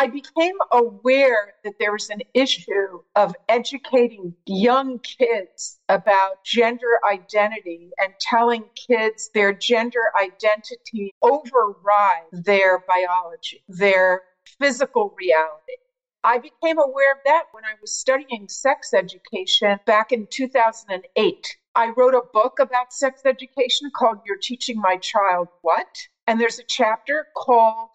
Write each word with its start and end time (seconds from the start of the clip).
I 0.00 0.06
became 0.06 0.54
aware 0.72 1.52
that 1.62 1.74
there 1.78 1.92
was 1.92 2.08
an 2.08 2.20
issue 2.32 3.02
of 3.16 3.34
educating 3.50 4.34
young 4.46 4.98
kids 5.00 5.78
about 5.90 6.42
gender 6.42 6.98
identity 7.06 7.90
and 7.98 8.14
telling 8.18 8.70
kids 8.88 9.28
their 9.34 9.52
gender 9.52 10.00
identity 10.18 11.12
overrides 11.20 12.30
their 12.32 12.78
biology, 12.88 13.62
their 13.68 14.22
physical 14.58 15.12
reality. 15.18 15.76
I 16.24 16.38
became 16.38 16.78
aware 16.78 17.12
of 17.12 17.18
that 17.26 17.44
when 17.50 17.66
I 17.66 17.74
was 17.82 17.92
studying 17.92 18.48
sex 18.48 18.94
education 18.94 19.76
back 19.84 20.12
in 20.12 20.28
2008. 20.30 21.58
I 21.74 21.92
wrote 21.94 22.14
a 22.14 22.22
book 22.32 22.54
about 22.58 22.90
sex 22.90 23.20
education 23.26 23.90
called 23.94 24.16
You're 24.24 24.38
Teaching 24.40 24.80
My 24.80 24.96
Child 24.96 25.48
What? 25.60 25.88
And 26.26 26.40
there's 26.40 26.58
a 26.58 26.64
chapter 26.66 27.26
called 27.36 27.90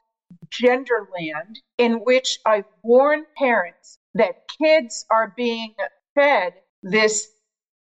Genderland, 0.51 1.55
in 1.77 1.95
which 2.03 2.39
I 2.45 2.63
warn 2.83 3.23
parents 3.37 3.97
that 4.15 4.35
kids 4.61 5.05
are 5.11 5.27
being 5.35 5.73
fed 6.15 6.53
this 6.83 7.29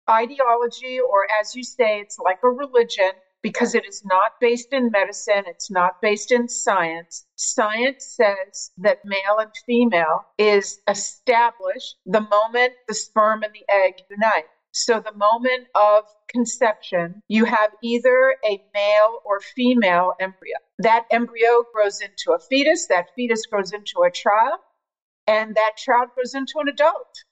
ideology, 0.10 1.00
or 1.00 1.26
as 1.32 1.56
you 1.56 1.64
say, 1.64 2.00
it's 2.00 2.18
like 2.20 2.40
a 2.44 2.50
religion 2.50 3.12
because 3.42 3.76
it 3.76 3.84
is 3.88 4.02
not 4.06 4.32
based 4.40 4.74
in 4.74 4.90
medicine, 4.92 5.44
it's 5.48 5.72
not 5.72 5.94
based 6.02 6.32
in 6.32 6.48
science. 6.48 7.26
Science 7.36 8.06
says 8.18 8.72
that 8.78 9.00
male 9.04 9.38
and 9.40 9.52
female 9.66 10.26
is 10.38 10.80
established 10.90 11.96
the 12.06 12.22
moment 12.22 12.74
the 12.88 12.96
sperm 12.96 13.44
and 13.44 13.54
the 13.54 13.66
egg 13.74 13.96
unite. 14.10 14.46
So, 14.76 15.00
the 15.00 15.14
moment 15.14 15.68
of 15.76 16.06
conception, 16.30 17.22
you 17.28 17.46
have 17.46 17.72
either 17.84 18.36
a 18.44 18.60
male 18.74 19.20
or 19.24 19.40
female 19.40 20.14
embryo. 20.20 20.56
That 20.80 21.06
embryo 21.12 21.64
grows 21.72 22.02
into 22.02 22.34
a 22.34 22.40
fetus, 22.40 22.88
that 22.88 23.12
fetus 23.16 23.46
grows 23.46 23.72
into 23.72 24.02
a 24.02 24.10
child, 24.10 24.60
and 25.28 25.54
that 25.56 25.78
child 25.78 26.10
grows 26.16 26.34
into 26.34 26.54
an 26.58 26.70
adult. 26.70 27.24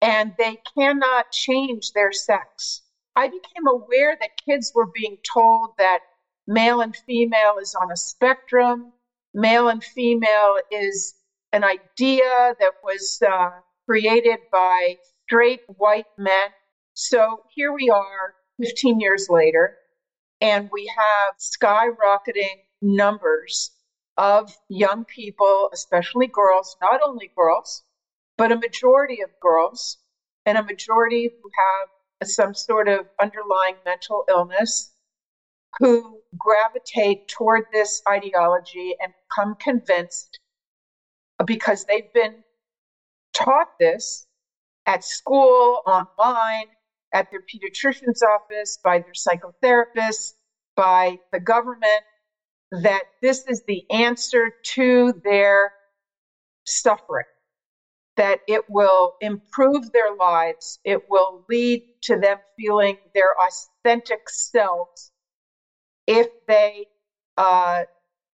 And 0.00 0.32
they 0.38 0.58
cannot 0.74 1.30
change 1.32 1.92
their 1.92 2.12
sex. 2.12 2.80
I 3.14 3.28
became 3.28 3.66
aware 3.68 4.16
that 4.18 4.30
kids 4.46 4.72
were 4.74 4.90
being 4.94 5.18
told 5.34 5.72
that 5.76 6.00
male 6.46 6.80
and 6.80 6.96
female 6.96 7.58
is 7.60 7.74
on 7.74 7.92
a 7.92 7.96
spectrum, 7.96 8.94
male 9.34 9.68
and 9.68 9.84
female 9.84 10.56
is 10.70 11.14
an 11.52 11.62
idea 11.62 12.54
that 12.58 12.72
was 12.82 13.20
uh, 13.30 13.50
created 13.86 14.38
by 14.50 14.96
straight 15.26 15.60
white 15.66 16.06
men. 16.18 16.50
So 16.94 17.42
here 17.54 17.72
we 17.72 17.90
are 17.90 18.34
15 18.62 19.00
years 19.00 19.26
later, 19.28 19.72
and 20.40 20.68
we 20.72 20.90
have 20.96 21.34
skyrocketing 21.38 22.62
numbers 22.82 23.70
of 24.16 24.50
young 24.68 25.04
people, 25.06 25.68
especially 25.72 26.28
girls, 26.28 26.76
not 26.80 27.00
only 27.06 27.30
girls, 27.36 27.82
but 28.38 28.52
a 28.52 28.56
majority 28.56 29.22
of 29.22 29.30
girls, 29.40 29.98
and 30.46 30.58
a 30.58 30.62
majority 30.62 31.30
who 31.42 31.50
have 31.56 32.28
some 32.28 32.54
sort 32.54 32.88
of 32.88 33.06
underlying 33.20 33.76
mental 33.84 34.24
illness 34.28 34.92
who 35.78 36.20
gravitate 36.38 37.20
toward 37.28 37.64
this 37.72 38.02
ideology 38.08 38.94
and 39.00 39.12
become 39.28 39.54
convinced 39.60 40.38
because 41.46 41.84
they've 41.88 42.12
been 42.14 42.42
taught 43.34 43.68
this 43.80 44.26
at 44.86 45.04
school, 45.04 45.80
online, 45.86 46.66
at 47.12 47.26
their 47.30 47.40
pediatrician's 47.42 48.22
office, 48.22 48.78
by 48.84 49.00
their 49.00 49.14
psychotherapist, 49.14 50.34
by 50.76 51.16
the 51.32 51.40
government, 51.40 52.02
that 52.72 53.04
this 53.22 53.44
is 53.48 53.62
the 53.66 53.84
answer 53.90 54.50
to 54.64 55.12
their 55.24 55.70
suffering, 56.66 57.24
that 58.16 58.40
it 58.46 58.62
will 58.68 59.12
improve 59.20 59.90
their 59.92 60.14
lives, 60.18 60.78
it 60.84 61.00
will 61.08 61.42
lead 61.48 61.82
to 62.02 62.16
them 62.18 62.38
feeling 62.58 62.96
their 63.14 63.30
authentic 63.40 64.20
selves 64.28 65.12
if 66.06 66.28
they 66.48 66.86
uh, 67.38 67.82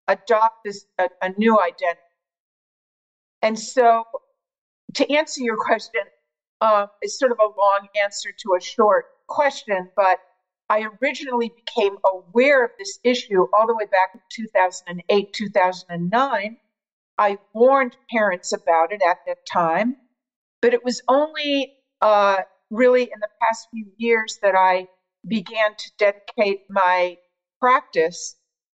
adopt 0.08 0.54
this 0.64 0.84
a, 0.98 1.08
a 1.22 1.30
new 1.36 1.58
identity. 1.60 2.00
And 3.42 3.58
so, 3.58 4.04
to 4.96 5.12
answer 5.12 5.42
your 5.42 5.56
question, 5.58 6.02
uh, 6.60 6.86
it's 7.00 7.18
sort 7.18 7.32
of 7.32 7.38
a 7.40 7.60
long 7.60 7.86
answer 8.02 8.30
to 8.38 8.54
a 8.56 8.60
short 8.60 9.06
question, 9.28 9.90
but 9.96 10.18
I 10.68 10.86
originally 11.02 11.52
became 11.56 11.96
aware 12.04 12.64
of 12.64 12.70
this 12.78 12.98
issue 13.02 13.46
all 13.52 13.66
the 13.66 13.74
way 13.74 13.86
back 13.90 14.10
in 14.14 14.20
2008, 14.30 15.28
2009. 15.32 16.56
I 17.18 17.36
warned 17.52 17.96
parents 18.10 18.52
about 18.52 18.92
it 18.92 19.02
at 19.02 19.18
that 19.26 19.38
time, 19.52 19.96
but 20.62 20.72
it 20.74 20.84
was 20.84 21.00
only 21.08 21.70
uh, 22.00 22.38
really 22.70 23.02
in 23.02 23.20
the 23.20 23.28
past 23.42 23.68
few 23.72 23.86
years 23.96 24.38
that 24.42 24.54
I 24.56 24.86
began 25.26 25.74
to 25.76 25.92
dedicate 25.98 26.60
my 26.68 27.16
practice 27.60 28.36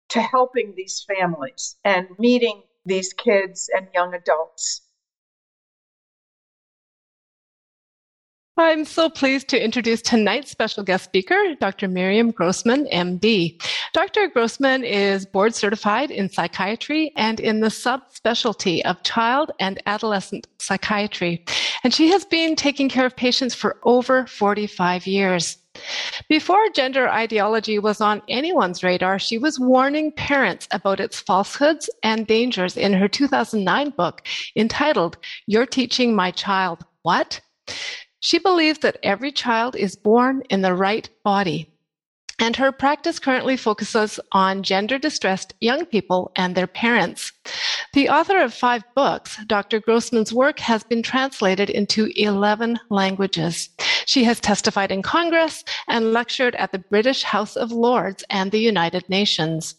to 0.09 0.21
helping 0.21 0.73
these 0.75 1.05
families 1.07 1.75
and 1.83 2.07
meeting 2.17 2.63
these 2.85 3.13
kids 3.13 3.69
and 3.73 3.87
young 3.93 4.13
adults. 4.13 4.81
I'm 8.57 8.83
so 8.83 9.09
pleased 9.09 9.47
to 9.49 9.63
introduce 9.63 10.01
tonight's 10.01 10.51
special 10.51 10.83
guest 10.83 11.05
speaker, 11.05 11.55
Dr. 11.61 11.87
Miriam 11.87 12.31
Grossman, 12.31 12.85
MD. 12.91 13.61
Dr. 13.93 14.27
Grossman 14.27 14.83
is 14.83 15.25
board 15.25 15.55
certified 15.55 16.11
in 16.11 16.29
psychiatry 16.29 17.13
and 17.15 17.39
in 17.39 17.61
the 17.61 17.69
subspecialty 17.69 18.81
of 18.81 19.01
child 19.03 19.51
and 19.61 19.81
adolescent 19.85 20.47
psychiatry. 20.59 21.45
And 21.85 21.93
she 21.93 22.09
has 22.09 22.25
been 22.25 22.57
taking 22.57 22.89
care 22.89 23.05
of 23.05 23.15
patients 23.15 23.55
for 23.55 23.77
over 23.83 24.27
45 24.27 25.07
years. 25.07 25.57
Before 26.27 26.69
gender 26.75 27.09
ideology 27.09 27.79
was 27.79 28.01
on 28.01 28.21
anyone's 28.27 28.83
radar, 28.83 29.17
she 29.17 29.37
was 29.37 29.61
warning 29.61 30.11
parents 30.11 30.67
about 30.71 30.99
its 30.99 31.21
falsehoods 31.21 31.89
and 32.03 32.27
dangers 32.27 32.75
in 32.75 32.91
her 32.91 33.07
2009 33.07 33.91
book 33.91 34.27
entitled, 34.57 35.17
You're 35.47 35.65
Teaching 35.65 36.13
My 36.13 36.31
Child 36.31 36.83
What? 37.03 37.39
She 38.23 38.37
believes 38.37 38.79
that 38.79 38.99
every 39.01 39.31
child 39.31 39.75
is 39.75 39.95
born 39.95 40.43
in 40.51 40.61
the 40.61 40.75
right 40.75 41.09
body. 41.23 41.67
And 42.37 42.55
her 42.55 42.71
practice 42.71 43.17
currently 43.17 43.57
focuses 43.57 44.19
on 44.31 44.61
gender 44.61 44.99
distressed 44.99 45.55
young 45.59 45.85
people 45.85 46.31
and 46.35 46.53
their 46.53 46.67
parents. 46.67 47.31
The 47.93 48.09
author 48.09 48.39
of 48.39 48.53
five 48.53 48.83
books, 48.95 49.37
Dr. 49.47 49.79
Grossman's 49.79 50.31
work 50.31 50.59
has 50.59 50.83
been 50.83 51.01
translated 51.01 51.71
into 51.71 52.11
11 52.15 52.79
languages. 52.89 53.69
She 54.05 54.23
has 54.23 54.39
testified 54.39 54.91
in 54.91 55.01
Congress 55.01 55.63
and 55.87 56.13
lectured 56.13 56.55
at 56.55 56.71
the 56.71 56.79
British 56.79 57.23
House 57.23 57.55
of 57.55 57.71
Lords 57.71 58.23
and 58.29 58.51
the 58.51 58.59
United 58.59 59.09
Nations. 59.09 59.75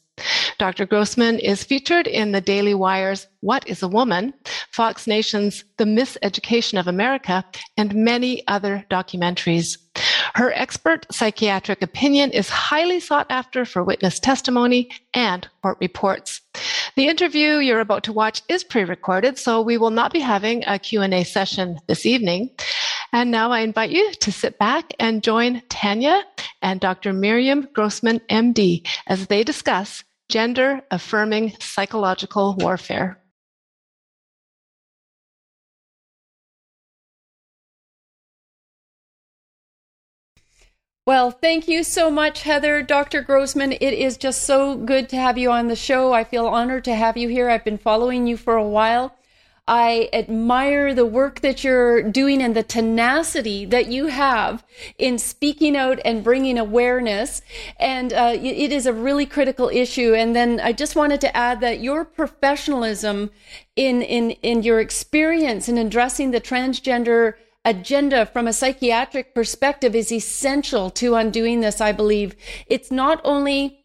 Dr. 0.59 0.87
Grossman 0.87 1.39
is 1.39 1.65
featured 1.65 2.07
in 2.07 2.33
the 2.33 2.41
Daily 2.41 2.75
Wire's 2.75 3.27
What 3.41 3.67
is 3.67 3.83
a 3.83 3.89
Woman, 3.89 4.33
Fox 4.71 5.07
Nation's 5.07 5.65
The 5.79 5.85
Miseducation 5.85 6.79
of 6.79 6.87
America, 6.87 7.45
and 7.77 7.95
many 7.95 8.47
other 8.47 8.85
documentaries. 8.91 9.79
Her 10.35 10.53
expert 10.53 11.07
psychiatric 11.13 11.83
opinion 11.83 12.31
is 12.31 12.49
highly 12.49 13.01
sought 13.01 13.27
after 13.29 13.65
for 13.65 13.85
witness 13.85 14.19
testimony 14.19 14.91
and 15.13 15.49
court 15.63 15.79
reports. 15.81 16.41
The 16.97 17.09
interview 17.09 17.59
you're 17.59 17.81
about 17.81 18.05
to 18.05 18.13
watch 18.13 18.43
is 18.49 18.65
pre-recorded, 18.65 19.39
so 19.39 19.61
we 19.61 19.79
will 19.79 19.91
not 19.91 20.13
be 20.13 20.21
having 20.21 20.63
a 20.67 20.79
Q&A 20.79 21.25
session 21.25 21.79
this 21.87 22.07
evening. 22.07 22.51
And 23.13 23.31
now 23.31 23.51
I 23.51 23.61
invite 23.61 23.91
you 23.91 24.13
to 24.13 24.33
sit 24.33 24.59
back 24.59 24.95
and 24.99 25.23
join 25.23 25.63
Tanya 25.69 26.23
and 26.63 26.81
Dr. 26.81 27.13
Miriam 27.13 27.69
Grossman, 27.73 28.21
MD, 28.31 28.87
as 29.07 29.27
they 29.27 29.45
discuss 29.45 30.05
gender 30.29 30.81
affirming 30.91 31.55
psychological 31.61 32.57
warfare. 32.59 33.23
Well, 41.05 41.33
thank 41.33 41.67
you 41.67 41.83
so 41.83 42.11
much, 42.13 42.43
Heather. 42.43 42.81
Dr. 42.81 43.23
Grossman, 43.23 43.73
it 43.73 43.93
is 43.93 44.17
just 44.17 44.45
so 44.45 44.77
good 44.77 45.09
to 45.09 45.17
have 45.17 45.37
you 45.37 45.51
on 45.51 45.67
the 45.67 45.75
show. 45.75 46.13
I 46.13 46.23
feel 46.23 46.47
honored 46.47 46.85
to 46.85 46.95
have 46.95 47.17
you 47.17 47.29
here. 47.29 47.51
I've 47.51 47.65
been 47.65 47.77
following 47.77 48.29
you 48.29 48.37
for 48.37 48.55
a 48.55 48.65
while. 48.65 49.13
I 49.69 50.09
admire 50.13 50.93
the 50.93 51.07
work 51.07 51.41
that 51.41 51.63
you're 51.63 52.03
doing 52.03 52.43
and 52.43 52.57
the 52.57 52.65
tenacity 52.65 53.65
that 53.67 53.87
you 53.87 54.07
have 54.07 54.65
in 54.99 55.19
speaking 55.19 55.77
out 55.77 56.01
and 56.05 56.25
bringing 56.25 56.59
awareness. 56.59 57.43
And 57.79 58.13
uh, 58.13 58.33
it 58.35 58.73
is 58.73 58.87
a 58.87 58.93
really 58.93 59.25
critical 59.25 59.69
issue. 59.69 60.15
And 60.15 60.35
then 60.35 60.59
I 60.59 60.73
just 60.73 60.97
wanted 60.97 61.21
to 61.21 61.37
add 61.37 61.61
that 61.61 61.81
your 61.81 62.05
professionalism 62.05 63.31
in, 63.77 64.03
in, 64.03 64.33
in 64.43 64.65
your 64.65 64.81
experience 64.81 65.69
in 65.69 65.79
addressing 65.79 66.33
the 66.33 66.41
transgender 66.41 67.35
agenda 67.65 68.27
from 68.27 68.49
a 68.49 68.53
psychiatric 68.53 69.33
perspective 69.33 69.95
is 69.95 70.11
essential 70.11 70.91
to 70.91 71.15
undoing 71.15 71.61
this, 71.61 71.81
I 71.81 71.93
believe. 71.93 72.35
It's 72.67 72.91
not 72.91 73.21
only 73.23 73.85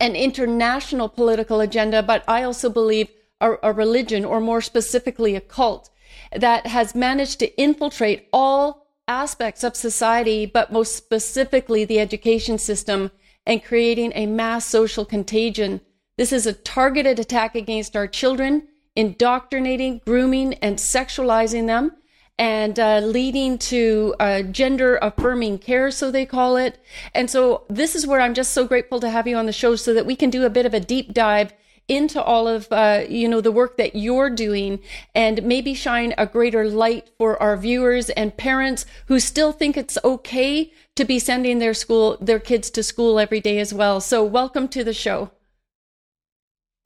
an 0.00 0.16
international 0.16 1.10
political 1.10 1.60
agenda, 1.60 2.02
but 2.02 2.24
I 2.26 2.42
also 2.42 2.70
believe 2.70 3.10
a, 3.40 3.54
a 3.62 3.72
religion, 3.72 4.24
or 4.24 4.40
more 4.40 4.60
specifically, 4.60 5.34
a 5.34 5.40
cult 5.40 5.90
that 6.34 6.66
has 6.66 6.94
managed 6.94 7.38
to 7.38 7.60
infiltrate 7.60 8.28
all 8.32 8.86
aspects 9.08 9.62
of 9.62 9.76
society, 9.76 10.46
but 10.46 10.72
most 10.72 10.96
specifically 10.96 11.84
the 11.84 12.00
education 12.00 12.58
system, 12.58 13.10
and 13.46 13.64
creating 13.64 14.12
a 14.14 14.26
mass 14.26 14.66
social 14.66 15.04
contagion. 15.04 15.80
This 16.16 16.32
is 16.32 16.46
a 16.46 16.52
targeted 16.52 17.18
attack 17.18 17.54
against 17.54 17.96
our 17.96 18.08
children, 18.08 18.68
indoctrinating, 18.96 20.00
grooming, 20.04 20.54
and 20.54 20.78
sexualizing 20.78 21.66
them 21.66 21.92
and 22.38 22.78
uh, 22.78 22.98
leading 22.98 23.56
to 23.56 24.14
uh, 24.20 24.42
gender 24.42 24.98
affirming 25.00 25.58
care, 25.58 25.90
so 25.90 26.10
they 26.10 26.26
call 26.26 26.56
it. 26.56 26.78
And 27.14 27.30
so 27.30 27.64
this 27.68 27.94
is 27.94 28.06
where 28.06 28.20
I'm 28.20 28.34
just 28.34 28.52
so 28.52 28.66
grateful 28.66 29.00
to 29.00 29.10
have 29.10 29.26
you 29.26 29.36
on 29.36 29.46
the 29.46 29.52
show 29.52 29.76
so 29.76 29.94
that 29.94 30.06
we 30.06 30.16
can 30.16 30.28
do 30.28 30.44
a 30.44 30.50
bit 30.50 30.66
of 30.66 30.74
a 30.74 30.80
deep 30.80 31.14
dive 31.14 31.54
into 31.88 32.20
all 32.20 32.48
of 32.48 32.66
uh, 32.72 33.04
you 33.08 33.28
know 33.28 33.40
the 33.40 33.52
work 33.52 33.76
that 33.76 33.94
you're 33.94 34.30
doing 34.30 34.80
and 35.14 35.42
maybe 35.44 35.74
shine 35.74 36.12
a 36.18 36.26
greater 36.26 36.68
light 36.68 37.10
for 37.16 37.40
our 37.40 37.56
viewers 37.56 38.10
and 38.10 38.36
parents 38.36 38.86
who 39.06 39.20
still 39.20 39.52
think 39.52 39.76
it's 39.76 39.98
okay 40.04 40.72
to 40.96 41.04
be 41.04 41.18
sending 41.18 41.58
their 41.58 41.74
school 41.74 42.16
their 42.20 42.40
kids 42.40 42.70
to 42.70 42.82
school 42.82 43.18
every 43.18 43.40
day 43.40 43.58
as 43.58 43.72
well 43.72 44.00
so 44.00 44.24
welcome 44.24 44.66
to 44.66 44.82
the 44.82 44.94
show 44.94 45.30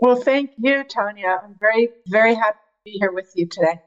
well 0.01 0.17
thank 0.17 0.51
you 0.59 0.85
tanya 0.85 1.41
i'm 1.45 1.57
very 1.59 1.89
very 2.07 2.35
happy 2.35 2.59
to 2.59 2.85
be 2.85 2.91
here 2.99 3.13
with 3.13 3.33
you 3.35 3.47
today 3.47 3.81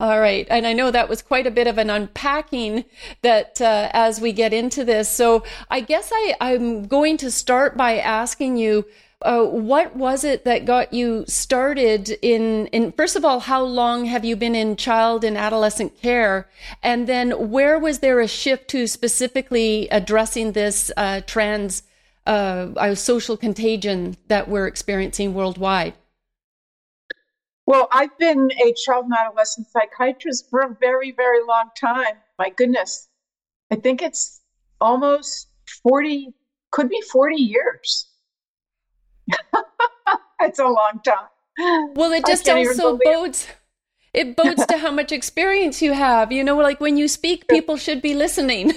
all 0.00 0.18
right. 0.18 0.46
And 0.50 0.66
I 0.66 0.72
know 0.72 0.90
that 0.90 1.08
was 1.08 1.22
quite 1.22 1.46
a 1.46 1.52
bit 1.52 1.68
of 1.68 1.78
an 1.78 1.88
unpacking 1.88 2.84
that 3.22 3.60
uh, 3.60 3.90
as 3.92 4.20
we 4.20 4.32
get 4.32 4.52
into 4.52 4.84
this. 4.84 5.08
So 5.08 5.44
I 5.70 5.80
guess 5.80 6.10
I, 6.12 6.34
I'm 6.40 6.88
going 6.88 7.16
to 7.18 7.30
start 7.30 7.76
by 7.76 7.98
asking 7.98 8.56
you 8.56 8.86
uh, 9.24 9.42
what 9.42 9.96
was 9.96 10.22
it 10.22 10.44
that 10.44 10.66
got 10.66 10.92
you 10.92 11.24
started 11.26 12.10
in, 12.20 12.66
in, 12.68 12.92
first 12.92 13.16
of 13.16 13.24
all, 13.24 13.40
how 13.40 13.62
long 13.62 14.04
have 14.04 14.22
you 14.22 14.36
been 14.36 14.54
in 14.54 14.76
child 14.76 15.24
and 15.24 15.38
adolescent 15.38 15.98
care? 16.00 16.46
And 16.82 17.06
then 17.06 17.50
where 17.50 17.78
was 17.78 18.00
there 18.00 18.20
a 18.20 18.28
shift 18.28 18.68
to 18.68 18.86
specifically 18.86 19.88
addressing 19.88 20.52
this 20.52 20.92
uh, 20.98 21.22
trans 21.26 21.82
uh, 22.26 22.94
social 22.94 23.38
contagion 23.38 24.16
that 24.28 24.46
we're 24.46 24.66
experiencing 24.66 25.32
worldwide? 25.32 25.94
Well, 27.66 27.88
I've 27.92 28.16
been 28.18 28.50
a 28.62 28.74
child 28.74 29.06
and 29.06 29.14
adolescent 29.18 29.68
psychiatrist 29.68 30.50
for 30.50 30.60
a 30.60 30.76
very, 30.78 31.12
very 31.12 31.42
long 31.48 31.70
time. 31.80 32.18
My 32.38 32.50
goodness. 32.50 33.08
I 33.70 33.76
think 33.76 34.02
it's 34.02 34.42
almost 34.82 35.48
40, 35.82 36.34
could 36.70 36.90
be 36.90 37.00
40 37.00 37.36
years. 37.36 38.10
it's 40.40 40.58
a 40.58 40.64
long 40.64 41.00
time. 41.04 41.94
Well, 41.94 42.12
it 42.12 42.26
just 42.26 42.48
also 42.48 42.98
bodes 43.02 43.46
it 44.14 44.36
bodes 44.36 44.64
to 44.66 44.78
how 44.78 44.92
much 44.92 45.10
experience 45.10 45.82
you 45.82 45.92
have. 45.92 46.30
You 46.30 46.44
know, 46.44 46.56
like 46.56 46.80
when 46.80 46.96
you 46.96 47.08
speak, 47.08 47.48
people 47.48 47.76
should 47.76 48.00
be 48.00 48.14
listening. 48.14 48.72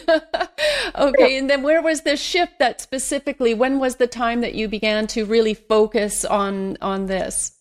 okay. 0.96 1.38
And 1.38 1.50
then 1.50 1.62
where 1.62 1.82
was 1.82 2.02
the 2.02 2.18
shift 2.18 2.58
that 2.60 2.82
specifically, 2.82 3.54
when 3.54 3.80
was 3.80 3.98
the 3.98 4.08
time 4.08 4.42
that 4.42 4.56
you 4.56 4.68
began 4.68 5.06
to 5.08 5.26
really 5.26 5.54
focus 5.54 6.26
on, 6.26 6.78
on 6.82 7.06
this? 7.06 7.54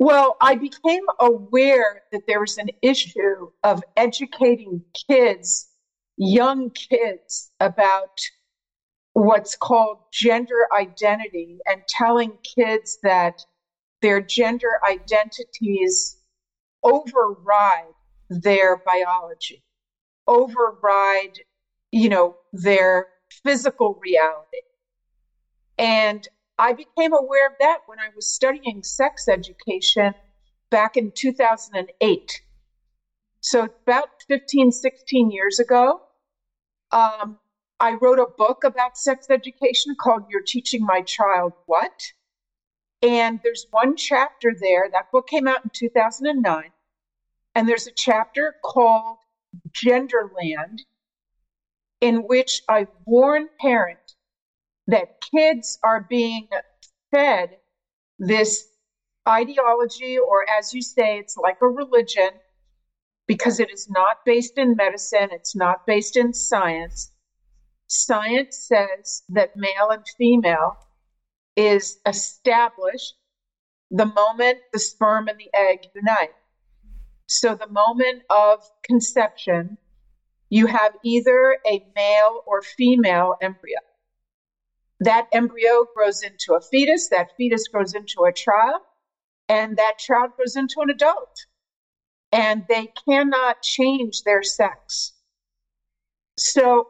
Well, 0.00 0.36
I 0.40 0.56
became 0.56 1.04
aware 1.20 2.02
that 2.12 2.22
there 2.26 2.40
was 2.40 2.58
an 2.58 2.70
issue 2.82 3.50
of 3.62 3.82
educating 3.96 4.82
kids, 5.08 5.68
young 6.16 6.70
kids, 6.70 7.50
about 7.60 8.20
what's 9.18 9.56
called 9.56 9.98
gender 10.12 10.68
identity 10.78 11.58
and 11.66 11.82
telling 11.88 12.38
kids 12.56 12.98
that 13.02 13.34
their 14.00 14.20
gender 14.20 14.70
identities 14.88 16.16
override 16.84 17.94
their 18.30 18.76
biology, 18.86 19.64
override, 20.28 21.40
you 21.90 22.08
know, 22.08 22.36
their 22.52 23.06
physical 23.42 23.98
reality. 24.00 24.62
And 25.78 26.26
I 26.56 26.72
became 26.74 27.12
aware 27.12 27.48
of 27.48 27.54
that 27.58 27.78
when 27.86 27.98
I 27.98 28.10
was 28.14 28.32
studying 28.32 28.84
sex 28.84 29.26
education 29.28 30.12
back 30.70 30.96
in 30.96 31.10
2008. 31.16 32.42
So, 33.40 33.68
about 33.86 34.10
15, 34.28 34.70
16 34.70 35.30
years 35.32 35.58
ago, 35.58 36.02
um, 36.92 37.38
I 37.80 37.92
wrote 37.92 38.18
a 38.18 38.26
book 38.36 38.64
about 38.64 38.98
sex 38.98 39.26
education 39.30 39.94
called 40.00 40.24
You're 40.28 40.42
Teaching 40.44 40.84
My 40.84 41.02
Child 41.02 41.52
What? 41.66 41.92
And 43.02 43.38
there's 43.44 43.66
one 43.70 43.96
chapter 43.96 44.52
there. 44.60 44.88
That 44.90 45.12
book 45.12 45.28
came 45.28 45.46
out 45.46 45.62
in 45.62 45.70
2009. 45.72 46.72
And 47.54 47.68
there's 47.68 47.86
a 47.86 47.92
chapter 47.94 48.56
called 48.64 49.18
Genderland, 49.70 50.80
in 52.00 52.26
which 52.26 52.62
I 52.68 52.88
warn 53.04 53.48
parents 53.60 54.16
that 54.88 55.20
kids 55.32 55.78
are 55.84 56.06
being 56.08 56.48
fed 57.12 57.58
this 58.18 58.66
ideology, 59.28 60.18
or 60.18 60.44
as 60.58 60.74
you 60.74 60.82
say, 60.82 61.18
it's 61.18 61.36
like 61.36 61.58
a 61.62 61.66
religion, 61.66 62.30
because 63.28 63.60
it 63.60 63.70
is 63.70 63.88
not 63.88 64.24
based 64.24 64.58
in 64.58 64.74
medicine, 64.74 65.28
it's 65.30 65.54
not 65.54 65.86
based 65.86 66.16
in 66.16 66.32
science. 66.32 67.12
Science 67.88 68.68
says 68.70 69.22
that 69.30 69.50
male 69.56 69.88
and 69.90 70.04
female 70.18 70.78
is 71.56 71.98
established 72.06 73.14
the 73.90 74.04
moment 74.04 74.58
the 74.72 74.78
sperm 74.78 75.26
and 75.28 75.38
the 75.38 75.50
egg 75.54 75.80
unite. 75.94 76.34
So, 77.26 77.54
the 77.54 77.68
moment 77.68 78.22
of 78.30 78.62
conception, 78.84 79.78
you 80.50 80.66
have 80.66 80.92
either 81.02 81.56
a 81.66 81.80
male 81.94 82.42
or 82.46 82.62
female 82.62 83.34
embryo. 83.40 83.78
That 85.00 85.26
embryo 85.32 85.86
grows 85.94 86.22
into 86.22 86.54
a 86.54 86.60
fetus, 86.60 87.08
that 87.08 87.28
fetus 87.36 87.68
grows 87.68 87.94
into 87.94 88.24
a 88.26 88.32
child, 88.32 88.82
and 89.48 89.76
that 89.76 89.98
child 89.98 90.30
grows 90.36 90.56
into 90.56 90.76
an 90.78 90.90
adult. 90.90 91.46
And 92.32 92.64
they 92.68 92.88
cannot 93.08 93.62
change 93.62 94.22
their 94.24 94.42
sex. 94.42 95.12
So 96.36 96.84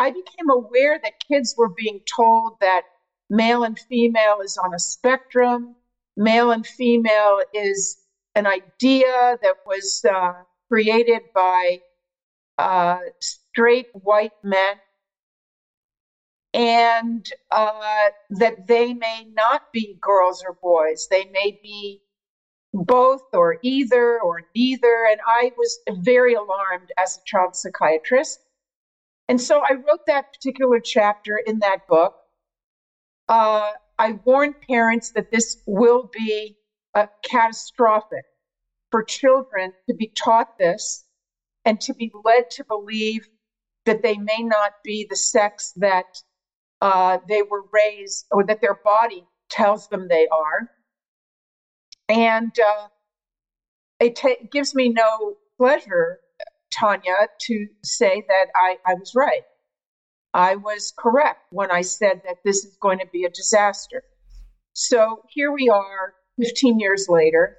I 0.00 0.10
became 0.12 0.48
aware 0.50 0.98
that 1.02 1.12
kids 1.28 1.54
were 1.58 1.68
being 1.68 2.00
told 2.16 2.54
that 2.60 2.84
male 3.28 3.64
and 3.64 3.78
female 3.78 4.40
is 4.42 4.56
on 4.56 4.72
a 4.74 4.78
spectrum, 4.78 5.76
male 6.16 6.50
and 6.52 6.66
female 6.66 7.40
is 7.52 7.98
an 8.34 8.46
idea 8.46 9.36
that 9.42 9.56
was 9.66 10.02
uh, 10.10 10.32
created 10.70 11.22
by 11.34 11.80
uh, 12.56 12.98
straight 13.20 13.88
white 13.92 14.32
men 14.42 14.76
and 16.54 17.26
uh, 17.50 18.10
that 18.30 18.54
they 18.66 18.94
may 18.94 19.26
not 19.34 19.62
be 19.72 19.96
girls 20.00 20.42
or 20.46 20.54
boys. 20.62 21.08
They 21.10 21.26
may 21.26 21.56
be 21.62 22.00
both 22.72 23.22
or 23.34 23.58
either 23.62 24.20
or 24.22 24.42
neither. 24.54 25.06
And 25.10 25.20
I 25.26 25.52
was 25.56 25.78
very 25.90 26.34
alarmed 26.34 26.90
as 26.98 27.16
a 27.18 27.20
child 27.26 27.54
psychiatrist. 27.54 28.40
And 29.30 29.40
so 29.40 29.60
I 29.60 29.74
wrote 29.74 30.06
that 30.08 30.32
particular 30.32 30.80
chapter 30.80 31.40
in 31.46 31.60
that 31.60 31.86
book. 31.88 32.14
Uh, 33.28 33.70
I 33.96 34.18
warned 34.24 34.56
parents 34.68 35.12
that 35.14 35.30
this 35.30 35.56
will 35.68 36.10
be 36.12 36.56
uh, 36.96 37.06
catastrophic 37.24 38.24
for 38.90 39.04
children 39.04 39.72
to 39.88 39.94
be 39.94 40.12
taught 40.18 40.48
this 40.58 41.04
and 41.64 41.80
to 41.82 41.94
be 41.94 42.10
led 42.24 42.50
to 42.50 42.64
believe 42.64 43.28
that 43.86 44.02
they 44.02 44.18
may 44.18 44.42
not 44.42 44.72
be 44.82 45.06
the 45.08 45.14
sex 45.16 45.72
that 45.76 46.06
uh, 46.80 47.18
they 47.28 47.42
were 47.42 47.62
raised 47.72 48.26
or 48.32 48.44
that 48.46 48.60
their 48.60 48.80
body 48.82 49.24
tells 49.48 49.86
them 49.90 50.08
they 50.08 50.26
are. 50.32 50.68
And 52.08 52.52
uh, 52.58 52.88
it 54.00 54.50
gives 54.50 54.74
me 54.74 54.88
no 54.88 55.36
pleasure, 55.56 56.18
Tanya, 56.72 57.28
to 57.42 57.66
say 57.84 58.22
that 58.28 58.46
I, 58.54 58.76
I 58.86 58.94
was 58.94 59.12
right. 59.14 59.42
I 60.32 60.56
was 60.56 60.92
correct 60.96 61.40
when 61.50 61.70
I 61.70 61.82
said 61.82 62.22
that 62.24 62.36
this 62.44 62.64
is 62.64 62.76
going 62.80 62.98
to 62.98 63.06
be 63.12 63.24
a 63.24 63.30
disaster. 63.30 64.02
So 64.74 65.22
here 65.28 65.50
we 65.50 65.68
are 65.68 66.14
15 66.38 66.78
years 66.78 67.06
later, 67.08 67.56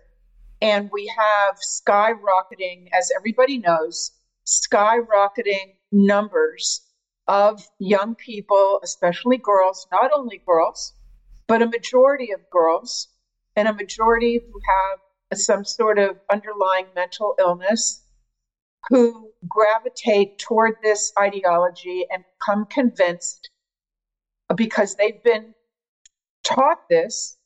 and 0.61 0.89
we 0.91 1.11
have 1.17 1.55
skyrocketing, 1.57 2.87
as 2.93 3.11
everybody 3.15 3.57
knows, 3.57 4.11
skyrocketing 4.45 5.75
numbers 5.91 6.81
of 7.27 7.61
young 7.79 8.15
people, 8.15 8.79
especially 8.83 9.37
girls, 9.37 9.85
not 9.91 10.11
only 10.15 10.41
girls, 10.45 10.93
but 11.47 11.61
a 11.61 11.67
majority 11.67 12.31
of 12.31 12.49
girls 12.49 13.09
and 13.55 13.67
a 13.67 13.73
majority 13.73 14.39
who 14.39 14.59
have 14.69 15.37
some 15.37 15.65
sort 15.65 15.99
of 15.99 16.17
underlying 16.29 16.87
mental 16.95 17.35
illness 17.39 18.00
who 18.89 19.31
gravitate 19.47 20.31
toward 20.37 20.73
this 20.83 21.11
ideology 21.19 22.05
and 22.09 22.23
become 22.39 22.65
convinced 22.69 23.49
because 24.55 24.95
they've 24.95 25.21
been 25.23 25.53
taught 26.43 26.77
this 26.89 27.37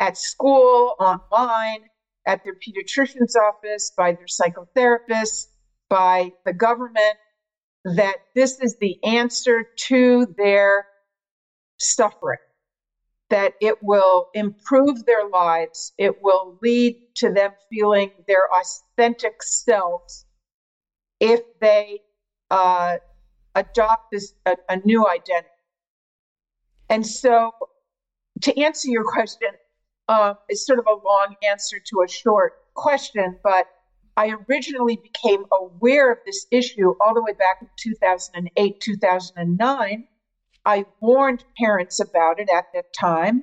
at 0.00 0.16
school, 0.16 0.94
online, 1.00 1.80
at 2.26 2.40
their 2.44 2.54
pediatrician's 2.54 3.36
office, 3.36 3.92
by 3.96 4.12
their 4.12 4.26
psychotherapist, 4.26 5.46
by 5.88 6.30
the 6.44 6.52
government, 6.52 7.16
that 7.84 8.16
this 8.34 8.58
is 8.60 8.76
the 8.80 8.96
answer 9.04 9.64
to 9.76 10.26
their 10.36 10.86
suffering, 11.78 12.38
that 13.30 13.52
it 13.60 13.76
will 13.82 14.26
improve 14.34 15.04
their 15.06 15.28
lives, 15.28 15.92
it 15.98 16.14
will 16.20 16.56
lead 16.62 16.94
to 17.16 17.30
them 17.30 17.52
feeling 17.70 18.10
their 18.26 18.48
authentic 18.54 19.34
selves 19.42 20.24
if 21.20 21.40
they 21.60 22.00
uh, 22.50 22.96
adopt 23.54 24.02
this 24.12 24.32
a, 24.46 24.56
a 24.68 24.76
new 24.84 25.06
identity. 25.06 25.48
And 26.88 27.06
so, 27.06 27.50
to 28.42 28.60
answer 28.60 28.88
your 28.88 29.04
question, 29.04 29.48
uh, 30.08 30.34
it's 30.48 30.66
sort 30.66 30.78
of 30.78 30.86
a 30.86 31.06
long 31.06 31.34
answer 31.48 31.78
to 31.78 32.02
a 32.04 32.08
short 32.08 32.52
question, 32.74 33.36
but 33.42 33.66
I 34.16 34.34
originally 34.48 34.98
became 35.02 35.44
aware 35.52 36.12
of 36.12 36.18
this 36.24 36.46
issue 36.50 36.92
all 37.00 37.14
the 37.14 37.22
way 37.22 37.32
back 37.32 37.56
in 37.60 37.68
2008, 37.76 38.76
2009. 38.80 40.04
I 40.66 40.84
warned 41.00 41.44
parents 41.58 42.00
about 42.00 42.38
it 42.38 42.48
at 42.48 42.64
that 42.74 42.86
time, 42.98 43.42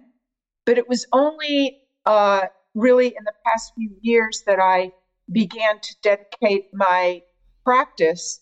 but 0.65 0.77
it 0.77 0.87
was 0.87 1.05
only 1.11 1.73
uh, 2.05 2.41
really 2.73 3.07
in 3.07 3.23
the 3.25 3.33
past 3.45 3.73
few 3.75 3.91
years 4.01 4.43
that 4.45 4.59
I 4.59 4.91
began 5.31 5.79
to 5.79 5.95
dedicate 6.01 6.63
my 6.73 7.21
practice 7.63 8.41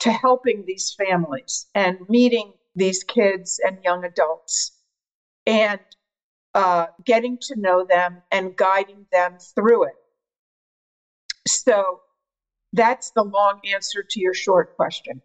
to 0.00 0.10
helping 0.10 0.64
these 0.64 0.94
families 0.94 1.66
and 1.74 1.98
meeting 2.08 2.52
these 2.74 3.02
kids 3.02 3.60
and 3.64 3.78
young 3.82 4.04
adults 4.04 4.72
and 5.46 5.80
uh, 6.54 6.86
getting 7.04 7.38
to 7.38 7.58
know 7.58 7.84
them 7.84 8.22
and 8.30 8.56
guiding 8.56 9.06
them 9.12 9.38
through 9.54 9.84
it. 9.84 9.94
So 11.46 12.00
that's 12.72 13.10
the 13.12 13.22
long 13.22 13.60
answer 13.72 14.04
to 14.08 14.20
your 14.20 14.34
short 14.34 14.76
question. 14.76 15.22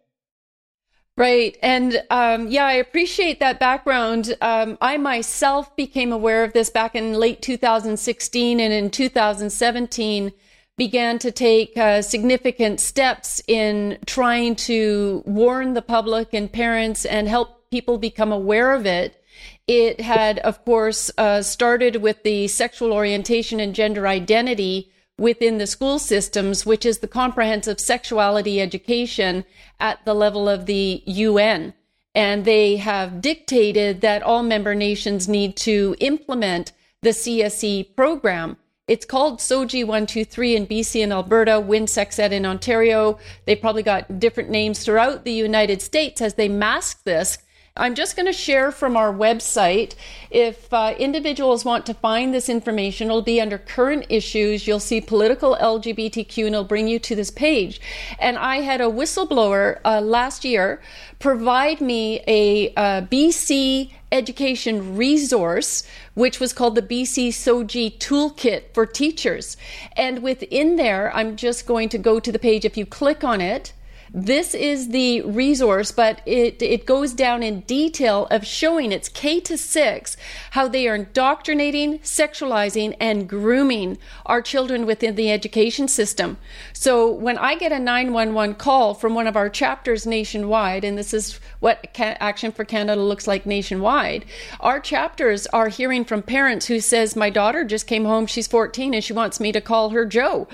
Right. 1.16 1.56
And 1.62 2.02
um, 2.10 2.48
yeah, 2.48 2.66
I 2.66 2.72
appreciate 2.72 3.38
that 3.38 3.60
background. 3.60 4.36
Um, 4.40 4.76
I 4.80 4.96
myself 4.96 5.74
became 5.76 6.12
aware 6.12 6.42
of 6.42 6.52
this 6.52 6.70
back 6.70 6.96
in 6.96 7.14
late 7.14 7.40
2016 7.40 8.58
and 8.58 8.72
in 8.72 8.90
2017 8.90 10.32
began 10.76 11.18
to 11.20 11.30
take 11.30 11.76
uh, 11.76 12.02
significant 12.02 12.80
steps 12.80 13.40
in 13.46 13.98
trying 14.06 14.56
to 14.56 15.22
warn 15.24 15.74
the 15.74 15.82
public 15.82 16.32
and 16.32 16.50
parents 16.50 17.04
and 17.04 17.28
help 17.28 17.70
people 17.70 17.98
become 17.98 18.32
aware 18.32 18.74
of 18.74 18.86
it. 18.86 19.22
It 19.66 20.00
had, 20.00 20.38
of 20.40 20.64
course, 20.64 21.10
uh, 21.16 21.42
started 21.42 21.96
with 21.96 22.22
the 22.22 22.48
sexual 22.48 22.92
orientation 22.92 23.60
and 23.60 23.74
gender 23.74 24.06
identity 24.06 24.92
within 25.18 25.58
the 25.58 25.66
school 25.66 25.98
systems, 25.98 26.66
which 26.66 26.84
is 26.84 26.98
the 26.98 27.08
comprehensive 27.08 27.80
sexuality 27.80 28.60
education 28.60 29.44
at 29.78 30.04
the 30.04 30.14
level 30.14 30.48
of 30.48 30.66
the 30.66 31.02
UN. 31.06 31.72
And 32.14 32.44
they 32.44 32.76
have 32.76 33.20
dictated 33.20 34.00
that 34.00 34.22
all 34.22 34.42
member 34.42 34.74
nations 34.74 35.28
need 35.28 35.56
to 35.58 35.96
implement 36.00 36.72
the 37.02 37.10
CSE 37.10 37.94
program. 37.96 38.56
It's 38.86 39.06
called 39.06 39.38
SOGI 39.38 39.82
123 39.84 40.56
in 40.56 40.66
BC 40.66 41.02
and 41.02 41.10
Alberta, 41.10 41.52
WinSexEd 41.52 42.32
in 42.32 42.44
Ontario. 42.44 43.18
They 43.46 43.56
probably 43.56 43.82
got 43.82 44.20
different 44.20 44.50
names 44.50 44.84
throughout 44.84 45.24
the 45.24 45.32
United 45.32 45.80
States 45.80 46.20
as 46.20 46.34
they 46.34 46.50
mask 46.50 47.02
this 47.04 47.38
I'm 47.76 47.96
just 47.96 48.14
going 48.14 48.26
to 48.26 48.32
share 48.32 48.70
from 48.70 48.96
our 48.96 49.12
website. 49.12 49.96
If 50.30 50.72
uh, 50.72 50.94
individuals 50.96 51.64
want 51.64 51.86
to 51.86 51.94
find 51.94 52.32
this 52.32 52.48
information, 52.48 53.08
it'll 53.08 53.20
be 53.20 53.40
under 53.40 53.58
current 53.58 54.06
issues. 54.08 54.68
You'll 54.68 54.78
see 54.78 55.00
political 55.00 55.56
LGBTQ 55.60 56.46
and 56.46 56.54
it'll 56.54 56.62
bring 56.62 56.86
you 56.86 57.00
to 57.00 57.16
this 57.16 57.32
page. 57.32 57.80
And 58.20 58.38
I 58.38 58.58
had 58.58 58.80
a 58.80 58.84
whistleblower 58.84 59.80
uh, 59.84 60.00
last 60.00 60.44
year 60.44 60.80
provide 61.18 61.80
me 61.80 62.22
a 62.28 62.72
uh, 62.74 63.00
BC 63.10 63.90
education 64.12 64.96
resource, 64.96 65.82
which 66.14 66.38
was 66.38 66.52
called 66.52 66.76
the 66.76 66.82
BC 66.82 67.30
SOGI 67.30 67.98
Toolkit 67.98 68.72
for 68.72 68.86
Teachers. 68.86 69.56
And 69.96 70.22
within 70.22 70.76
there, 70.76 71.12
I'm 71.12 71.34
just 71.34 71.66
going 71.66 71.88
to 71.88 71.98
go 71.98 72.20
to 72.20 72.30
the 72.30 72.38
page. 72.38 72.64
If 72.64 72.76
you 72.76 72.86
click 72.86 73.24
on 73.24 73.40
it, 73.40 73.72
this 74.16 74.54
is 74.54 74.90
the 74.90 75.22
resource, 75.22 75.90
but 75.90 76.20
it, 76.24 76.62
it 76.62 76.86
goes 76.86 77.12
down 77.12 77.42
in 77.42 77.60
detail 77.62 78.28
of 78.30 78.46
showing 78.46 78.92
it's 78.92 79.08
K 79.08 79.40
to 79.40 79.58
six 79.58 80.16
how 80.52 80.68
they 80.68 80.86
are 80.86 80.94
indoctrinating, 80.94 81.98
sexualizing, 81.98 82.96
and 83.00 83.28
grooming 83.28 83.98
our 84.24 84.40
children 84.40 84.86
within 84.86 85.16
the 85.16 85.32
education 85.32 85.88
system. 85.88 86.38
So 86.72 87.10
when 87.10 87.36
I 87.38 87.56
get 87.56 87.72
a 87.72 87.78
911 87.80 88.54
call 88.54 88.94
from 88.94 89.16
one 89.16 89.26
of 89.26 89.36
our 89.36 89.48
chapters 89.48 90.06
nationwide, 90.06 90.84
and 90.84 90.96
this 90.96 91.12
is 91.12 91.40
what 91.58 91.88
Action 91.98 92.52
for 92.52 92.64
Canada 92.64 93.00
looks 93.00 93.26
like 93.26 93.46
nationwide, 93.46 94.24
our 94.60 94.78
chapters 94.78 95.48
are 95.48 95.68
hearing 95.68 96.04
from 96.04 96.22
parents 96.22 96.66
who 96.66 96.78
says, 96.78 97.16
my 97.16 97.30
daughter 97.30 97.64
just 97.64 97.88
came 97.88 98.04
home, 98.04 98.26
she's 98.26 98.46
14, 98.46 98.94
and 98.94 99.02
she 99.02 99.12
wants 99.12 99.40
me 99.40 99.50
to 99.50 99.60
call 99.60 99.90
her 99.90 100.06
Joe. 100.06 100.46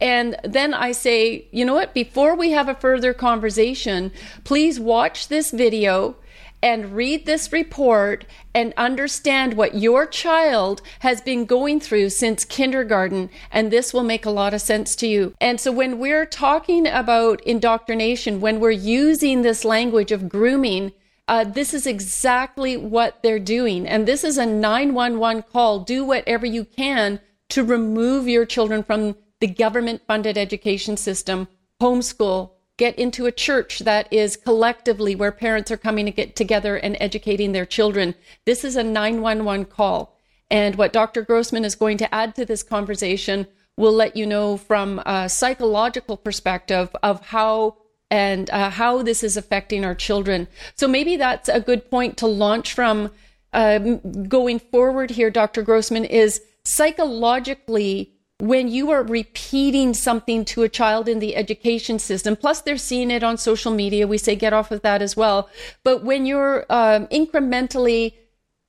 And 0.00 0.36
then 0.44 0.72
I 0.72 0.92
say, 0.92 1.46
you 1.50 1.64
know 1.64 1.74
what, 1.74 1.94
before 1.94 2.36
we 2.36 2.52
have 2.52 2.68
a 2.68 2.76
further 2.76 3.07
further 3.08 3.18
conversation, 3.18 4.12
please 4.44 4.78
watch 4.78 5.28
this 5.28 5.50
video 5.50 6.14
and 6.62 6.94
read 6.94 7.24
this 7.24 7.52
report 7.52 8.26
and 8.54 8.74
understand 8.76 9.54
what 9.54 9.74
your 9.74 10.04
child 10.06 10.82
has 10.98 11.22
been 11.22 11.46
going 11.46 11.80
through 11.80 12.10
since 12.10 12.44
kindergarten, 12.44 13.30
and 13.50 13.70
this 13.70 13.94
will 13.94 14.02
make 14.02 14.26
a 14.26 14.30
lot 14.30 14.52
of 14.52 14.60
sense 14.60 14.94
to 14.96 15.06
you. 15.06 15.32
And 15.40 15.58
so, 15.58 15.72
when 15.72 15.98
we're 15.98 16.26
talking 16.26 16.86
about 16.86 17.40
indoctrination, 17.44 18.40
when 18.40 18.60
we're 18.60 18.72
using 18.72 19.40
this 19.40 19.64
language 19.64 20.12
of 20.12 20.28
grooming, 20.28 20.92
uh, 21.28 21.44
this 21.44 21.72
is 21.72 21.86
exactly 21.86 22.76
what 22.76 23.22
they're 23.22 23.38
doing. 23.38 23.86
And 23.86 24.06
this 24.06 24.24
is 24.24 24.36
a 24.36 24.44
911 24.44 25.44
call. 25.50 25.80
Do 25.80 26.04
whatever 26.04 26.44
you 26.44 26.64
can 26.64 27.20
to 27.50 27.64
remove 27.64 28.28
your 28.28 28.44
children 28.44 28.82
from 28.82 29.14
the 29.40 29.46
government 29.46 30.02
funded 30.06 30.36
education 30.36 30.96
system, 30.96 31.48
homeschool, 31.80 32.57
get 32.78 32.98
into 32.98 33.26
a 33.26 33.32
church 33.32 33.80
that 33.80 34.10
is 34.10 34.36
collectively 34.36 35.14
where 35.14 35.32
parents 35.32 35.70
are 35.70 35.76
coming 35.76 36.06
to 36.06 36.12
get 36.12 36.34
together 36.34 36.76
and 36.76 36.96
educating 37.00 37.52
their 37.52 37.66
children. 37.66 38.14
This 38.46 38.64
is 38.64 38.76
a 38.76 38.82
911 38.82 39.66
call. 39.66 40.16
And 40.50 40.76
what 40.76 40.94
Dr. 40.94 41.22
Grossman 41.22 41.64
is 41.64 41.74
going 41.74 41.98
to 41.98 42.14
add 42.14 42.34
to 42.36 42.46
this 42.46 42.62
conversation 42.62 43.46
will 43.76 43.92
let 43.92 44.16
you 44.16 44.26
know 44.26 44.56
from 44.56 45.00
a 45.00 45.28
psychological 45.28 46.16
perspective 46.16 46.94
of 47.02 47.26
how 47.26 47.76
and 48.10 48.48
uh, 48.50 48.70
how 48.70 49.02
this 49.02 49.22
is 49.22 49.36
affecting 49.36 49.84
our 49.84 49.94
children. 49.94 50.48
So 50.74 50.88
maybe 50.88 51.16
that's 51.16 51.48
a 51.48 51.60
good 51.60 51.90
point 51.90 52.16
to 52.18 52.26
launch 52.26 52.72
from 52.72 53.10
um, 53.52 54.28
going 54.28 54.58
forward 54.58 55.10
here, 55.10 55.30
Dr. 55.30 55.62
Grossman, 55.62 56.04
is 56.04 56.40
psychologically 56.64 58.14
when 58.40 58.68
you 58.68 58.90
are 58.90 59.02
repeating 59.02 59.94
something 59.94 60.44
to 60.44 60.62
a 60.62 60.68
child 60.68 61.08
in 61.08 61.18
the 61.18 61.34
education 61.34 61.98
system, 61.98 62.36
plus 62.36 62.60
they're 62.60 62.76
seeing 62.76 63.10
it 63.10 63.24
on 63.24 63.36
social 63.36 63.72
media, 63.72 64.06
we 64.06 64.18
say 64.18 64.36
get 64.36 64.52
off 64.52 64.70
of 64.70 64.82
that 64.82 65.02
as 65.02 65.16
well. 65.16 65.50
But 65.82 66.04
when 66.04 66.24
you're 66.24 66.64
um, 66.70 67.08
incrementally 67.08 68.14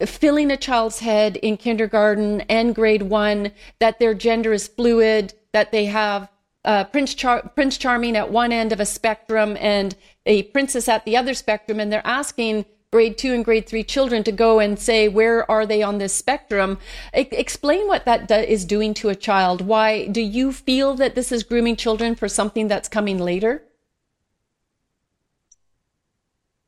filling 0.05 0.49
a 0.49 0.57
child's 0.57 0.99
head 0.99 1.37
in 1.37 1.57
kindergarten 1.57 2.41
and 2.41 2.73
grade 2.73 3.03
one 3.03 3.51
that 3.79 3.99
their 3.99 4.13
gender 4.13 4.53
is 4.53 4.67
fluid, 4.67 5.33
that 5.53 5.71
they 5.71 5.85
have 5.85 6.29
uh, 6.65 6.85
Prince, 6.85 7.13
Char- 7.13 7.49
Prince 7.49 7.77
Charming 7.77 8.15
at 8.15 8.31
one 8.31 8.51
end 8.51 8.71
of 8.71 8.79
a 8.79 8.85
spectrum 8.85 9.55
and 9.59 9.95
a 10.25 10.43
princess 10.43 10.87
at 10.87 11.05
the 11.05 11.15
other 11.15 11.33
spectrum, 11.33 11.79
and 11.79 11.91
they're 11.91 12.05
asking 12.05 12.65
grade 12.91 13.19
two 13.19 13.33
and 13.33 13.45
grade 13.45 13.67
three 13.67 13.83
children 13.83 14.23
to 14.23 14.31
go 14.31 14.59
and 14.59 14.79
say, 14.79 15.07
where 15.07 15.49
are 15.49 15.65
they 15.65 15.83
on 15.83 15.99
this 15.99 16.13
spectrum? 16.13 16.79
I- 17.13 17.27
explain 17.31 17.87
what 17.87 18.05
that 18.05 18.31
is 18.31 18.65
doing 18.65 18.95
to 18.95 19.09
a 19.09 19.15
child. 19.15 19.61
Why 19.61 20.07
do 20.07 20.21
you 20.21 20.51
feel 20.51 20.95
that 20.95 21.13
this 21.13 21.31
is 21.31 21.43
grooming 21.43 21.75
children 21.75 22.15
for 22.15 22.27
something 22.27 22.67
that's 22.67 22.89
coming 22.89 23.19
later? 23.19 23.63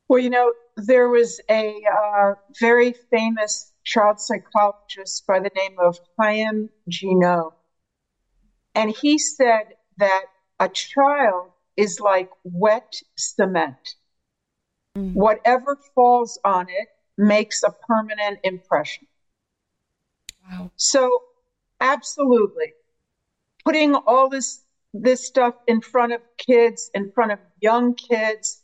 Well, 0.08 0.20
you 0.20 0.30
know, 0.30 0.54
there 0.75 1.10
was 1.10 1.42
a 1.50 1.82
uh, 1.92 2.34
very 2.60 2.94
famous 2.94 3.72
child 3.84 4.20
psychologist 4.20 5.25
by 5.25 5.40
the 5.40 5.50
name 5.56 5.78
of 5.80 6.00
Haim 6.20 6.70
Ginott, 6.88 7.54
And 8.75 8.92
he 8.92 9.18
said 9.18 9.75
that 9.98 10.25
a 10.60 10.70
child 10.70 11.51
is 11.78 12.00
like 12.00 12.30
wet 12.44 13.01
cement. 13.16 13.96
Mm-hmm. 14.98 15.13
Whatever 15.13 15.77
falls 15.95 16.38
on 16.43 16.67
it 16.69 16.88
makes 17.17 17.63
a 17.63 17.71
permanent 17.88 18.39
impression. 18.43 19.07
Wow. 20.50 20.71
So, 20.75 21.19
absolutely, 21.79 22.74
putting 23.63 23.95
all 23.95 24.29
this 24.29 24.63
this 24.93 25.24
stuff 25.25 25.53
in 25.67 25.79
front 25.79 26.12
of 26.12 26.21
kids, 26.38 26.89
in 26.93 27.10
front 27.13 27.31
of 27.31 27.39
young 27.62 27.93
kids, 27.93 28.62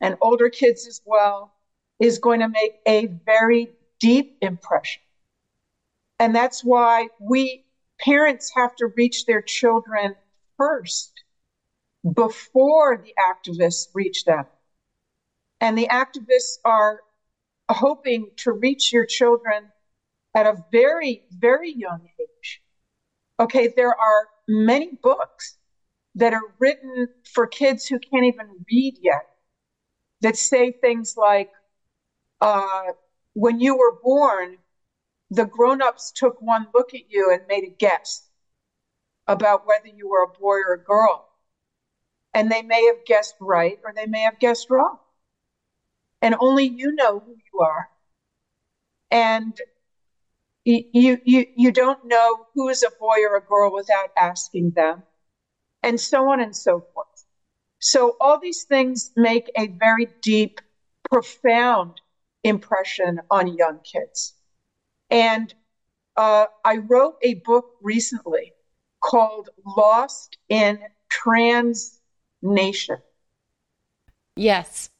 and 0.00 0.14
older 0.20 0.50
kids 0.50 0.86
as 0.86 1.00
well, 1.04 1.52
is 1.98 2.18
going 2.18 2.40
to 2.40 2.48
make 2.48 2.72
a 2.86 3.06
very 3.24 3.70
deep 4.00 4.30
impression. 4.42 5.02
And 6.18 6.34
that's 6.34 6.62
why 6.62 7.08
we 7.18 7.64
parents 8.00 8.50
have 8.54 8.74
to 8.76 8.88
reach 8.96 9.24
their 9.24 9.42
children 9.42 10.14
first 10.56 11.12
before 12.14 12.98
the 13.02 13.14
activists 13.18 13.88
reach 13.94 14.24
them. 14.24 14.44
And 15.60 15.76
the 15.76 15.88
activists 15.90 16.58
are 16.64 17.00
hoping 17.70 18.30
to 18.38 18.52
reach 18.52 18.92
your 18.92 19.04
children 19.06 19.70
at 20.34 20.46
a 20.46 20.56
very, 20.72 21.22
very 21.30 21.72
young 21.72 22.08
age. 22.20 22.60
Okay, 23.38 23.68
there 23.76 23.88
are 23.88 24.28
many 24.48 24.90
books 25.02 25.56
that 26.14 26.32
are 26.32 26.54
written 26.58 27.08
for 27.32 27.46
kids 27.46 27.86
who 27.86 27.98
can't 27.98 28.24
even 28.24 28.46
read 28.70 28.94
yet 29.00 29.22
that 30.20 30.36
say 30.36 30.72
things 30.72 31.14
like, 31.16 31.48
uh, 32.40 32.82
when 33.34 33.60
you 33.60 33.76
were 33.76 33.92
born, 34.02 34.56
the 35.30 35.46
grown-ups 35.46 36.12
took 36.14 36.40
one 36.40 36.66
look 36.74 36.94
at 36.94 37.08
you 37.08 37.30
and 37.32 37.46
made 37.46 37.64
a 37.64 37.70
guess 37.78 38.28
about 39.26 39.64
whether 39.64 39.88
you 39.88 40.08
were 40.08 40.24
a 40.24 40.28
boy 40.40 40.56
or 40.66 40.74
a 40.74 40.82
girl. 40.82 41.28
And 42.34 42.50
they 42.50 42.62
may 42.62 42.84
have 42.86 43.04
guessed 43.04 43.34
right 43.40 43.78
or 43.84 43.92
they 43.94 44.06
may 44.06 44.22
have 44.22 44.38
guessed 44.38 44.68
wrong. 44.70 44.98
And 46.22 46.34
only 46.38 46.64
you 46.64 46.92
know 46.94 47.20
who 47.20 47.36
you 47.52 47.60
are. 47.60 47.88
And 49.10 49.58
you, 50.64 51.18
you, 51.24 51.46
you 51.56 51.72
don't 51.72 51.98
know 52.04 52.46
who 52.54 52.68
is 52.68 52.82
a 52.82 52.90
boy 52.98 53.16
or 53.28 53.36
a 53.36 53.42
girl 53.42 53.72
without 53.74 54.10
asking 54.16 54.72
them 54.76 55.02
and 55.82 56.00
so 56.00 56.28
on 56.28 56.40
and 56.40 56.54
so 56.54 56.84
forth. 56.92 57.06
So 57.78 58.16
all 58.20 58.38
these 58.38 58.64
things 58.64 59.10
make 59.16 59.50
a 59.56 59.68
very 59.68 60.08
deep, 60.22 60.60
profound 61.10 62.00
impression 62.44 63.20
on 63.30 63.56
young 63.56 63.80
kids. 63.80 64.34
And 65.10 65.52
uh, 66.16 66.46
I 66.64 66.76
wrote 66.76 67.16
a 67.22 67.34
book 67.34 67.64
recently 67.82 68.52
called 69.00 69.48
Lost 69.64 70.36
in 70.48 70.78
Trans 71.08 72.00
Nation. 72.42 72.98
Yes. 74.36 74.90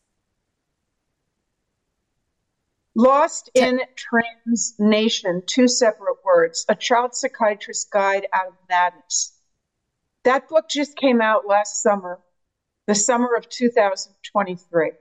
Lost 3.00 3.48
in 3.54 3.80
Trans 3.96 4.74
Nation, 4.78 5.42
two 5.46 5.68
separate 5.68 6.18
words, 6.22 6.66
a 6.68 6.74
child 6.74 7.14
psychiatrist's 7.14 7.88
guide 7.90 8.26
out 8.30 8.48
of 8.48 8.54
madness. 8.68 9.40
That 10.24 10.50
book 10.50 10.68
just 10.68 10.98
came 10.98 11.22
out 11.22 11.46
last 11.46 11.82
summer, 11.82 12.20
the 12.86 12.94
summer 12.94 13.34
of 13.34 13.48
2023. 13.48 14.92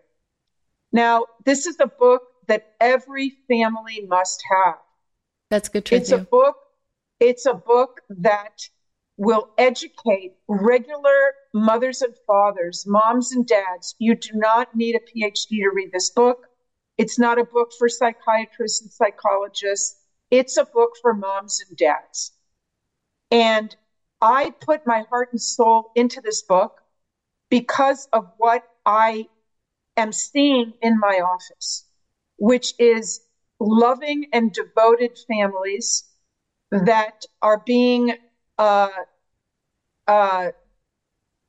Now, 0.94 1.26
this 1.44 1.66
is 1.66 1.76
a 1.82 1.88
book 1.88 2.22
that 2.48 2.74
every 2.80 3.34
family 3.50 4.06
must 4.08 4.42
have. 4.50 4.78
That's 5.50 5.68
good 5.68 5.84
to 5.88 5.96
It's 5.96 6.14
a 6.14 6.20
book. 6.20 6.56
It's 7.20 7.46
a 7.46 7.54
book 7.54 8.00
that 8.10 8.62
will 9.18 9.50
educate 9.58 10.36
regular 10.48 11.34
mothers 11.54 12.02
and 12.02 12.14
fathers, 12.26 12.86
moms 12.88 13.34
and 13.34 13.46
dads. 13.46 13.96
You 14.00 14.16
do 14.16 14.30
not 14.36 14.74
need 14.74 14.96
a 14.96 15.00
PhD 15.00 15.50
to 15.50 15.72
read 15.74 15.92
this 15.92 16.12
book. 16.12 16.46
It's 17.00 17.18
not 17.18 17.40
a 17.40 17.46
book 17.46 17.72
for 17.80 17.88
psychiatrists 17.88 18.82
and 18.82 18.92
psychologists. 18.92 19.96
It's 20.30 20.58
a 20.58 20.66
book 20.66 20.92
for 21.02 21.14
moms 21.14 21.64
and 21.66 21.78
dads. 21.78 22.34
And 23.32 23.74
I 24.22 24.52
put 24.60 24.86
my 24.86 25.06
heart 25.10 25.30
and 25.32 25.42
soul 25.42 25.92
into 25.96 26.20
this 26.20 26.42
book 26.42 26.82
because 27.50 28.10
of 28.12 28.30
what 28.38 28.64
I 28.86 29.28
am 29.96 30.12
seeing 30.12 30.74
in 30.82 31.00
my 31.00 31.22
office, 31.24 31.86
which 32.38 32.74
is 32.78 33.22
loving 33.62 34.28
and 34.34 34.52
devoted 34.52 35.18
families 35.26 36.04
that 36.72 37.24
are 37.42 37.64
being 37.66 38.14
uh, 38.58 38.90
uh, 40.06 40.50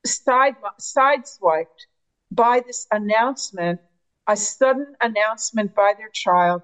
side 0.05 0.55
sideswiped 0.79 1.87
by 2.31 2.61
this 2.65 2.87
announcement, 2.89 3.81
a 4.27 4.35
sudden 4.35 4.93
announcement 5.01 5.73
by 5.73 5.93
their 5.97 6.09
child 6.13 6.63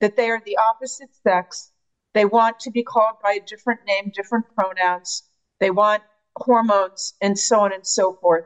that 0.00 0.16
they 0.16 0.30
are 0.30 0.40
the 0.44 0.58
opposite 0.58 1.10
sex. 1.26 1.72
They 2.14 2.24
want 2.24 2.58
to 2.60 2.70
be 2.70 2.82
called 2.82 3.16
by 3.22 3.34
a 3.34 3.40
different 3.40 3.80
name, 3.86 4.10
different 4.14 4.46
pronouns. 4.56 5.24
They 5.60 5.70
want 5.70 6.02
hormones 6.36 7.14
and 7.20 7.38
so 7.38 7.60
on 7.60 7.72
and 7.72 7.86
so 7.86 8.14
forth. 8.20 8.44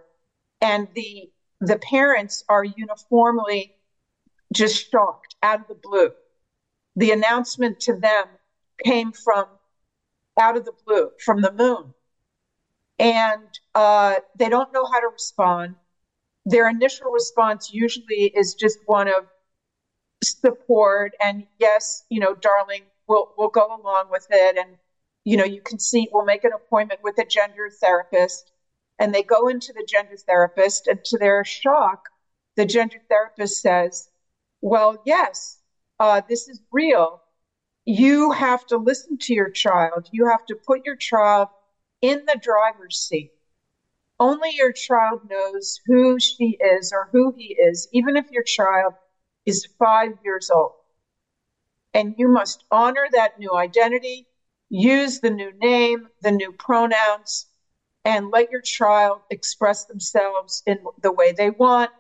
And 0.60 0.88
the 0.94 1.30
the 1.60 1.78
parents 1.78 2.42
are 2.48 2.64
uniformly 2.64 3.72
just 4.54 4.90
shocked 4.90 5.36
out 5.42 5.60
of 5.60 5.66
the 5.68 5.74
blue. 5.74 6.10
The 6.96 7.12
announcement 7.12 7.80
to 7.80 7.94
them 7.96 8.26
came 8.84 9.12
from 9.12 9.46
out 10.40 10.56
of 10.56 10.64
the 10.64 10.72
blue, 10.86 11.10
from 11.24 11.42
the 11.42 11.52
moon. 11.52 11.94
And 12.98 13.50
uh, 13.74 14.16
they 14.36 14.48
don't 14.48 14.72
know 14.72 14.86
how 14.86 15.00
to 15.00 15.08
respond. 15.08 15.76
Their 16.50 16.68
initial 16.68 17.10
response 17.12 17.70
usually 17.72 18.32
is 18.34 18.54
just 18.54 18.78
one 18.86 19.08
of 19.08 19.26
support 20.24 21.12
and 21.22 21.44
yes, 21.58 22.04
you 22.10 22.20
know, 22.20 22.34
darling, 22.34 22.84
we'll 23.08 23.28
we'll 23.36 23.48
go 23.48 23.66
along 23.68 24.06
with 24.10 24.26
it. 24.30 24.56
And 24.58 24.78
you 25.24 25.36
know, 25.36 25.44
you 25.44 25.62
can 25.62 25.78
see 25.78 26.08
we'll 26.12 26.24
make 26.24 26.44
an 26.44 26.52
appointment 26.54 27.00
with 27.02 27.18
a 27.18 27.24
gender 27.24 27.70
therapist. 27.80 28.52
And 28.98 29.14
they 29.14 29.22
go 29.22 29.48
into 29.48 29.72
the 29.74 29.84
gender 29.88 30.16
therapist, 30.26 30.86
and 30.86 31.02
to 31.04 31.18
their 31.18 31.44
shock, 31.44 32.00
the 32.56 32.66
gender 32.66 32.98
therapist 33.08 33.60
says, 33.60 34.08
Well, 34.62 34.96
yes, 35.04 35.58
uh, 36.00 36.22
this 36.28 36.48
is 36.48 36.60
real 36.72 37.22
you 37.86 38.32
have 38.32 38.64
to 38.66 38.78
listen 38.78 39.18
to 39.18 39.34
your 39.34 39.50
child. 39.50 40.06
You 40.12 40.28
have 40.30 40.44
to 40.48 40.56
put 40.66 40.82
your 40.84 40.96
child 40.96 41.48
in 42.02 42.24
the 42.26 42.38
driver's 42.40 42.98
seat. 42.98 43.32
Only 44.20 44.50
your 44.54 44.72
child 44.72 45.22
knows 45.28 45.80
who 45.86 46.18
she 46.20 46.58
is 46.60 46.92
or 46.94 47.08
who 47.12 47.32
he 47.36 47.56
is, 47.58 47.88
even 47.92 48.16
if 48.16 48.26
your 48.30 48.44
child 48.44 48.94
is 49.46 49.66
five 49.78 50.10
years 50.22 50.50
old. 50.50 50.74
And 51.94 52.14
you 52.16 52.28
must 52.28 52.64
honor 52.70 53.06
that 53.12 53.32
new 53.36 53.54
identity, 53.54 54.26
use 54.68 55.20
the 55.20 55.30
new 55.30 55.52
name, 55.58 56.06
the 56.20 56.32
new 56.32 56.52
pronouns, 56.58 57.46
and 58.04 58.30
let 58.30 58.50
your 58.50 58.62
child 58.62 59.22
express 59.30 59.84
themselves 59.84 60.62
in 60.66 60.78
the 61.02 61.12
way 61.12 61.32
they 61.32 61.50
want, 61.50 61.90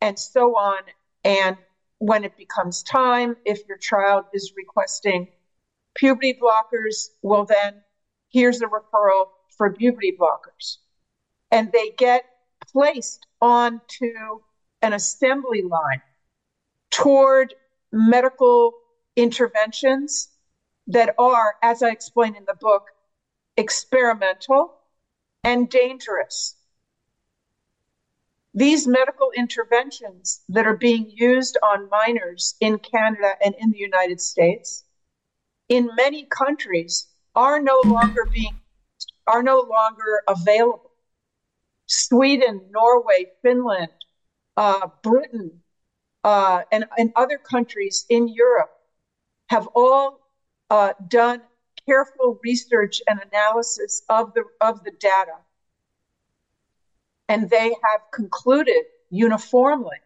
and 0.00 0.18
so 0.18 0.56
on. 0.56 0.82
And 1.24 1.58
when 1.98 2.24
it 2.24 2.36
becomes 2.36 2.82
time, 2.82 3.34
if 3.44 3.60
your 3.68 3.78
child 3.78 4.24
is 4.32 4.52
requesting 4.56 5.28
puberty 5.96 6.34
blockers, 6.34 7.10
well, 7.22 7.44
then 7.46 7.82
here's 8.30 8.60
a 8.62 8.66
referral 8.66 9.26
for 9.56 9.72
puberty 9.72 10.12
blockers. 10.18 10.78
And 11.50 11.70
they 11.72 11.90
get 11.90 12.24
placed 12.72 13.26
onto 13.40 14.40
an 14.82 14.92
assembly 14.92 15.62
line 15.62 16.02
toward 16.90 17.54
medical 17.92 18.74
interventions 19.16 20.28
that 20.88 21.14
are, 21.18 21.56
as 21.62 21.82
I 21.82 21.90
explain 21.90 22.36
in 22.36 22.44
the 22.44 22.54
book, 22.54 22.88
experimental 23.56 24.74
and 25.42 25.68
dangerous. 25.68 26.56
These 28.52 28.86
medical 28.86 29.30
interventions 29.36 30.42
that 30.48 30.66
are 30.66 30.76
being 30.76 31.10
used 31.10 31.56
on 31.62 31.88
minors 31.90 32.54
in 32.60 32.78
Canada 32.78 33.32
and 33.44 33.54
in 33.58 33.70
the 33.70 33.78
United 33.78 34.20
States, 34.20 34.84
in 35.68 35.90
many 35.96 36.24
countries, 36.24 37.08
are 37.34 37.60
no 37.60 37.80
longer 37.84 38.26
being 38.32 38.60
are 39.26 39.42
no 39.42 39.60
longer 39.60 40.22
available. 40.28 40.90
Sweden, 41.86 42.60
Norway, 42.70 43.26
Finland, 43.42 43.92
uh, 44.56 44.88
Britain, 45.02 45.62
uh, 46.22 46.62
and, 46.72 46.86
and 46.96 47.12
other 47.16 47.38
countries 47.38 48.06
in 48.08 48.28
Europe 48.28 48.70
have 49.48 49.68
all 49.74 50.20
uh, 50.70 50.92
done 51.08 51.42
careful 51.86 52.40
research 52.42 53.02
and 53.06 53.20
analysis 53.30 54.02
of 54.08 54.32
the 54.34 54.44
of 54.60 54.82
the 54.84 54.90
data. 54.92 55.36
And 57.28 57.50
they 57.50 57.68
have 57.68 58.00
concluded 58.12 58.84
uniformly 59.10 59.96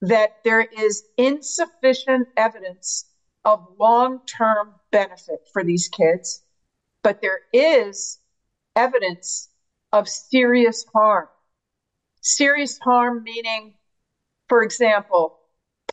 that 0.00 0.36
there 0.44 0.60
is 0.60 1.04
insufficient 1.16 2.28
evidence 2.36 3.06
of 3.44 3.66
long 3.78 4.20
term 4.26 4.74
benefit 4.90 5.46
for 5.52 5.64
these 5.64 5.88
kids, 5.88 6.42
but 7.02 7.20
there 7.20 7.40
is 7.52 8.18
evidence 8.76 9.48
of 9.92 10.08
serious 10.08 10.84
harm. 10.94 11.28
Serious 12.20 12.78
harm 12.82 13.22
meaning, 13.22 13.74
for 14.48 14.62
example, 14.62 15.38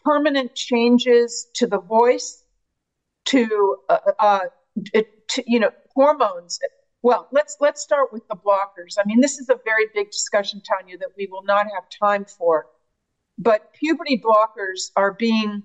permanent 0.03 0.53
changes 0.55 1.47
to 1.55 1.67
the 1.67 1.79
voice, 1.79 2.43
to, 3.25 3.77
uh, 3.89 3.97
uh, 4.19 4.39
to 4.93 5.43
you 5.47 5.59
know, 5.59 5.71
hormones 5.95 6.59
well, 7.05 7.27
let's 7.31 7.55
let's 7.59 7.83
start 7.83 8.11
with 8.11 8.23
the 8.29 8.35
blockers. 8.35 8.95
I 8.97 9.03
mean, 9.05 9.21
this 9.21 9.37
is 9.37 9.47
a 9.47 9.59
very 9.63 9.85
big 9.93 10.09
discussion, 10.09 10.59
Tanya, 10.67 10.97
that 10.97 11.09
we 11.15 11.27
will 11.31 11.43
not 11.43 11.67
have 11.71 11.83
time 12.01 12.25
for. 12.25 12.65
But 13.37 13.61
puberty 13.73 14.17
blockers 14.19 14.89
are 14.95 15.13
being 15.13 15.61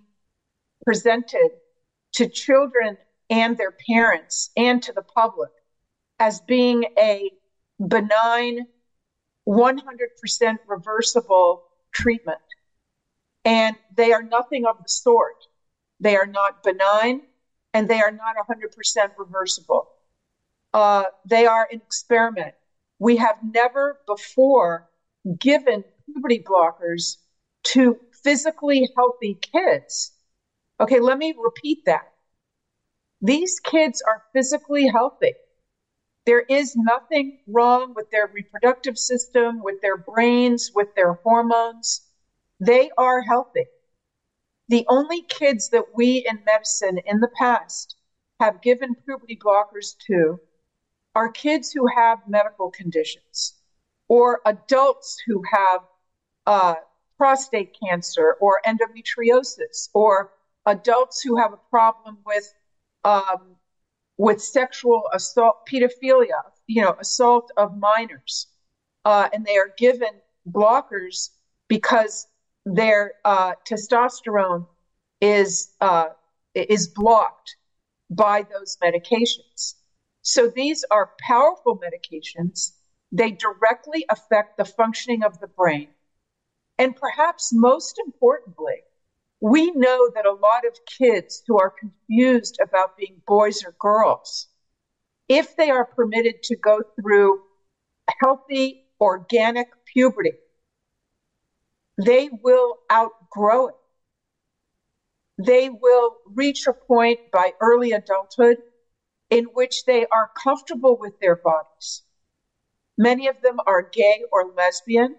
presented 0.84 1.48
to 2.16 2.28
children 2.28 2.98
and 3.30 3.56
their 3.56 3.72
parents 3.88 4.50
and 4.54 4.82
to 4.82 4.92
the 4.92 5.00
public 5.00 5.48
as 6.18 6.42
being 6.42 6.84
a 6.98 7.30
benign, 7.86 8.66
100% 9.44 10.60
reversible 10.66 11.64
treatment. 11.92 12.40
And 13.44 13.76
they 13.94 14.12
are 14.12 14.22
nothing 14.22 14.66
of 14.66 14.78
the 14.78 14.88
sort. 14.88 15.36
They 16.00 16.16
are 16.16 16.26
not 16.26 16.62
benign 16.62 17.22
and 17.74 17.88
they 17.88 18.00
are 18.00 18.10
not 18.10 18.36
100% 18.36 19.12
reversible. 19.18 19.88
Uh, 20.72 21.04
they 21.26 21.46
are 21.46 21.68
an 21.70 21.80
experiment. 21.86 22.54
We 22.98 23.16
have 23.16 23.36
never 23.42 24.00
before 24.06 24.88
given 25.38 25.84
puberty 26.06 26.40
blockers 26.40 27.16
to 27.64 27.98
physically 28.22 28.88
healthy 28.96 29.34
kids. 29.40 30.12
Okay, 30.80 31.00
let 31.00 31.18
me 31.18 31.34
repeat 31.38 31.84
that. 31.86 32.12
These 33.22 33.60
kids 33.60 34.02
are 34.02 34.22
physically 34.32 34.86
healthy. 34.88 35.34
There 36.26 36.40
is 36.40 36.76
nothing 36.76 37.40
wrong 37.46 37.94
with 37.94 38.10
their 38.10 38.26
reproductive 38.26 38.98
system, 38.98 39.62
with 39.62 39.80
their 39.80 39.96
brains, 39.96 40.70
with 40.74 40.94
their 40.94 41.14
hormones. 41.14 42.06
They 42.60 42.90
are 42.98 43.22
healthy. 43.22 43.66
The 44.68 44.84
only 44.88 45.22
kids 45.22 45.70
that 45.70 45.94
we 45.94 46.24
in 46.28 46.44
medicine 46.44 46.98
in 47.04 47.20
the 47.20 47.30
past 47.36 47.96
have 48.38 48.62
given 48.62 48.94
puberty 48.94 49.36
blockers 49.36 49.96
to 50.06 50.40
are 51.14 51.30
kids 51.30 51.72
who 51.72 51.86
have 51.88 52.28
medical 52.28 52.70
conditions 52.70 53.58
or 54.08 54.40
adults 54.44 55.18
who 55.26 55.42
have 55.50 55.80
uh, 56.46 56.74
prostate 57.16 57.76
cancer 57.82 58.36
or 58.40 58.60
endometriosis 58.66 59.88
or 59.92 60.32
adults 60.66 61.20
who 61.20 61.36
have 61.36 61.52
a 61.52 61.68
problem 61.70 62.18
with 62.24 62.52
um, 63.04 63.56
with 64.20 64.38
sexual 64.38 65.04
assault, 65.14 65.66
pedophilia, 65.66 66.42
you 66.66 66.82
know, 66.82 66.94
assault 67.00 67.50
of 67.56 67.78
minors, 67.78 68.48
uh, 69.06 69.26
and 69.32 69.46
they 69.46 69.56
are 69.56 69.72
given 69.78 70.10
blockers 70.46 71.30
because 71.68 72.26
their 72.66 73.14
uh, 73.24 73.52
testosterone 73.66 74.66
is 75.22 75.70
uh, 75.80 76.10
is 76.54 76.86
blocked 76.88 77.56
by 78.10 78.44
those 78.52 78.76
medications. 78.84 79.76
So 80.20 80.52
these 80.54 80.84
are 80.90 81.12
powerful 81.26 81.78
medications. 81.78 82.72
They 83.12 83.30
directly 83.30 84.04
affect 84.10 84.58
the 84.58 84.66
functioning 84.66 85.22
of 85.22 85.40
the 85.40 85.46
brain. 85.46 85.88
And 86.78 86.94
perhaps 86.94 87.54
most 87.54 87.98
importantly, 88.04 88.82
we 89.40 89.70
know 89.72 90.10
that 90.14 90.26
a 90.26 90.32
lot 90.32 90.64
of 90.66 90.74
kids 90.98 91.42
who 91.46 91.58
are 91.58 91.72
confused 91.78 92.56
about 92.62 92.92
being 92.96 93.22
boys 93.26 93.62
or 93.64 93.74
girls, 93.78 94.48
if 95.28 95.54
they 95.56 95.70
are 95.70 95.86
permitted 95.96 96.36
to 96.44 96.56
go 96.56 96.82
through 97.00 97.40
healthy, 98.22 98.78
organic 99.00 99.68
puberty, 99.92 100.32
they 102.04 102.28
will 102.42 102.76
outgrow 102.90 103.68
it. 103.68 103.74
They 105.38 105.70
will 105.70 106.16
reach 106.24 106.66
a 106.66 106.74
point 106.86 107.20
by 107.32 107.52
early 107.60 107.92
adulthood 107.92 108.58
in 109.30 109.44
which 109.46 109.84
they 109.84 110.06
are 110.12 110.28
comfortable 110.42 110.96
with 110.98 111.14
their 111.20 111.36
bodies. 111.36 112.02
Many 112.98 113.28
of 113.28 113.40
them 113.40 113.58
are 113.66 113.82
gay 113.82 114.22
or 114.30 114.44
lesbian. 114.46 115.16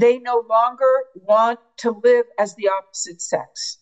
They 0.00 0.18
no 0.18 0.44
longer 0.48 1.04
want 1.14 1.60
to 1.78 1.92
live 2.02 2.26
as 2.38 2.54
the 2.56 2.68
opposite 2.68 3.22
sex. 3.22 3.78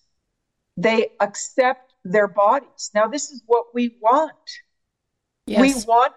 They 0.76 1.08
accept 1.20 1.94
their 2.04 2.28
bodies. 2.28 2.90
Now, 2.94 3.06
this 3.06 3.30
is 3.30 3.42
what 3.46 3.66
we 3.72 3.96
want. 4.00 4.32
Yes. 5.46 5.60
We 5.60 5.86
want 5.86 6.12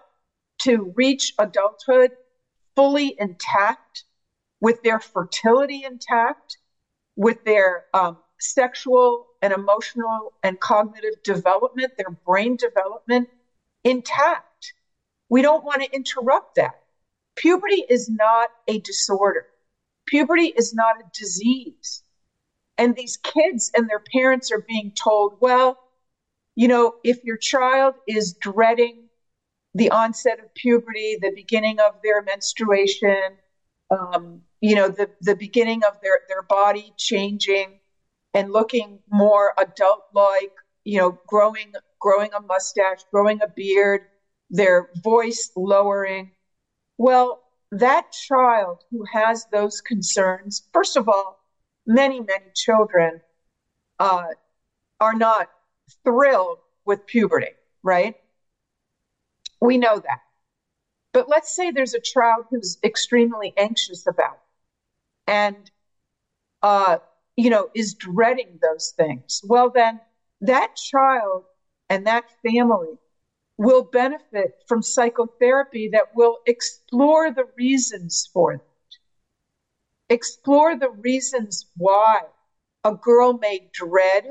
to 0.60 0.92
reach 0.96 1.32
adulthood 1.38 2.10
fully 2.74 3.16
intact, 3.18 4.04
with 4.60 4.82
their 4.82 5.00
fertility 5.00 5.84
intact, 5.84 6.58
with 7.16 7.42
their 7.44 7.86
um, 7.94 8.18
sexual 8.38 9.26
and 9.40 9.52
emotional 9.52 10.34
and 10.42 10.60
cognitive 10.60 11.22
development, 11.24 11.92
their 11.96 12.10
brain 12.26 12.56
development 12.56 13.28
intact. 13.82 14.74
We 15.30 15.40
don't 15.40 15.64
want 15.64 15.82
to 15.82 15.90
interrupt 15.94 16.56
that. 16.56 16.82
Puberty 17.34 17.84
is 17.88 18.10
not 18.10 18.50
a 18.68 18.78
disorder. 18.80 19.46
Puberty 20.06 20.52
is 20.56 20.72
not 20.74 20.96
a 21.00 21.04
disease. 21.12 22.02
And 22.78 22.94
these 22.94 23.16
kids 23.16 23.70
and 23.74 23.88
their 23.88 24.02
parents 24.12 24.50
are 24.50 24.62
being 24.68 24.92
told, 24.92 25.34
well, 25.40 25.78
you 26.54 26.68
know, 26.68 26.92
if 27.02 27.18
your 27.24 27.36
child 27.36 27.94
is 28.06 28.34
dreading 28.40 29.08
the 29.74 29.90
onset 29.90 30.38
of 30.40 30.52
puberty, 30.54 31.18
the 31.20 31.32
beginning 31.34 31.78
of 31.80 31.92
their 32.02 32.22
menstruation, 32.22 33.38
um, 33.90 34.40
you 34.60 34.74
know, 34.74 34.88
the, 34.88 35.10
the 35.20 35.36
beginning 35.36 35.82
of 35.84 35.94
their, 36.02 36.20
their 36.28 36.42
body 36.42 36.92
changing, 36.96 37.78
and 38.34 38.52
looking 38.52 38.98
more 39.10 39.54
adult 39.58 40.04
like, 40.14 40.52
you 40.84 40.98
know, 40.98 41.18
growing 41.26 41.72
growing 41.98 42.30
a 42.34 42.40
mustache, 42.40 42.98
growing 43.12 43.40
a 43.42 43.48
beard, 43.48 44.02
their 44.50 44.88
voice 45.02 45.50
lowering. 45.56 46.30
Well, 46.98 47.42
that 47.72 48.12
child 48.12 48.82
who 48.90 49.04
has 49.12 49.46
those 49.50 49.80
concerns, 49.80 50.62
first 50.72 50.96
of 50.96 51.08
all, 51.08 51.38
many, 51.86 52.20
many 52.20 52.50
children 52.54 53.20
uh, 53.98 54.24
are 55.00 55.14
not 55.14 55.48
thrilled 56.04 56.58
with 56.84 57.06
puberty, 57.06 57.52
right? 57.82 58.14
We 59.60 59.78
know 59.78 59.98
that. 59.98 60.20
But 61.12 61.28
let's 61.28 61.54
say 61.54 61.70
there's 61.70 61.94
a 61.94 62.00
child 62.00 62.46
who's 62.50 62.78
extremely 62.84 63.52
anxious 63.56 64.06
about 64.06 64.34
it. 64.34 65.30
And 65.30 65.70
uh, 66.62 66.98
you 67.36 67.50
know, 67.50 67.68
is 67.74 67.94
dreading 67.94 68.58
those 68.62 68.92
things, 68.96 69.40
well, 69.44 69.70
then 69.70 70.00
that 70.40 70.74
child 70.76 71.44
and 71.88 72.06
that 72.06 72.24
family 72.42 72.98
will 73.58 73.82
benefit 73.82 74.52
from 74.66 74.82
psychotherapy 74.82 75.88
that 75.92 76.06
will 76.14 76.38
explore 76.46 77.30
the 77.32 77.44
reasons 77.56 78.28
for 78.32 78.52
it. 78.54 78.60
Explore 80.08 80.76
the 80.76 80.90
reasons 80.90 81.66
why 81.76 82.20
a 82.84 82.92
girl 82.94 83.34
may 83.34 83.60
dread 83.72 84.24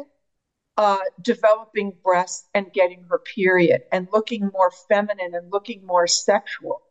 uh, 0.77 0.99
developing 1.21 1.97
breasts 2.03 2.47
and 2.53 2.73
getting 2.73 3.03
her 3.09 3.19
period 3.35 3.81
and 3.91 4.07
looking 4.11 4.49
more 4.53 4.71
feminine 4.89 5.33
and 5.35 5.51
looking 5.51 5.85
more 5.85 6.07
sexual. 6.07 6.81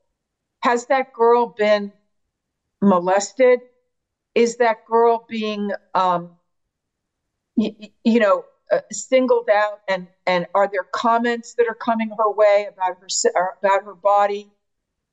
Has 0.63 0.87
that 0.87 1.13
girl 1.13 1.47
been 1.47 1.93
molested? 2.83 3.61
is 4.35 4.57
that 4.57 4.79
girl 4.87 5.25
being, 5.29 5.71
um, 5.95 6.39
y- 7.57 7.75
you 8.05 8.19
know, 8.21 8.45
uh, 8.75 8.81
singled 8.93 9.49
out, 9.49 9.81
and 9.89 10.09
and 10.27 10.47
are 10.55 10.69
there 10.71 10.87
comments 10.93 11.55
that 11.55 11.67
are 11.69 11.75
coming 11.75 12.11
her 12.19 12.31
way 12.31 12.67
about 12.69 12.97
her 13.01 13.09
about 13.63 13.85
her 13.85 13.95
body 13.95 14.51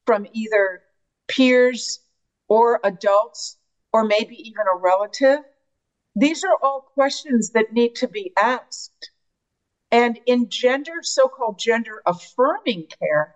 from 0.05 0.25
either 0.33 0.81
peers 1.27 1.99
or 2.47 2.79
adults 2.83 3.57
or 3.93 4.03
maybe 4.03 4.35
even 4.35 4.65
a 4.73 4.77
relative? 4.77 5.39
These 6.15 6.43
are 6.43 6.57
all 6.61 6.81
questions 6.93 7.51
that 7.51 7.71
need 7.71 7.95
to 7.95 8.07
be 8.07 8.31
asked. 8.37 9.11
And 9.91 10.19
in 10.25 10.49
gender, 10.49 10.99
so 11.01 11.27
called 11.27 11.59
gender 11.59 12.01
affirming 12.05 12.87
care, 12.99 13.35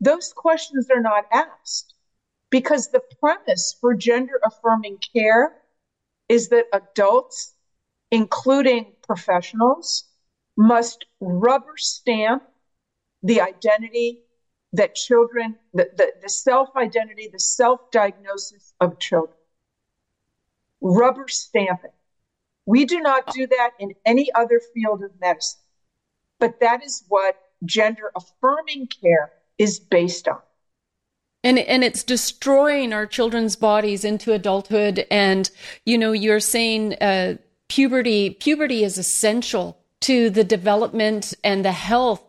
those 0.00 0.32
questions 0.32 0.88
are 0.90 1.00
not 1.00 1.24
asked. 1.32 1.94
Because 2.50 2.88
the 2.88 3.02
premise 3.20 3.76
for 3.80 3.94
gender 3.94 4.40
affirming 4.44 4.98
care 5.14 5.52
is 6.28 6.48
that 6.50 6.66
adults, 6.72 7.52
including 8.10 8.93
professionals, 9.06 10.04
must 10.56 11.06
rubber 11.20 11.76
stamp 11.76 12.42
the 13.22 13.40
identity 13.40 14.20
that 14.72 14.94
children, 14.94 15.56
the, 15.72 15.88
the, 15.96 16.12
the 16.22 16.28
self 16.28 16.70
identity, 16.76 17.28
the 17.32 17.38
self 17.38 17.90
diagnosis 17.90 18.74
of 18.80 18.98
children. 18.98 19.36
Rubber 20.80 21.28
stamping. 21.28 21.90
We 22.66 22.84
do 22.84 23.00
not 23.00 23.32
do 23.32 23.46
that 23.46 23.70
in 23.78 23.94
any 24.04 24.32
other 24.32 24.60
field 24.74 25.02
of 25.02 25.10
medicine, 25.20 25.60
but 26.38 26.60
that 26.60 26.82
is 26.82 27.04
what 27.08 27.36
gender 27.64 28.10
affirming 28.16 28.88
care 28.88 29.32
is 29.58 29.78
based 29.78 30.28
on 30.28 30.40
and 31.44 31.58
and 31.58 31.84
it's 31.84 32.02
destroying 32.02 32.92
our 32.92 33.06
children's 33.06 33.54
bodies 33.54 34.04
into 34.04 34.32
adulthood 34.32 35.06
and 35.10 35.50
you 35.84 35.96
know 35.96 36.10
you're 36.10 36.40
saying 36.40 36.94
uh, 36.94 37.34
puberty 37.68 38.30
puberty 38.30 38.84
is 38.84 38.98
essential 38.98 39.78
to 40.00 40.30
the 40.30 40.44
development 40.44 41.34
and 41.42 41.64
the 41.64 41.72
health 41.72 42.22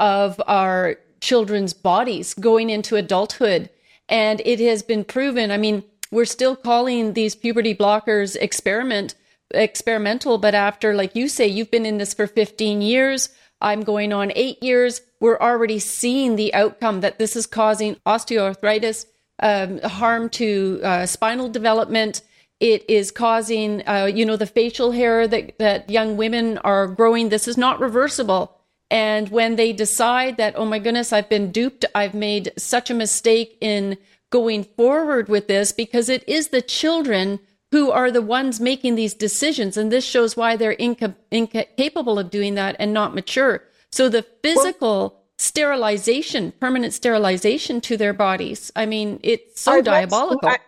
of 0.00 0.40
our 0.46 0.96
children's 1.20 1.72
bodies 1.72 2.34
going 2.34 2.70
into 2.70 2.96
adulthood 2.96 3.68
and 4.08 4.40
it 4.44 4.60
has 4.60 4.82
been 4.82 5.04
proven 5.04 5.50
i 5.50 5.56
mean 5.56 5.82
we're 6.10 6.24
still 6.24 6.56
calling 6.56 7.12
these 7.12 7.34
puberty 7.34 7.74
blockers 7.74 8.36
experiment 8.36 9.14
experimental 9.52 10.38
but 10.38 10.54
after 10.54 10.94
like 10.94 11.14
you 11.16 11.28
say 11.28 11.46
you've 11.46 11.70
been 11.70 11.86
in 11.86 11.98
this 11.98 12.14
for 12.14 12.26
15 12.26 12.80
years 12.80 13.30
I'm 13.60 13.82
going 13.82 14.12
on 14.12 14.32
eight 14.34 14.62
years. 14.62 15.00
We're 15.20 15.38
already 15.38 15.78
seeing 15.78 16.36
the 16.36 16.54
outcome 16.54 17.00
that 17.00 17.18
this 17.18 17.34
is 17.34 17.46
causing 17.46 17.96
osteoarthritis, 18.06 19.06
um, 19.40 19.78
harm 19.80 20.28
to 20.30 20.80
uh, 20.82 21.06
spinal 21.06 21.48
development. 21.48 22.22
It 22.60 22.88
is 22.88 23.10
causing, 23.10 23.86
uh, 23.86 24.10
you 24.12 24.26
know, 24.26 24.36
the 24.36 24.46
facial 24.46 24.90
hair 24.92 25.28
that, 25.28 25.58
that 25.58 25.88
young 25.88 26.16
women 26.16 26.58
are 26.58 26.88
growing. 26.88 27.28
This 27.28 27.46
is 27.46 27.56
not 27.56 27.80
reversible. 27.80 28.56
And 28.90 29.28
when 29.28 29.56
they 29.56 29.72
decide 29.72 30.38
that, 30.38 30.54
oh 30.56 30.64
my 30.64 30.78
goodness, 30.78 31.12
I've 31.12 31.28
been 31.28 31.52
duped, 31.52 31.84
I've 31.94 32.14
made 32.14 32.52
such 32.56 32.90
a 32.90 32.94
mistake 32.94 33.58
in 33.60 33.98
going 34.30 34.64
forward 34.64 35.28
with 35.28 35.46
this, 35.46 35.72
because 35.72 36.08
it 36.08 36.26
is 36.28 36.48
the 36.48 36.62
children 36.62 37.38
who 37.70 37.90
are 37.90 38.10
the 38.10 38.22
ones 38.22 38.60
making 38.60 38.94
these 38.94 39.14
decisions. 39.14 39.76
And 39.76 39.92
this 39.92 40.04
shows 40.04 40.36
why 40.36 40.56
they're 40.56 40.72
inca- 40.78 41.16
incapable 41.30 42.18
of 42.18 42.30
doing 42.30 42.54
that 42.54 42.76
and 42.78 42.92
not 42.92 43.14
mature. 43.14 43.62
So 43.92 44.08
the 44.08 44.24
physical 44.42 45.00
well, 45.00 45.24
sterilization, 45.36 46.52
permanent 46.58 46.92
sterilization 46.94 47.80
to 47.82 47.96
their 47.96 48.14
bodies, 48.14 48.72
I 48.74 48.86
mean, 48.86 49.20
it's 49.22 49.60
so 49.60 49.72
I, 49.72 49.80
diabolical. 49.82 50.48
I, 50.48 50.58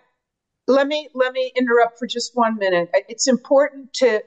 let 0.70 0.86
me 0.86 1.08
let 1.14 1.32
me 1.32 1.52
interrupt 1.56 1.98
for 1.98 2.06
just 2.06 2.36
one 2.36 2.56
minute. 2.58 2.90
It's 3.08 3.28
important 3.28 3.92
to 3.94 4.22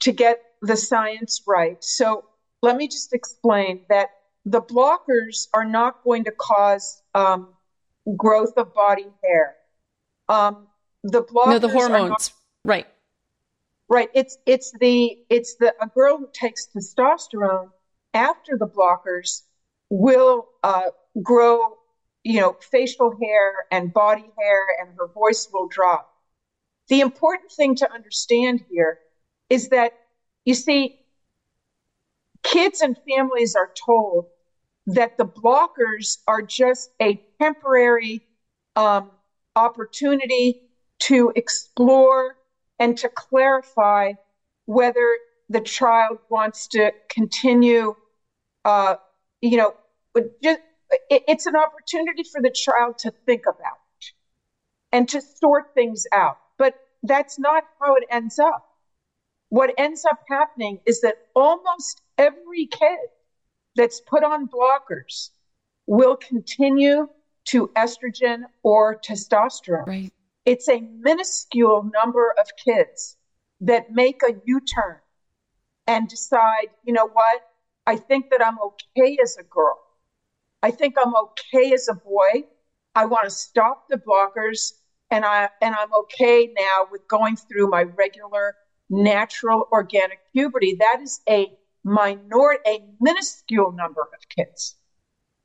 to 0.00 0.12
get 0.12 0.40
the 0.62 0.76
science 0.76 1.42
right. 1.46 1.82
So 1.82 2.24
let 2.62 2.76
me 2.76 2.88
just 2.88 3.12
explain 3.12 3.84
that 3.88 4.08
the 4.44 4.60
blockers 4.60 5.48
are 5.54 5.64
not 5.64 6.02
going 6.04 6.24
to 6.24 6.32
cause 6.32 7.02
um, 7.14 7.48
growth 8.16 8.54
of 8.56 8.74
body 8.74 9.06
hair. 9.22 9.56
Um, 10.28 10.68
the 11.02 11.22
blockers 11.22 11.50
no 11.50 11.58
the 11.58 11.68
hormones 11.68 12.10
not, 12.10 12.32
right 12.64 12.86
right 13.90 14.08
it's 14.14 14.38
it's 14.46 14.72
the 14.80 15.18
it's 15.28 15.56
the 15.56 15.74
a 15.82 15.86
girl 15.86 16.16
who 16.16 16.28
takes 16.32 16.68
testosterone 16.74 17.68
after 18.14 18.56
the 18.56 18.66
blockers 18.66 19.42
will 19.90 20.48
uh, 20.62 20.86
grow 21.22 21.76
you 22.24 22.40
know 22.40 22.56
facial 22.72 23.12
hair 23.22 23.52
and 23.70 23.92
body 23.92 24.32
hair 24.38 24.66
and 24.80 24.90
her 24.98 25.08
voice 25.08 25.48
will 25.52 25.68
drop. 25.68 26.06
The 26.88 27.00
important 27.00 27.52
thing 27.52 27.76
to 27.76 27.92
understand 27.92 28.60
here 28.70 28.98
is 29.50 29.68
that 29.70 29.92
you 30.44 30.54
see 30.54 30.92
kids 32.42 32.80
and 32.80 32.96
families 33.08 33.54
are 33.54 33.70
told 33.86 34.26
that 34.86 35.12
the 35.18 35.26
blockers 35.26 36.18
are 36.28 36.42
just 36.42 36.90
a 37.02 37.18
temporary 37.40 38.22
um, 38.76 39.12
opportunity 39.56 40.56
to 41.00 41.32
explore 41.36 42.36
and 42.78 42.96
to 42.98 43.10
clarify 43.14 44.12
whether 44.66 45.18
the 45.48 45.60
child 45.60 46.18
wants 46.28 46.68
to 46.68 46.92
continue, 47.10 47.94
uh, 48.64 48.96
you 49.42 49.56
know, 49.58 49.72
just, 50.42 50.60
it, 51.10 51.22
it's 51.28 51.46
an 51.46 51.56
opportunity 51.56 52.22
for 52.24 52.40
the 52.40 52.50
child 52.50 52.98
to 52.98 53.12
think 53.26 53.42
about 53.46 53.78
it 54.00 54.06
and 54.92 55.08
to 55.10 55.20
sort 55.20 55.74
things 55.74 56.06
out. 56.12 56.38
But 56.58 56.74
that's 57.02 57.38
not 57.38 57.64
how 57.80 57.94
it 57.96 58.04
ends 58.10 58.38
up. 58.38 58.68
What 59.48 59.74
ends 59.78 60.04
up 60.04 60.18
happening 60.28 60.80
is 60.86 61.00
that 61.02 61.16
almost 61.34 62.02
every 62.18 62.66
kid 62.66 62.98
that's 63.76 64.00
put 64.00 64.24
on 64.24 64.48
blockers 64.48 65.30
will 65.86 66.16
continue 66.16 67.08
to 67.46 67.68
estrogen 67.76 68.42
or 68.62 68.98
testosterone. 68.98 69.86
Right. 69.86 70.12
It's 70.44 70.68
a 70.68 70.80
minuscule 70.80 71.90
number 71.94 72.34
of 72.38 72.46
kids 72.64 73.16
that 73.60 73.92
make 73.92 74.22
a 74.22 74.34
U 74.44 74.60
turn 74.60 74.96
and 75.86 76.08
decide, 76.08 76.68
you 76.84 76.92
know 76.92 77.08
what? 77.08 77.42
I 77.86 77.96
think 77.96 78.30
that 78.30 78.44
I'm 78.44 78.58
okay 78.58 79.18
as 79.22 79.36
a 79.38 79.42
girl. 79.44 79.78
I 80.64 80.70
think 80.70 80.94
I'm 80.96 81.14
okay 81.14 81.74
as 81.74 81.88
a 81.88 81.94
boy. 81.94 82.44
I 82.94 83.04
want 83.04 83.24
to 83.24 83.30
stop 83.30 83.86
the 83.90 83.98
blockers 83.98 84.72
and 85.10 85.22
I 85.22 85.50
and 85.60 85.74
I'm 85.74 85.92
okay 86.04 86.50
now 86.58 86.86
with 86.90 87.06
going 87.06 87.36
through 87.36 87.68
my 87.68 87.82
regular 87.82 88.56
natural 88.88 89.68
organic 89.72 90.20
puberty. 90.32 90.76
That 90.80 91.00
is 91.02 91.20
a 91.28 91.52
minor 91.84 92.56
a 92.66 92.82
minuscule 92.98 93.72
number 93.72 94.00
of 94.00 94.26
kids. 94.34 94.76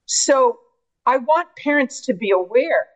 So 0.05 0.57
I 1.05 1.17
want 1.17 1.49
parents 1.57 1.99
to 2.05 2.13
be 2.13 2.31
aware 2.31 2.87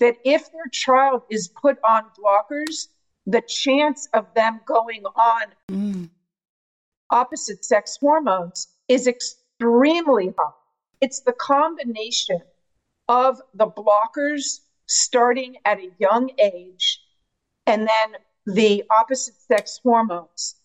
that 0.00 0.16
if 0.22 0.52
their 0.52 0.68
child 0.70 1.22
is 1.30 1.48
put 1.48 1.78
on 1.88 2.02
blockers, 2.20 2.88
the 3.24 3.40
chance 3.40 4.06
of 4.12 4.26
them 4.34 4.60
going 4.66 5.04
on 5.16 5.42
mm. 5.70 6.10
opposite 7.08 7.64
sex 7.64 7.96
hormones 7.98 8.68
is 8.86 9.06
extremely 9.06 10.34
high. 10.38 10.59
It's 11.00 11.20
the 11.20 11.32
combination 11.32 12.40
of 13.08 13.40
the 13.54 13.66
blockers 13.66 14.60
starting 14.86 15.56
at 15.64 15.78
a 15.78 15.90
young 15.98 16.30
age 16.38 17.00
and 17.66 17.88
then 17.88 18.16
the 18.46 18.84
opposite 18.90 19.34
sex 19.36 19.80
hormones 19.82 20.56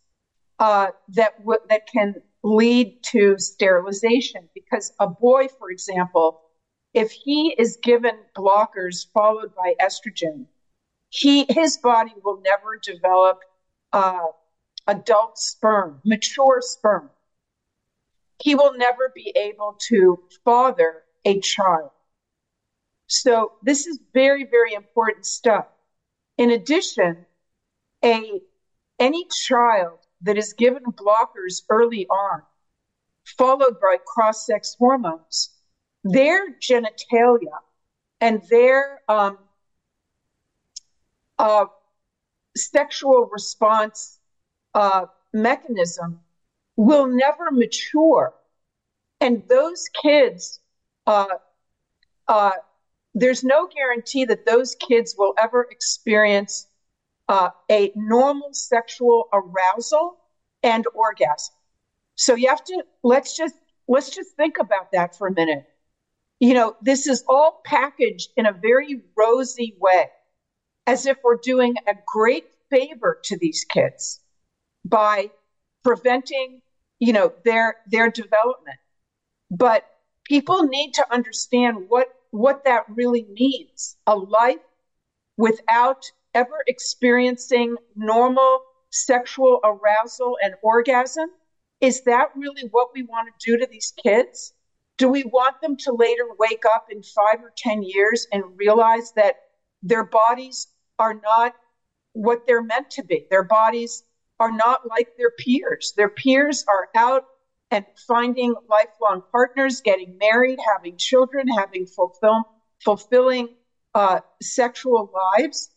uh, 0.60 0.88
that 1.10 1.38
w- 1.40 1.60
that 1.70 1.84
can 1.92 2.16
lead 2.44 2.94
to 3.04 3.38
sterilization. 3.38 4.50
Because 4.54 4.92
a 5.00 5.08
boy, 5.08 5.48
for 5.60 5.70
example, 5.72 6.38
if 6.94 7.12
he 7.12 7.56
is 7.58 7.78
given 7.84 8.14
blockers 8.38 9.08
followed 9.14 9.54
by 9.56 9.76
estrogen, 9.82 10.48
he 11.10 11.46
his 11.50 11.78
body 11.78 12.14
will 12.24 12.42
never 12.44 12.80
develop 12.82 13.40
uh, 13.94 14.28
adult 14.88 15.38
sperm, 15.38 16.02
mature 16.06 16.60
sperm. 16.62 17.12
He 18.42 18.56
will 18.56 18.78
never 18.78 19.12
be 19.14 19.34
able 19.36 19.78
to 19.88 20.24
father 20.44 21.04
a 21.24 21.40
child. 21.40 21.92
So 23.08 23.54
this 23.62 23.88
is 23.88 24.00
very, 24.14 24.46
very 24.46 24.74
important 24.74 25.26
stuff. 25.26 25.68
In 26.38 26.52
addition, 26.52 27.26
a 28.04 28.42
any 29.00 29.28
child 29.48 30.00
that 30.22 30.38
is 30.38 30.54
given 30.54 30.84
blockers 30.84 31.64
early 31.70 32.08
on, 32.08 32.42
followed 33.38 33.80
by 33.82 33.98
cross-sex 34.06 34.76
hormones, 34.78 35.50
their 36.04 36.54
genitalia 36.60 37.60
and 38.22 38.42
their 38.50 39.02
um, 39.10 39.38
uh, 41.38 41.66
sexual 42.56 43.30
response 43.32 44.20
uh, 44.74 45.06
mechanism 45.34 46.22
will 46.76 47.08
never 47.08 47.52
mature. 47.52 48.34
And 49.22 49.44
those 49.48 49.86
kids, 50.02 50.60
uh, 51.08 51.28
uh 52.28 52.52
there's 53.14 53.44
no 53.44 53.68
guarantee 53.68 54.26
that 54.26 54.46
those 54.46 54.76
kids 54.76 55.16
will 55.18 55.34
ever 55.38 55.68
experience 55.72 56.68
uh, 57.30 57.50
a 57.72 57.92
normal 57.96 58.50
sexual 58.52 59.30
arousal 59.32 60.18
and 60.64 60.86
orgasm. 60.94 61.56
So 62.16 62.36
you 62.36 62.50
have 62.50 62.64
to 62.66 62.84
let's 63.04 63.38
just 63.38 63.56
let's 63.88 64.10
just 64.10 64.36
think 64.36 64.58
about 64.60 64.92
that 64.92 65.18
for 65.18 65.28
a 65.28 65.34
minute 65.34 65.66
you 66.40 66.54
know, 66.54 66.76
this 66.82 67.08
is 67.08 67.24
all 67.28 67.62
packaged 67.66 68.32
in 68.36 68.46
a 68.46 68.52
very 68.52 69.02
rosy 69.18 69.76
way, 69.80 70.10
as 70.86 71.06
if 71.06 71.18
we're 71.24 71.38
doing 71.38 71.76
a 71.88 71.94
great 72.06 72.46
favor 72.70 73.20
to 73.24 73.38
these 73.38 73.64
kids 73.64 74.20
by 74.84 75.32
preventing, 75.84 76.62
you 77.00 77.14
know, 77.14 77.32
their 77.44 77.76
their 77.88 78.10
development. 78.10 78.78
But 79.52 79.84
people 80.24 80.64
need 80.64 80.94
to 80.96 81.06
understand 81.12 81.86
what 81.88 82.08
what 82.32 82.64
that 82.66 82.84
really 82.90 83.26
means. 83.30 83.96
A 84.08 84.16
life 84.16 84.58
without 85.38 86.04
ever 86.34 86.64
experiencing 86.68 87.76
normal 87.96 88.60
sexual 88.92 89.60
arousal 89.64 90.38
and 90.42 90.56
orgasm. 90.62 91.30
Is 91.82 92.02
that 92.04 92.30
really 92.36 92.64
what 92.72 92.90
we 92.94 93.04
want 93.04 93.28
to 93.28 93.52
do 93.52 93.58
to 93.58 93.68
these 93.70 93.94
kids? 94.02 94.54
Do 94.98 95.10
we 95.10 95.24
want 95.24 95.60
them 95.62 95.76
to 95.80 95.92
later 95.94 96.26
wake 96.40 96.64
up 96.74 96.86
in 96.90 97.04
five 97.04 97.44
or 97.44 97.52
10 97.58 97.84
years 97.84 98.28
and 98.32 98.44
realize 98.56 99.12
that 99.16 99.36
their 99.84 100.06
bodies 100.06 100.68
are 100.98 101.14
not 101.14 101.54
what 102.14 102.48
they're 102.48 102.64
meant 102.64 102.90
to 102.92 103.04
be? 103.04 103.28
Their 103.30 103.44
bodies 103.44 104.04
are 104.40 104.52
not 104.52 104.88
like 104.88 105.16
their 105.18 105.32
peers. 105.32 105.94
Their 105.96 106.10
peers 106.10 106.66
are 106.68 106.90
out 106.96 107.26
and 107.72 107.86
finding 108.08 108.56
lifelong 108.70 109.24
partners, 109.32 109.82
getting 109.82 110.18
married, 110.18 110.60
having 110.76 110.98
children, 110.98 111.48
having 111.48 111.86
fulfill, 111.86 112.44
fulfilling 112.84 113.50
uh, 113.94 114.20
sexual 114.42 115.12
lives, 115.14 115.70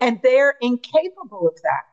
and 0.00 0.20
they're 0.22 0.56
incapable 0.60 1.48
of 1.48 1.60
that. 1.62 1.84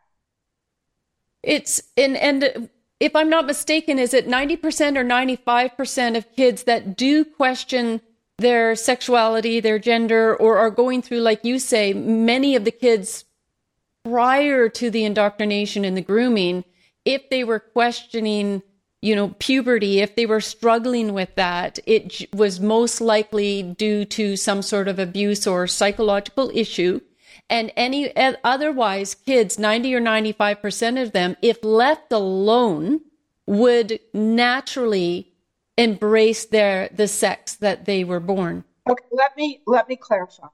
It's 1.43 1.81
and 1.95 2.17
and 2.17 2.69
if 2.99 3.15
I'm 3.15 3.29
not 3.29 3.45
mistaken, 3.45 3.99
is 3.99 4.13
it 4.13 4.27
90% 4.27 4.97
or 4.97 5.03
95% 5.05 6.17
of 6.17 6.35
kids 6.35 6.63
that 6.63 6.97
do 6.97 7.23
question 7.23 8.01
their 8.39 8.75
sexuality, 8.75 9.59
their 9.59 9.79
gender, 9.79 10.35
or 10.35 10.57
are 10.57 10.71
going 10.71 11.01
through, 11.01 11.19
like 11.19 11.45
you 11.45 11.59
say, 11.59 11.93
many 11.93 12.55
of 12.55 12.65
the 12.65 12.71
kids 12.71 13.25
prior 14.09 14.69
to 14.69 14.89
the 14.89 15.03
indoctrination 15.03 15.85
and 15.85 15.97
the 15.97 16.01
grooming, 16.01 16.63
if 17.05 17.29
they 17.29 17.43
were 17.43 17.59
questioning, 17.59 18.61
you 19.01 19.15
know, 19.15 19.35
puberty, 19.39 19.99
if 19.99 20.15
they 20.15 20.25
were 20.25 20.41
struggling 20.41 21.13
with 21.13 21.33
that, 21.35 21.79
it 21.85 22.33
was 22.33 22.59
most 22.59 23.01
likely 23.01 23.63
due 23.63 24.05
to 24.05 24.35
some 24.35 24.61
sort 24.61 24.87
of 24.87 24.99
abuse 24.99 25.45
or 25.47 25.67
psychological 25.67 26.51
issue. 26.53 26.99
And 27.49 27.71
any 27.77 28.11
otherwise, 28.43 29.15
kids, 29.15 29.57
90 29.57 29.95
or 29.95 30.01
95% 30.01 31.01
of 31.01 31.13
them, 31.13 31.37
if 31.41 31.63
left 31.63 32.11
alone, 32.11 33.01
would 33.45 33.99
naturally 34.13 35.31
embrace 35.77 36.45
their 36.45 36.89
the 36.93 37.07
sex 37.07 37.55
that 37.55 37.85
they 37.85 38.03
were 38.03 38.19
born. 38.19 38.65
Okay, 38.89 39.05
let 39.11 39.37
me 39.37 39.61
let 39.65 39.87
me 39.87 39.95
clarify. 39.95 40.47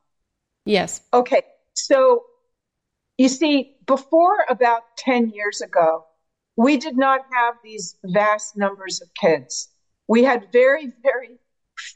Yes. 0.66 1.02
Okay. 1.14 1.42
So 1.74 2.24
you 3.18 3.30
see, 3.30 3.76
before 3.86 4.46
about 4.50 4.84
10 4.98 5.30
years 5.30 5.62
ago, 5.62 6.06
we 6.56 6.78
did 6.78 6.98
not 6.98 7.22
have 7.32 7.56
these 7.64 7.96
vast 8.04 8.56
numbers 8.58 9.02
of 9.02 9.10
kids. 9.20 9.70
We 10.08 10.24
had 10.24 10.52
very, 10.52 10.92
very 11.02 11.40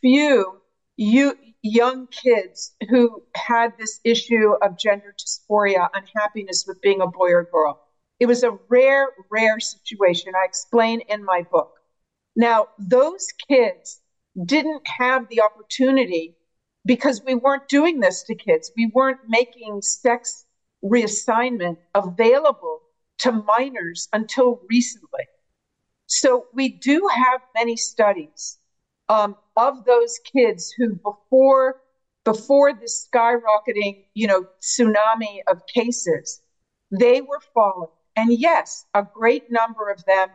few 0.02 0.62
you, 0.98 1.36
young 1.62 2.08
kids 2.08 2.76
who 2.90 3.24
had 3.36 3.74
this 3.78 4.00
issue 4.04 4.54
of 4.62 4.78
gender 4.78 5.16
dysphoria, 5.20 5.88
unhappiness 5.94 6.66
with 6.68 6.82
being 6.82 7.02
a 7.02 7.08
boy 7.08 7.32
or 7.32 7.44
girl. 7.44 7.80
It 8.20 8.26
was 8.26 8.44
a 8.44 8.58
rare, 8.68 9.10
rare 9.30 9.60
situation. 9.60 10.34
I 10.36 10.46
explain 10.46 11.02
in 11.02 11.24
my 11.24 11.44
book. 11.52 11.72
Now, 12.36 12.68
those 12.80 13.28
kids 13.48 14.02
didn't 14.44 14.88
have 14.88 15.28
the 15.30 15.42
opportunity 15.42 16.36
because 16.86 17.22
we 17.24 17.36
weren't 17.36 17.68
doing 17.68 18.00
this 18.00 18.24
to 18.24 18.36
kids. 18.36 18.72
We 18.76 18.92
weren't 18.94 19.20
making 19.28 19.82
sex 19.82 20.46
reassignment 20.84 21.78
available 21.94 22.82
to 23.20 23.32
minors 23.32 24.08
until 24.14 24.60
recently. 24.70 25.26
So 26.06 26.48
we 26.54 26.70
do 26.70 27.08
have 27.14 27.42
many 27.56 27.76
studies 27.76 28.58
um, 29.10 29.36
of 29.56 29.84
those 29.86 30.20
kids 30.20 30.74
who 30.78 30.96
before 30.96 31.76
before 32.24 32.74
the 32.74 32.90
skyrocketing, 32.90 34.04
you 34.14 34.28
know, 34.28 34.44
tsunami 34.62 35.40
of 35.48 35.62
cases, 35.74 36.42
they 36.92 37.22
were 37.22 37.40
followed. 37.54 37.90
And 38.18 38.38
yes, 38.38 38.84
a 38.94 39.04
great 39.04 39.46
number 39.50 39.90
of 39.90 40.04
them, 40.04 40.30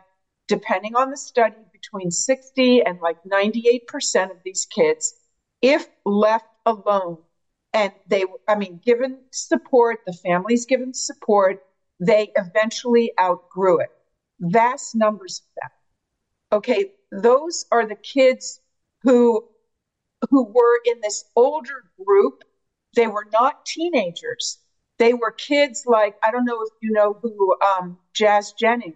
depending 0.47 0.95
on 0.95 1.11
the 1.11 1.17
study, 1.17 1.57
between 1.71 2.09
60 2.09 2.81
and 2.83 2.99
like 2.99 3.17
98% 3.31 4.31
of 4.31 4.37
these 4.43 4.65
kids, 4.73 5.13
if 5.61 5.85
left 6.03 6.47
alone, 6.65 7.17
and 7.73 7.91
they, 8.07 8.25
I 8.47 8.55
mean, 8.55 8.79
given 8.83 9.19
support, 9.31 9.99
the 10.05 10.13
families 10.13 10.65
given 10.65 10.93
support, 10.93 11.63
they 11.99 12.31
eventually 12.35 13.11
outgrew 13.19 13.79
it. 13.79 13.89
Vast 14.39 14.95
numbers 14.95 15.41
of 15.41 15.61
them. 15.61 16.57
Okay, 16.59 16.91
those 17.11 17.65
are 17.71 17.85
the 17.85 17.95
kids 17.95 18.59
who 19.01 19.47
who 20.29 20.45
were 20.45 20.79
in 20.85 21.01
this 21.01 21.25
older 21.35 21.85
group. 22.05 22.43
They 22.95 23.07
were 23.07 23.27
not 23.33 23.65
teenagers. 23.65 24.59
They 24.99 25.13
were 25.13 25.31
kids 25.31 25.83
like 25.85 26.15
I 26.23 26.31
don't 26.31 26.45
know 26.45 26.61
if 26.61 26.69
you 26.81 26.91
know 26.91 27.17
who 27.21 27.55
um, 27.61 27.97
Jazz 28.13 28.53
Jennings 28.53 28.95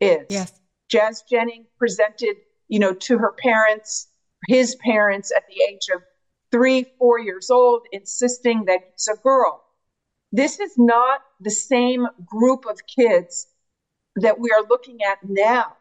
is. 0.00 0.26
Yes. 0.30 0.60
Jazz 0.88 1.22
Jennings 1.28 1.66
presented, 1.78 2.36
you 2.68 2.78
know, 2.78 2.94
to 2.94 3.18
her 3.18 3.32
parents, 3.32 4.08
his 4.48 4.76
parents 4.76 5.32
at 5.36 5.44
the 5.48 5.62
age 5.62 5.88
of 5.94 6.02
three, 6.54 6.86
four 7.00 7.18
years 7.18 7.50
old, 7.50 7.84
insisting 7.90 8.66
that 8.66 8.78
he's 8.92 9.08
a 9.08 9.20
girl. 9.20 9.64
This 10.30 10.60
is 10.60 10.74
not 10.78 11.20
the 11.40 11.50
same 11.50 12.06
group 12.24 12.64
of 12.64 12.78
kids 12.86 13.48
that 14.14 14.38
we 14.38 14.52
are 14.52 14.62
looking 14.70 14.98
at 15.02 15.18
now. 15.28 15.76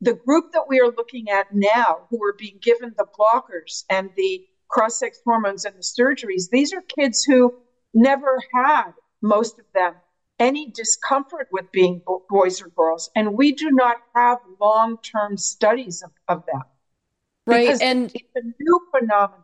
The 0.00 0.14
group 0.14 0.52
that 0.52 0.66
we 0.68 0.78
are 0.78 0.92
looking 0.96 1.30
at 1.30 1.52
now, 1.52 2.06
who 2.10 2.22
are 2.22 2.36
being 2.38 2.58
given 2.62 2.94
the 2.96 3.06
blockers 3.18 3.82
and 3.90 4.10
the 4.16 4.46
cross 4.68 5.00
sex 5.00 5.18
hormones 5.24 5.64
and 5.64 5.74
the 5.74 5.80
surgeries, 5.80 6.48
these 6.48 6.72
are 6.72 6.82
kids 6.82 7.24
who 7.24 7.52
never 7.92 8.40
had, 8.54 8.92
most 9.20 9.58
of 9.58 9.64
them, 9.74 9.94
any 10.38 10.70
discomfort 10.70 11.48
with 11.50 11.72
being 11.72 12.02
boys 12.28 12.62
or 12.62 12.68
girls. 12.68 13.10
And 13.16 13.34
we 13.34 13.50
do 13.50 13.72
not 13.72 13.96
have 14.14 14.38
long 14.60 14.98
term 14.98 15.38
studies 15.38 16.04
of, 16.04 16.12
of 16.28 16.46
that. 16.46 16.66
Right. 17.48 17.82
And 17.82 18.12
it's 18.14 18.24
a 18.36 18.42
new 18.60 18.80
phenomenon. 18.92 19.43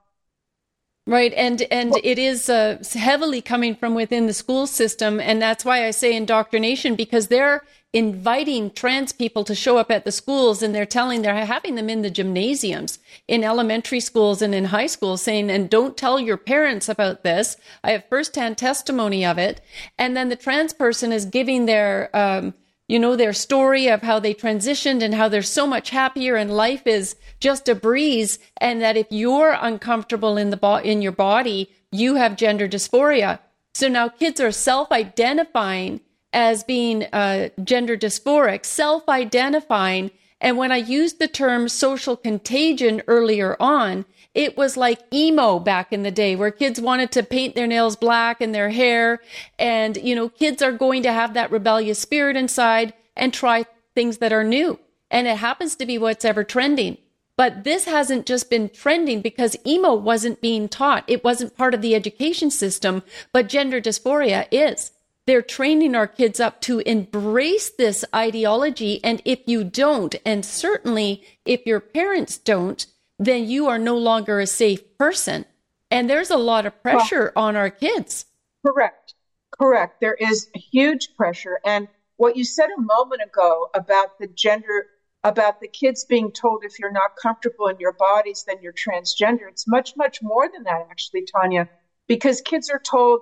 Right, 1.07 1.33
and 1.33 1.63
and 1.73 1.95
it 2.05 2.19
is 2.19 2.49
uh, 2.49 2.83
heavily 2.93 3.41
coming 3.41 3.75
from 3.75 3.95
within 3.95 4.27
the 4.27 4.35
school 4.35 4.67
system, 4.67 5.19
and 5.19 5.41
that's 5.41 5.65
why 5.65 5.87
I 5.87 5.91
say 5.93 6.15
indoctrination 6.15 6.95
because 6.95 7.29
they're 7.29 7.65
inviting 7.93 8.71
trans 8.71 9.11
people 9.11 9.43
to 9.45 9.55
show 9.55 9.79
up 9.79 9.91
at 9.91 10.05
the 10.05 10.13
schools, 10.13 10.63
and 10.63 10.75
they're 10.75 10.87
telling 10.87 11.23
they're 11.23 11.47
having 11.47 11.75
them 11.75 11.89
in 11.91 12.03
the 12.03 12.11
gymnasiums, 12.11 12.99
in 13.27 13.43
elementary 13.43 13.99
schools 13.99 14.43
and 14.43 14.55
in 14.55 14.67
high 14.67 14.87
schools, 14.87 15.23
saying, 15.23 15.51
"And 15.51 15.71
don't 15.71 15.97
tell 15.97 16.21
your 16.21 16.37
parents 16.37 16.89
about 16.89 17.25
this." 17.25 17.57
I 17.83 17.93
have 17.93 18.05
firsthand 18.09 18.59
testimony 18.59 19.25
of 19.25 19.39
it, 19.39 19.63
and 19.99 20.15
then 20.15 20.29
the 20.29 20.37
trans 20.37 20.75
person 20.75 21.13
is 21.13 21.25
giving 21.25 21.65
their 21.65 22.15
um, 22.15 22.55
you 22.91 22.99
know, 22.99 23.15
their 23.15 23.33
story 23.33 23.87
of 23.87 24.03
how 24.03 24.19
they 24.19 24.35
transitioned 24.35 25.01
and 25.01 25.15
how 25.15 25.29
they're 25.29 25.43
so 25.43 25.65
much 25.65 25.91
happier 25.91 26.35
and 26.35 26.57
life 26.57 26.89
is 26.89 27.15
just 27.39 27.69
a 27.69 27.75
breeze. 27.77 28.41
And 28.57 28.83
that 28.83 28.97
if 28.97 29.07
you're 29.11 29.57
uncomfortable 29.61 30.37
in 30.37 30.51
the 30.51 30.57
bo- 30.57 30.85
in 30.93 31.01
your 31.01 31.13
body, 31.13 31.71
you 31.93 32.17
have 32.17 32.35
gender 32.35 32.69
dysphoria. 32.69 33.39
So 33.75 33.87
now 33.87 34.09
kids 34.09 34.41
are 34.41 34.51
self-identifying 34.51 36.01
as 36.33 36.65
being 36.65 37.05
uh, 37.13 37.51
gender 37.63 37.97
dysphoric, 37.97 38.65
self-identifying. 38.65 40.11
And 40.41 40.57
when 40.57 40.73
I 40.73 40.79
used 40.79 41.21
the 41.21 41.29
term 41.29 41.69
social 41.69 42.17
contagion 42.17 43.03
earlier 43.07 43.57
on, 43.61 44.05
it 44.35 44.57
was 44.57 44.77
like 44.77 45.01
emo 45.13 45.59
back 45.59 45.93
in 45.93 46.03
the 46.03 46.11
day 46.11 46.37
where 46.37 46.51
kids 46.51 46.81
wanted 46.81 47.11
to 47.13 47.23
paint 47.23 47.55
their 47.55 47.67
nails 47.67 47.97
black 47.97 48.41
and 48.41 48.55
their 48.55 48.71
hair. 48.71 49.21
And, 49.59 49.97
you 49.97 50.15
know, 50.15 50.29
kids 50.29 50.63
are 50.63 50.73
going 50.73 51.03
to 51.03 51.13
have 51.13 51.35
that 51.35 51.51
rebellious 51.51 51.99
spirit 51.99 52.37
inside 52.37 52.95
and 53.17 53.35
try 53.35 53.65
things 53.95 54.19
that 54.19 54.33
are 54.33 54.45
new. 54.45 54.79
And 55.11 55.27
it 55.27 55.39
happens 55.39 55.75
to 55.77 55.87
be 55.87 55.99
what's 55.99 56.25
ever 56.25 56.45
trending. 56.45 56.99
But 57.37 57.65
this 57.65 57.87
hasn't 57.87 58.27
just 58.27 58.51
been 58.51 58.69
trending 58.69 59.21
because 59.23 59.57
emo 59.67 59.95
wasn't 59.95 60.41
being 60.41 60.69
taught. 60.69 61.05
It 61.09 61.25
wasn't 61.25 61.57
part 61.57 61.75
of 61.75 61.83
the 61.83 61.95
education 61.95 62.51
system, 62.51 63.03
but 63.33 63.49
gender 63.49 63.81
dysphoria 63.81 64.47
is. 64.51 64.93
They're 65.27 65.43
training 65.43 65.95
our 65.95 66.07
kids 66.07 66.39
up 66.39 66.61
to 66.63 66.81
embrace 66.81 67.71
this 67.71 68.05
ideology. 68.15 69.03
And 69.03 69.23
if 69.25 69.41
you 69.47 69.65
don't, 69.65 70.15
and 70.25 70.45
certainly 70.45 71.25
if 71.45 71.67
your 71.67 71.81
parents 71.81 72.37
don't, 72.37 72.87
then 73.21 73.47
you 73.47 73.69
are 73.69 73.79
no 73.79 73.99
longer 73.99 74.41
a 74.41 74.47
safe 74.47 74.97
person. 74.97 75.45
And 75.91 76.09
there's 76.09 76.31
a 76.31 76.37
lot 76.37 76.67
of 76.67 76.83
pressure 76.83 77.33
well, 77.37 77.45
on 77.45 77.57
our 77.57 77.69
kids. 77.71 78.25
Correct. 78.67 79.15
Correct. 79.57 80.01
There 80.01 80.17
is 80.19 80.49
huge 80.55 81.11
pressure. 81.17 81.61
And 81.65 81.87
what 82.17 82.37
you 82.37 82.45
said 82.45 82.69
a 82.77 82.81
moment 82.81 83.21
ago 83.23 83.69
about 83.75 84.19
the 84.19 84.27
gender, 84.27 84.87
about 85.23 85.61
the 85.61 85.69
kids 85.69 86.07
being 86.07 86.33
told 86.33 86.65
if 86.65 86.79
you're 86.79 86.91
not 86.91 87.11
comfortable 87.21 87.67
in 87.67 87.79
your 87.79 87.93
bodies, 87.93 88.45
then 88.47 88.57
you're 88.63 88.73
transgender, 88.73 89.49
it's 89.49 89.69
much, 89.69 89.93
much 89.97 90.21
more 90.23 90.49
than 90.49 90.63
that, 90.63 90.87
actually, 90.91 91.27
Tanya, 91.27 91.69
because 92.09 92.41
kids 92.41 92.71
are 92.71 92.81
told 92.81 93.21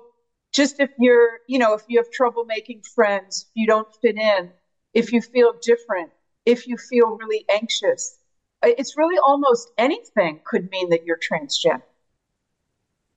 just 0.53 0.79
if 0.79 0.91
you're, 0.99 1.41
you 1.49 1.59
know, 1.59 1.75
if 1.75 1.83
you 1.89 1.99
have 1.99 2.11
trouble 2.11 2.45
making 2.45 2.83
friends, 2.95 3.47
if 3.49 3.51
you 3.55 3.67
don't 3.67 3.89
fit 4.01 4.17
in, 4.17 4.53
if 4.95 5.13
you 5.13 5.21
feel 5.21 5.55
different, 5.61 6.11
if 6.47 6.69
you 6.69 6.77
feel 6.77 7.17
really 7.17 7.45
anxious, 7.51 8.17
it's 8.63 8.97
really 8.97 9.19
almost 9.19 9.71
anything 9.79 10.41
could 10.45 10.71
mean 10.71 10.91
that 10.91 11.05
you're 11.05 11.19
transgender. 11.19 11.83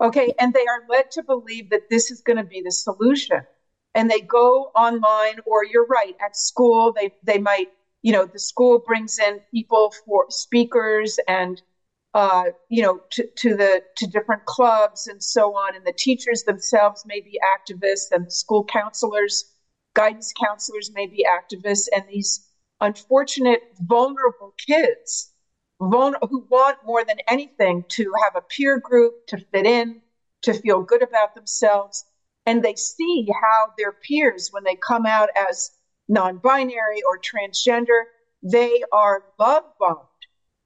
Okay. 0.02 0.34
And 0.40 0.54
they 0.54 0.62
are 0.62 0.84
led 0.90 1.12
to 1.12 1.24
believe 1.24 1.70
that 1.70 1.90
this 1.90 2.10
is 2.10 2.22
going 2.22 2.38
to 2.38 2.44
be 2.44 2.62
the 2.62 2.72
solution. 2.72 3.42
And 3.94 4.10
they 4.10 4.22
go 4.22 4.72
online, 4.76 5.40
or 5.46 5.66
you're 5.66 5.86
right, 5.86 6.16
at 6.26 6.36
school, 6.36 6.94
they, 6.94 7.12
they 7.24 7.38
might, 7.38 7.68
you 8.02 8.14
know, 8.14 8.26
the 8.26 8.40
school 8.40 8.80
brings 8.80 9.20
in 9.20 9.42
people 9.52 9.94
for 10.06 10.26
speakers 10.30 11.20
and, 11.28 11.62
uh, 12.14 12.46
you 12.70 12.82
know, 12.82 13.02
to, 13.12 13.28
to 13.36 13.56
the, 13.56 13.84
to 13.98 14.08
different 14.08 14.46
clubs 14.46 15.08
and 15.08 15.22
so 15.22 15.54
on. 15.56 15.76
And 15.76 15.86
the 15.86 15.94
teachers 15.94 16.44
themselves 16.44 17.04
may 17.06 17.20
be 17.20 17.40
activists 17.56 18.12
and 18.12 18.32
school 18.32 18.64
counselors, 18.64 19.46
guidance 19.94 20.34
counselors 20.42 20.92
may 20.94 21.06
be 21.06 21.26
activists. 21.30 21.88
And 21.94 22.06
these 22.10 22.48
unfortunate, 22.80 23.62
vulnerable 23.82 24.56
kids 24.58 25.31
who 25.82 26.46
want 26.50 26.78
more 26.86 27.04
than 27.04 27.18
anything 27.28 27.84
to 27.90 28.14
have 28.24 28.36
a 28.36 28.42
peer 28.42 28.80
group, 28.80 29.26
to 29.28 29.38
fit 29.52 29.66
in, 29.66 30.02
to 30.44 30.54
feel 30.54 30.82
good 30.82 31.02
about 31.02 31.34
themselves. 31.36 32.06
And 32.46 32.64
they 32.64 32.76
see 32.76 33.28
how 33.42 33.74
their 33.78 33.92
peers, 33.92 34.50
when 34.52 34.64
they 34.64 34.76
come 34.76 35.06
out 35.06 35.30
as 35.36 35.72
non 36.08 36.38
binary 36.38 37.02
or 37.04 37.20
transgender, 37.20 38.04
they 38.44 38.84
are 38.92 39.24
love 39.40 39.64
bombed 39.80 40.08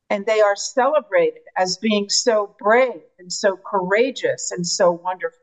and 0.10 0.26
they 0.26 0.42
are 0.42 0.56
celebrated 0.56 1.42
as 1.58 1.78
being 1.78 2.10
so 2.10 2.56
brave 2.60 3.02
and 3.20 3.32
so 3.32 3.58
courageous 3.58 4.52
and 4.52 4.66
so 4.66 4.92
wonderful. 4.92 5.40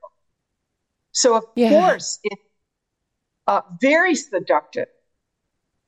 So, 1.12 1.37
of 1.37 1.45
yeah. 1.57 1.68
course, 1.68 2.18
it's 2.23 2.43
uh, 3.47 3.61
very 3.81 4.14
seductive 4.14 4.89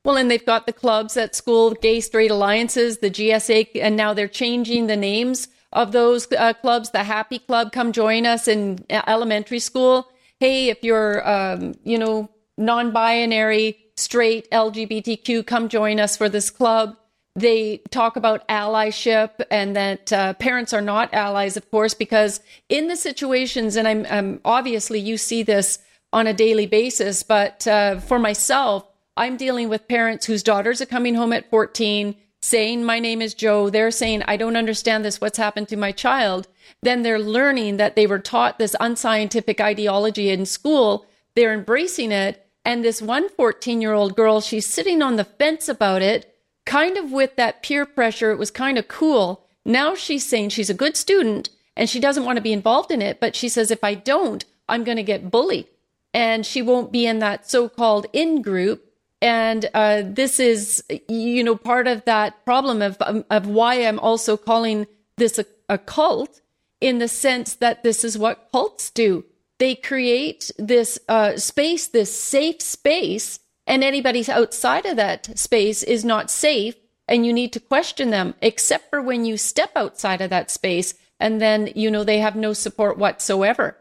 Well, 0.04 0.18
and 0.18 0.30
they've 0.30 0.44
got 0.44 0.66
the 0.66 0.72
clubs 0.72 1.16
at 1.16 1.34
school, 1.34 1.72
gay 1.72 2.00
straight 2.00 2.30
alliances, 2.30 2.98
the 2.98 3.10
GSA, 3.10 3.70
and 3.76 3.96
now 3.96 4.12
they're 4.12 4.28
changing 4.28 4.86
the 4.86 4.96
names 4.96 5.48
of 5.72 5.92
those 5.92 6.30
uh, 6.32 6.52
clubs. 6.52 6.90
The 6.90 7.04
Happy 7.04 7.38
Club, 7.38 7.72
come 7.72 7.90
join 7.90 8.26
us 8.26 8.46
in 8.46 8.84
uh, 8.90 9.00
elementary 9.06 9.58
school. 9.58 10.08
Hey, 10.40 10.68
if 10.68 10.84
you're, 10.84 11.26
um, 11.28 11.74
you 11.84 11.96
know, 11.96 12.28
non-binary, 12.58 13.78
straight, 13.96 14.50
LGBTQ, 14.50 15.46
come 15.46 15.70
join 15.70 15.98
us 15.98 16.18
for 16.18 16.28
this 16.28 16.50
club. 16.50 16.96
They 17.34 17.78
talk 17.90 18.16
about 18.16 18.46
allyship 18.48 19.30
and 19.50 19.74
that 19.74 20.12
uh, 20.12 20.34
parents 20.34 20.74
are 20.74 20.82
not 20.82 21.14
allies, 21.14 21.56
of 21.56 21.68
course, 21.70 21.94
because 21.94 22.40
in 22.68 22.88
the 22.88 22.96
situations, 22.96 23.74
and 23.74 23.88
I'm, 23.88 24.06
I'm 24.08 24.40
obviously 24.44 25.00
you 25.00 25.16
see 25.16 25.42
this 25.42 25.78
on 26.12 26.26
a 26.26 26.34
daily 26.34 26.66
basis, 26.66 27.22
but 27.22 27.66
uh, 27.66 27.98
for 28.00 28.18
myself, 28.18 28.86
I'm 29.16 29.36
dealing 29.36 29.68
with 29.68 29.88
parents 29.88 30.26
whose 30.26 30.42
daughters 30.42 30.80
are 30.80 30.86
coming 30.86 31.14
home 31.14 31.32
at 31.32 31.50
14 31.50 32.16
saying, 32.40 32.84
My 32.84 32.98
name 32.98 33.22
is 33.22 33.34
Joe. 33.34 33.70
They're 33.70 33.90
saying, 33.90 34.22
I 34.26 34.36
don't 34.36 34.56
understand 34.56 35.04
this. 35.04 35.20
What's 35.20 35.38
happened 35.38 35.68
to 35.68 35.76
my 35.76 35.92
child? 35.92 36.48
Then 36.82 37.02
they're 37.02 37.18
learning 37.18 37.76
that 37.76 37.96
they 37.96 38.06
were 38.06 38.18
taught 38.18 38.58
this 38.58 38.76
unscientific 38.80 39.60
ideology 39.60 40.30
in 40.30 40.46
school. 40.46 41.06
They're 41.34 41.54
embracing 41.54 42.12
it. 42.12 42.46
And 42.64 42.82
this 42.82 43.02
one 43.02 43.28
14 43.28 43.80
year 43.80 43.92
old 43.92 44.16
girl, 44.16 44.40
she's 44.40 44.66
sitting 44.66 45.02
on 45.02 45.16
the 45.16 45.24
fence 45.24 45.68
about 45.68 46.02
it 46.02 46.34
kind 46.64 46.96
of 46.96 47.12
with 47.12 47.36
that 47.36 47.62
peer 47.62 47.86
pressure, 47.86 48.30
it 48.30 48.38
was 48.38 48.50
kind 48.50 48.78
of 48.78 48.88
cool. 48.88 49.44
Now 49.64 49.94
she's 49.94 50.26
saying 50.26 50.50
she's 50.50 50.70
a 50.70 50.74
good 50.74 50.96
student 50.96 51.50
and 51.76 51.88
she 51.88 52.00
doesn't 52.00 52.24
want 52.24 52.36
to 52.36 52.42
be 52.42 52.52
involved 52.52 52.90
in 52.90 53.02
it, 53.02 53.20
but 53.20 53.36
she 53.36 53.48
says, 53.48 53.70
if 53.70 53.82
I 53.82 53.94
don't, 53.94 54.44
I'm 54.68 54.84
going 54.84 54.96
to 54.96 55.02
get 55.02 55.30
bullied 55.30 55.66
and 56.12 56.46
she 56.46 56.62
won't 56.62 56.92
be 56.92 57.06
in 57.06 57.18
that 57.18 57.48
so 57.50 57.68
called 57.68 58.06
in 58.12 58.42
group. 58.42 58.90
And 59.24 59.70
uh, 59.72 60.02
this 60.04 60.38
is, 60.38 60.84
you 61.08 61.42
know, 61.42 61.56
part 61.56 61.86
of 61.86 62.04
that 62.04 62.44
problem 62.44 62.82
of, 62.82 62.98
um, 63.00 63.24
of 63.30 63.46
why 63.46 63.76
I'm 63.76 63.98
also 63.98 64.36
calling 64.36 64.86
this 65.16 65.38
a, 65.38 65.46
a 65.70 65.78
cult 65.78 66.42
in 66.82 66.98
the 66.98 67.08
sense 67.08 67.54
that 67.54 67.82
this 67.82 68.04
is 68.04 68.18
what 68.18 68.50
cults 68.52 68.90
do. 68.90 69.24
They 69.58 69.76
create 69.76 70.50
this 70.58 70.98
uh, 71.08 71.38
space, 71.38 71.86
this 71.86 72.14
safe 72.14 72.60
space 72.60 73.38
and 73.66 73.82
anybody 73.82 74.22
outside 74.30 74.84
of 74.84 74.96
that 74.96 75.38
space 75.38 75.82
is 75.82 76.04
not 76.04 76.30
safe 76.30 76.76
and 77.08 77.24
you 77.24 77.32
need 77.32 77.50
to 77.54 77.60
question 77.60 78.10
them 78.10 78.34
except 78.42 78.90
for 78.90 79.00
when 79.00 79.24
you 79.24 79.38
step 79.38 79.70
outside 79.74 80.20
of 80.20 80.28
that 80.28 80.50
space 80.50 80.92
and 81.18 81.40
then 81.40 81.70
you 81.74 81.90
know 81.90 82.04
they 82.04 82.18
have 82.18 82.36
no 82.36 82.52
support 82.52 82.98
whatsoever 82.98 83.78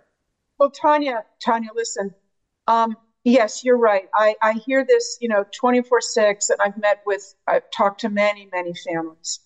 well 0.58 0.72
tanya 0.72 1.26
tanya 1.42 1.70
listen 1.76 2.14
um, 2.68 2.96
yes 3.24 3.64
you're 3.64 3.78
right 3.78 4.10
I, 4.14 4.36
I 4.42 4.54
hear 4.54 4.86
this 4.86 5.18
you 5.22 5.30
know 5.30 5.46
24 5.60 6.02
6 6.02 6.50
and 6.50 6.60
i've 6.62 6.78
met 6.78 7.02
with 7.06 7.36
i've 7.48 7.70
talked 7.72 8.02
to 8.02 8.10
many 8.10 8.48
many 8.52 8.74
families 8.74 9.40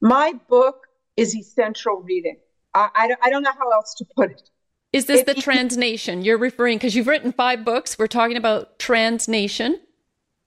my 0.00 0.34
book 0.48 0.86
is 1.16 1.34
essential 1.34 2.02
reading 2.02 2.38
i, 2.74 2.88
I, 2.94 3.26
I 3.26 3.30
don't 3.30 3.42
know 3.42 3.52
how 3.52 3.70
else 3.70 3.94
to 3.98 4.04
put 4.16 4.30
it 4.30 4.50
is 4.92 5.06
this 5.06 5.22
the 5.22 5.34
Trans 5.34 5.76
Nation 5.76 6.22
you're 6.22 6.38
referring? 6.38 6.76
Because 6.76 6.94
you've 6.94 7.06
written 7.06 7.32
five 7.32 7.64
books. 7.64 7.98
We're 7.98 8.06
talking 8.06 8.36
about 8.36 8.78
Trans 8.78 9.26
Nation. 9.26 9.80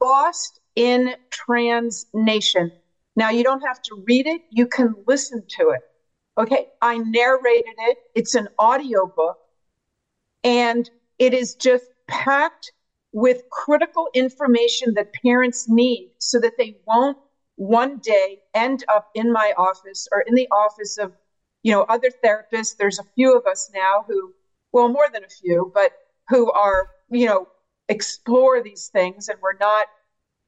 Lost 0.01 0.59
in 0.75 1.15
Trans 1.31 2.05
Nation. 2.13 2.71
Now 3.15 3.31
you 3.31 3.43
don't 3.43 3.61
have 3.61 3.81
to 3.83 4.03
read 4.05 4.27
it; 4.27 4.41
you 4.51 4.67
can 4.67 4.93
listen 5.07 5.43
to 5.57 5.69
it. 5.69 5.81
Okay, 6.37 6.67
I 6.81 6.97
narrated 6.97 7.73
it. 7.79 7.97
It's 8.13 8.35
an 8.35 8.49
audio 8.59 9.07
book, 9.07 9.37
and 10.43 10.87
it 11.17 11.33
is 11.33 11.55
just 11.55 11.85
packed 12.07 12.71
with 13.11 13.49
critical 13.49 14.09
information 14.13 14.93
that 14.95 15.13
parents 15.13 15.67
need 15.69 16.11
so 16.19 16.39
that 16.39 16.57
they 16.57 16.77
won't 16.85 17.17
one 17.55 17.97
day 17.99 18.39
end 18.53 18.83
up 18.93 19.09
in 19.15 19.31
my 19.31 19.53
office 19.57 20.07
or 20.11 20.21
in 20.21 20.35
the 20.35 20.47
office 20.51 20.97
of 20.97 21.13
you 21.65 21.71
know, 21.71 21.81
other 21.89 22.11
therapists, 22.23 22.77
there's 22.77 22.99
a 22.99 23.03
few 23.15 23.35
of 23.35 23.47
us 23.47 23.71
now 23.73 24.05
who, 24.07 24.35
well, 24.71 24.87
more 24.87 25.07
than 25.11 25.23
a 25.23 25.27
few, 25.27 25.71
but 25.73 25.93
who 26.29 26.51
are, 26.51 26.91
you 27.09 27.25
know, 27.25 27.47
explore 27.89 28.61
these 28.61 28.89
things 28.89 29.29
and 29.29 29.39
we're 29.41 29.57
not 29.57 29.87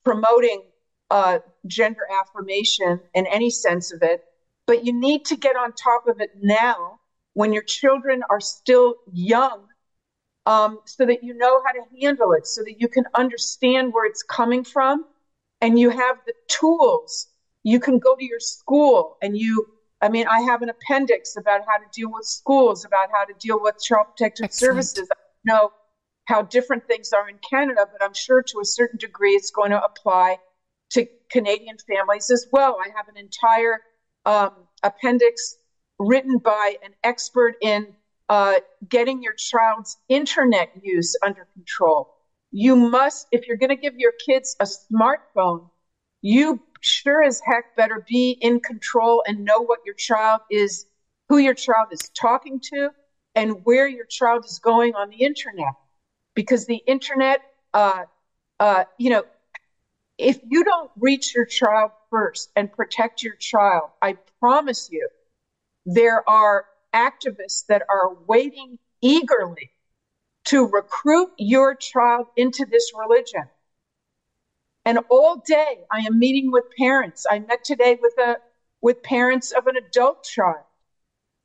promoting 0.06 0.62
uh, 1.10 1.40
gender 1.66 2.04
affirmation 2.22 3.00
in 3.16 3.26
any 3.26 3.50
sense 3.50 3.92
of 3.92 4.04
it. 4.04 4.26
But 4.68 4.86
you 4.86 4.94
need 4.94 5.26
to 5.26 5.36
get 5.36 5.56
on 5.56 5.74
top 5.74 6.06
of 6.08 6.22
it 6.22 6.30
now 6.40 7.00
when 7.34 7.52
your 7.52 7.64
children 7.64 8.22
are 8.30 8.40
still 8.40 8.94
young 9.12 9.66
um, 10.48 10.80
so 10.86 11.06
that 11.06 11.20
you 11.22 11.34
know 11.36 11.62
how 11.66 11.74
to 11.74 11.82
handle 12.02 12.32
it, 12.32 12.48
so 12.48 12.62
that 12.64 12.76
you 12.80 12.88
can 12.88 13.04
understand 13.14 13.94
where 13.94 14.06
it's 14.06 14.24
coming 14.24 14.64
from 14.64 15.04
and 15.62 15.78
you 15.78 15.90
have 15.90 16.16
the 16.26 16.34
tools. 16.48 17.28
You 17.64 17.80
can 17.80 18.00
go 18.00 18.16
to 18.16 18.24
your 18.24 18.40
school 18.40 19.18
and 19.22 19.38
you 19.38 19.68
I 20.02 20.10
mean, 20.10 20.28
I 20.28 20.42
have 20.42 20.62
an 20.62 20.70
appendix 20.70 21.36
about 21.36 21.62
how 21.68 21.78
to 21.78 21.86
deal 21.92 22.12
with 22.12 22.26
schools, 22.26 22.86
about 22.86 23.10
how 23.12 23.26
to 23.26 23.34
deal 23.34 23.60
with 23.60 23.76
child 23.82 24.06
protective 24.16 24.46
Excellent. 24.46 24.86
services. 24.86 25.10
I 25.12 25.16
know 25.44 25.72
how 26.26 26.44
different 26.44 26.86
things 26.86 27.12
are 27.14 27.28
in 27.28 27.40
Canada, 27.50 27.88
but 27.92 28.04
I'm 28.04 28.14
sure 28.14 28.44
to 28.44 28.60
a 28.62 28.66
certain 28.66 29.00
degree 29.00 29.32
it's 29.32 29.50
going 29.50 29.72
to 29.72 29.82
apply 29.84 30.38
to 30.92 31.08
Canadian 31.32 31.78
families 31.90 32.30
as 32.30 32.46
well. 32.52 32.78
I 32.80 32.90
have 32.96 33.08
an 33.08 33.18
entire 33.18 33.82
um, 34.26 34.68
appendix 34.84 35.58
written 36.00 36.38
by 36.38 36.76
an 36.84 36.92
expert 37.04 37.56
in 37.62 37.96
uh, 38.30 38.56
getting 38.88 39.22
your 39.22 39.34
child's 39.34 39.98
internet 40.10 40.70
use 40.82 41.16
under 41.24 41.48
control. 41.54 42.10
You 42.52 42.76
must, 42.76 43.28
if 43.32 43.48
you're 43.48 43.58
going 43.58 43.70
to 43.70 43.76
give 43.76 43.96
your 43.98 44.14
kids 44.26 44.56
a 44.60 44.66
smartphone, 44.66 45.70
you 46.22 46.62
sure 46.82 47.24
as 47.24 47.42
heck 47.46 47.76
better 47.76 48.04
be 48.08 48.38
in 48.42 48.60
control 48.60 49.24
and 49.28 49.44
know 49.44 49.62
what 49.62 49.80
your 49.86 49.96
child 49.96 50.42
is, 50.50 50.86
who 51.30 51.38
your 51.38 51.54
child 51.54 51.88
is 51.92 52.10
talking 52.20 52.60
to, 52.74 52.90
and 53.36 53.66
where 53.66 53.88
your 53.88 54.06
child 54.06 54.46
is 54.46 54.60
going 54.60 54.96
on 54.96 55.10
the 55.10 55.24
internet. 55.24 55.74
Because 56.36 56.66
the 56.66 56.82
internet, 56.86 57.42
uh, 57.74 58.04
uh, 58.60 58.84
you 58.98 59.10
know, 59.10 59.24
if 60.18 60.40
you 60.48 60.64
don't 60.64 60.92
reach 60.98 61.36
your 61.36 61.46
child 61.46 61.92
first 62.10 62.52
and 62.56 62.72
protect 62.72 63.24
your 63.24 63.36
child, 63.36 63.90
I 64.02 64.18
promise 64.40 64.90
you, 64.92 65.08
there 65.86 66.28
are 66.28 66.66
activists 66.94 67.66
that 67.68 67.84
are 67.90 68.16
waiting 68.28 68.80
eagerly 69.02 69.72
to 70.46 70.66
recruit 70.66 71.32
your 71.38 71.76
child 71.76 72.28
into 72.36 72.66
this 72.66 72.92
religion. 72.98 73.44
And 74.86 75.00
all 75.10 75.44
day 75.46 75.80
I 75.92 76.00
am 76.00 76.18
meeting 76.18 76.52
with 76.52 76.64
parents. 76.78 77.26
I 77.30 77.40
met 77.40 77.64
today 77.64 77.98
with 78.02 78.18
a 78.18 78.38
with 78.82 79.04
parents 79.04 79.52
of 79.52 79.68
an 79.68 79.76
adult 79.76 80.24
child. 80.24 80.64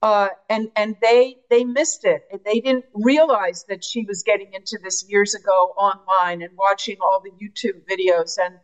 Uh, 0.02 0.28
and 0.48 0.68
and 0.74 0.96
they 1.00 1.36
they 1.48 1.64
missed 1.64 2.04
it 2.04 2.24
and 2.32 2.40
they 2.44 2.58
didn't 2.58 2.84
realize 2.92 3.64
that 3.68 3.84
she 3.84 4.04
was 4.04 4.24
getting 4.24 4.52
into 4.52 4.76
this 4.82 5.04
years 5.08 5.34
ago 5.34 5.74
online 5.76 6.42
and 6.42 6.50
watching 6.56 6.96
all 7.00 7.20
the 7.22 7.30
YouTube 7.30 7.82
videos 7.88 8.36
and 8.36 8.56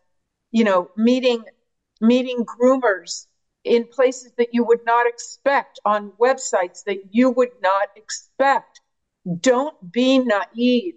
you 0.51 0.65
know 0.65 0.91
meeting 0.97 1.45
meeting 2.01 2.45
groomers 2.45 3.28
in 3.69 3.85
places 3.85 4.33
that 4.39 4.49
you 4.53 4.65
would 4.65 4.85
not 4.85 5.07
expect 5.07 5.79
on 5.85 6.13
websites 6.19 6.85
that 6.85 6.99
you 7.11 7.31
would 7.31 7.53
not 7.63 7.89
expect. 7.97 8.81
Don't 9.41 9.93
be 9.93 10.19
naive. 10.19 10.95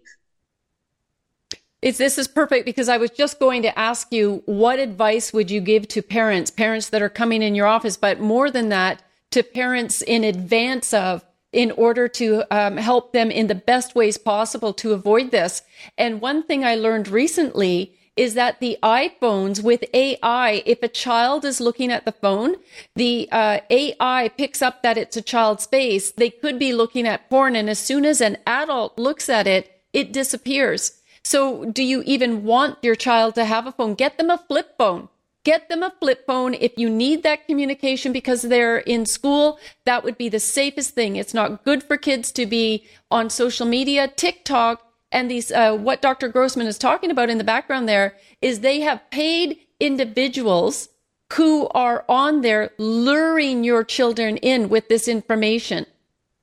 It's, 1.81 1.97
this 1.97 2.17
is 2.17 2.27
perfect 2.27 2.65
because 2.65 2.89
I 2.89 2.97
was 2.97 3.09
just 3.09 3.39
going 3.39 3.63
to 3.63 3.77
ask 3.77 4.11
you 4.11 4.43
what 4.45 4.79
advice 4.79 5.33
would 5.33 5.49
you 5.49 5.61
give 5.61 5.87
to 5.89 6.01
parents, 6.01 6.51
parents 6.51 6.89
that 6.89 7.01
are 7.01 7.09
coming 7.09 7.41
in 7.41 7.55
your 7.55 7.65
office, 7.65 7.97
but 7.97 8.19
more 8.19 8.51
than 8.51 8.69
that, 8.69 9.01
to 9.31 9.41
parents 9.43 10.01
in 10.01 10.23
advance 10.23 10.93
of, 10.93 11.25
in 11.51 11.71
order 11.71 12.07
to 12.07 12.43
um, 12.51 12.77
help 12.77 13.13
them 13.13 13.31
in 13.31 13.47
the 13.47 13.55
best 13.55 13.95
ways 13.95 14.17
possible 14.17 14.73
to 14.73 14.93
avoid 14.93 15.31
this. 15.31 15.63
And 15.97 16.21
one 16.21 16.43
thing 16.43 16.63
I 16.63 16.75
learned 16.75 17.07
recently 17.07 17.97
is 18.15 18.33
that 18.33 18.59
the 18.59 18.77
iPhones 18.83 19.63
with 19.63 19.83
AI, 19.93 20.63
if 20.65 20.83
a 20.83 20.87
child 20.87 21.45
is 21.45 21.61
looking 21.61 21.91
at 21.91 22.05
the 22.05 22.11
phone, 22.11 22.55
the 22.95 23.29
uh, 23.31 23.59
AI 23.69 24.29
picks 24.37 24.61
up 24.61 24.83
that 24.83 24.97
it's 24.97 25.17
a 25.17 25.21
child's 25.21 25.65
face. 25.65 26.11
They 26.11 26.29
could 26.29 26.59
be 26.59 26.73
looking 26.73 27.07
at 27.07 27.29
porn, 27.29 27.55
and 27.55 27.69
as 27.69 27.79
soon 27.79 28.05
as 28.05 28.21
an 28.21 28.37
adult 28.45 28.99
looks 28.99 29.29
at 29.29 29.47
it, 29.47 29.81
it 29.93 30.11
disappears. 30.11 31.01
So, 31.23 31.65
do 31.65 31.83
you 31.83 32.01
even 32.05 32.43
want 32.43 32.79
your 32.81 32.95
child 32.95 33.35
to 33.35 33.45
have 33.45 33.67
a 33.67 33.71
phone? 33.71 33.93
Get 33.93 34.17
them 34.17 34.29
a 34.29 34.37
flip 34.37 34.75
phone. 34.77 35.09
Get 35.43 35.69
them 35.69 35.81
a 35.81 35.93
flip 35.99 36.25
phone. 36.27 36.53
If 36.53 36.73
you 36.77 36.89
need 36.89 37.23
that 37.23 37.47
communication 37.47 38.11
because 38.11 38.43
they're 38.43 38.79
in 38.79 39.05
school, 39.05 39.59
that 39.85 40.03
would 40.03 40.17
be 40.17 40.29
the 40.29 40.39
safest 40.39 40.93
thing. 40.93 41.15
It's 41.15 41.33
not 41.33 41.63
good 41.63 41.83
for 41.83 41.97
kids 41.97 42.31
to 42.33 42.45
be 42.45 42.85
on 43.09 43.29
social 43.29 43.65
media, 43.65 44.07
TikTok, 44.07 44.85
and 45.11 45.29
these, 45.29 45.51
uh, 45.51 45.75
what 45.75 46.01
Dr. 46.01 46.29
Grossman 46.29 46.67
is 46.67 46.77
talking 46.77 47.11
about 47.11 47.29
in 47.29 47.37
the 47.37 47.43
background 47.43 47.87
there 47.87 48.15
is 48.41 48.59
they 48.59 48.81
have 48.81 49.09
paid 49.11 49.59
individuals 49.79 50.89
who 51.33 51.67
are 51.69 52.05
on 52.09 52.41
there 52.41 52.71
luring 52.77 53.63
your 53.63 53.83
children 53.83 54.37
in 54.37 54.69
with 54.69 54.89
this 54.89 55.07
information 55.07 55.85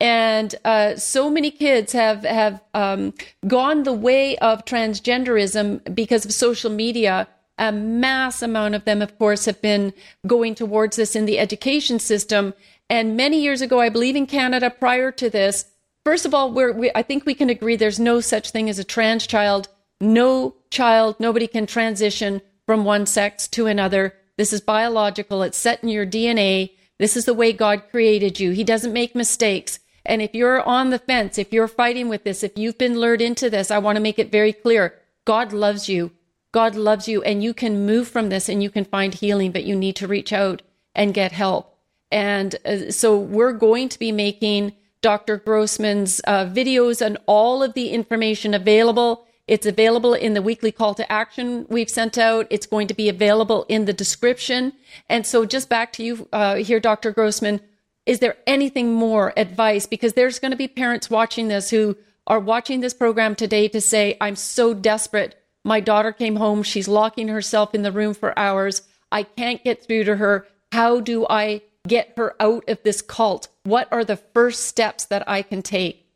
and 0.00 0.54
uh, 0.64 0.96
so 0.96 1.28
many 1.28 1.50
kids 1.50 1.92
have 1.92 2.22
have 2.22 2.62
um, 2.72 3.12
gone 3.46 3.82
the 3.82 3.92
way 3.92 4.36
of 4.38 4.64
transgenderism 4.64 5.94
because 5.94 6.24
of 6.24 6.32
social 6.32 6.70
media 6.70 7.28
A 7.60 7.72
mass 7.72 8.40
amount 8.40 8.76
of 8.76 8.84
them, 8.84 9.02
of 9.02 9.18
course, 9.18 9.46
have 9.46 9.60
been 9.60 9.92
going 10.24 10.54
towards 10.54 10.94
this 10.96 11.16
in 11.16 11.26
the 11.26 11.40
education 11.40 11.98
system. 11.98 12.54
And 12.88 13.16
many 13.16 13.40
years 13.40 13.60
ago, 13.60 13.80
I 13.80 13.88
believe 13.88 14.14
in 14.14 14.26
Canada 14.26 14.70
prior 14.70 15.10
to 15.12 15.28
this, 15.28 15.64
first 16.08 16.24
of 16.24 16.32
all, 16.32 16.50
we, 16.50 16.90
I 16.94 17.02
think 17.02 17.26
we 17.26 17.34
can 17.34 17.50
agree 17.50 17.76
there's 17.76 18.00
no 18.00 18.22
such 18.22 18.50
thing 18.50 18.70
as 18.70 18.78
a 18.78 18.84
trans 18.84 19.26
child. 19.26 19.68
No 20.00 20.54
child, 20.70 21.16
nobody 21.20 21.46
can 21.46 21.66
transition 21.66 22.40
from 22.64 22.86
one 22.86 23.04
sex 23.04 23.46
to 23.48 23.66
another. 23.66 24.14
This 24.38 24.54
is 24.54 24.62
biological. 24.62 25.42
It's 25.42 25.58
set 25.58 25.82
in 25.82 25.90
your 25.90 26.06
DNA. 26.06 26.70
This 26.98 27.14
is 27.14 27.26
the 27.26 27.34
way 27.34 27.52
God 27.52 27.82
created 27.90 28.40
you. 28.40 28.52
He 28.52 28.64
doesn't 28.64 28.94
make 28.94 29.14
mistakes. 29.14 29.80
And 30.06 30.22
if 30.22 30.34
you're 30.34 30.62
on 30.62 30.88
the 30.88 30.98
fence, 30.98 31.36
if 31.36 31.52
you're 31.52 31.68
fighting 31.68 32.08
with 32.08 32.24
this, 32.24 32.42
if 32.42 32.56
you've 32.56 32.78
been 32.78 32.98
lured 32.98 33.20
into 33.20 33.50
this, 33.50 33.70
I 33.70 33.76
want 33.76 33.96
to 33.96 34.02
make 34.02 34.18
it 34.18 34.32
very 34.32 34.54
clear. 34.54 34.94
God 35.26 35.52
loves 35.52 35.90
you. 35.90 36.12
God 36.52 36.74
loves 36.74 37.06
you 37.06 37.22
and 37.22 37.44
you 37.44 37.52
can 37.52 37.84
move 37.84 38.08
from 38.08 38.30
this 38.30 38.48
and 38.48 38.62
you 38.62 38.70
can 38.70 38.86
find 38.86 39.12
healing, 39.12 39.52
but 39.52 39.64
you 39.64 39.76
need 39.76 39.96
to 39.96 40.08
reach 40.08 40.32
out 40.32 40.62
and 40.94 41.12
get 41.12 41.32
help. 41.32 41.76
And 42.10 42.56
uh, 42.64 42.92
so 42.92 43.18
we're 43.18 43.52
going 43.52 43.90
to 43.90 43.98
be 43.98 44.10
making 44.10 44.72
Dr. 45.00 45.36
Grossman's 45.36 46.20
uh, 46.26 46.46
videos 46.46 47.04
and 47.04 47.18
all 47.26 47.62
of 47.62 47.74
the 47.74 47.90
information 47.90 48.54
available. 48.54 49.26
It's 49.46 49.66
available 49.66 50.12
in 50.12 50.34
the 50.34 50.42
weekly 50.42 50.72
call 50.72 50.94
to 50.94 51.10
action 51.10 51.66
we've 51.68 51.88
sent 51.88 52.18
out. 52.18 52.46
It's 52.50 52.66
going 52.66 52.88
to 52.88 52.94
be 52.94 53.08
available 53.08 53.64
in 53.68 53.86
the 53.86 53.92
description. 53.92 54.72
And 55.08 55.26
so 55.26 55.46
just 55.46 55.68
back 55.68 55.92
to 55.94 56.02
you 56.02 56.28
uh, 56.32 56.56
here, 56.56 56.80
Dr. 56.80 57.12
Grossman, 57.12 57.60
is 58.04 58.20
there 58.20 58.36
anything 58.46 58.92
more 58.92 59.32
advice? 59.36 59.86
Because 59.86 60.14
there's 60.14 60.38
going 60.38 60.50
to 60.50 60.56
be 60.56 60.68
parents 60.68 61.08
watching 61.08 61.48
this 61.48 61.70
who 61.70 61.96
are 62.26 62.40
watching 62.40 62.80
this 62.80 62.94
program 62.94 63.34
today 63.34 63.68
to 63.68 63.80
say, 63.80 64.16
I'm 64.20 64.36
so 64.36 64.74
desperate. 64.74 65.42
My 65.64 65.80
daughter 65.80 66.12
came 66.12 66.36
home. 66.36 66.62
She's 66.62 66.88
locking 66.88 67.28
herself 67.28 67.74
in 67.74 67.82
the 67.82 67.92
room 67.92 68.14
for 68.14 68.38
hours. 68.38 68.82
I 69.10 69.22
can't 69.22 69.64
get 69.64 69.82
through 69.82 70.04
to 70.04 70.16
her. 70.16 70.46
How 70.72 71.00
do 71.00 71.26
I 71.28 71.62
get 71.86 72.12
her 72.16 72.34
out 72.40 72.68
of 72.68 72.82
this 72.82 73.00
cult? 73.00 73.48
What 73.68 73.88
are 73.92 74.04
the 74.04 74.16
first 74.16 74.64
steps 74.64 75.04
that 75.06 75.28
I 75.28 75.42
can 75.42 75.60
take? 75.60 76.06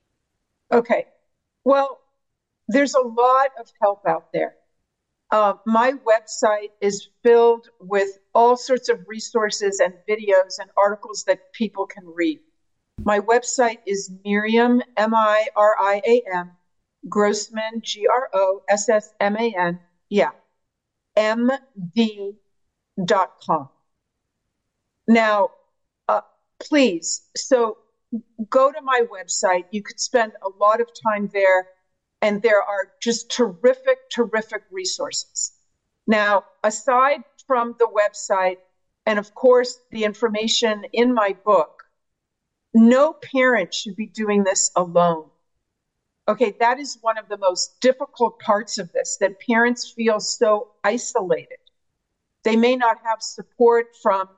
Okay. 0.72 1.06
Well, 1.64 2.00
there's 2.68 2.94
a 2.94 3.00
lot 3.06 3.50
of 3.60 3.70
help 3.80 4.06
out 4.06 4.32
there. 4.32 4.54
Uh, 5.30 5.54
my 5.66 5.92
website 5.92 6.70
is 6.80 7.08
filled 7.22 7.68
with 7.78 8.08
all 8.34 8.56
sorts 8.56 8.88
of 8.88 9.00
resources 9.06 9.80
and 9.80 9.92
videos 10.08 10.58
and 10.60 10.70
articles 10.78 11.24
that 11.24 11.52
people 11.52 11.86
can 11.86 12.04
read. 12.06 12.40
My 13.04 13.20
website 13.20 13.78
is 13.86 14.10
Miriam, 14.24 14.82
M 14.96 15.14
I 15.14 15.46
R 15.54 15.74
I 15.78 16.00
A 16.06 16.22
M, 16.34 16.52
Grossman, 17.08 17.80
G 17.82 18.06
R 18.06 18.28
O 18.32 18.62
S 18.68 18.88
S 18.88 19.12
M 19.20 19.36
A 19.36 19.54
N, 19.58 19.78
yeah, 20.08 20.30
M 21.16 21.50
D 21.94 22.32
dot 23.04 23.32
com. 23.46 23.68
Now, 25.08 25.50
please. 26.62 27.22
So 27.36 27.78
go 28.48 28.70
to 28.70 28.80
my 28.82 29.02
website. 29.12 29.64
You 29.70 29.82
could 29.82 30.00
spend 30.00 30.32
a 30.42 30.48
lot 30.58 30.80
of 30.80 30.88
time 31.02 31.30
there, 31.32 31.68
and 32.20 32.42
there 32.42 32.62
are 32.62 32.92
just 33.00 33.30
terrific, 33.30 34.10
terrific 34.10 34.62
resources. 34.70 35.52
Now, 36.06 36.44
aside 36.62 37.22
from 37.46 37.74
the 37.78 37.88
website, 37.88 38.58
and 39.06 39.18
of 39.18 39.34
course, 39.34 39.80
the 39.90 40.04
information 40.04 40.84
in 40.92 41.12
my 41.12 41.36
book, 41.44 41.82
no 42.74 43.12
parent 43.12 43.74
should 43.74 43.96
be 43.96 44.06
doing 44.06 44.44
this 44.44 44.70
alone. 44.76 45.28
Okay, 46.28 46.54
that 46.60 46.78
is 46.78 46.98
one 47.00 47.18
of 47.18 47.28
the 47.28 47.36
most 47.36 47.80
difficult 47.80 48.38
parts 48.38 48.78
of 48.78 48.92
this 48.92 49.16
that 49.20 49.40
parents 49.40 49.90
feel 49.90 50.20
so 50.20 50.68
isolated. 50.84 51.58
They 52.44 52.56
may 52.56 52.76
not 52.76 52.98
have 53.04 53.22
support 53.22 53.96
from 54.02 54.28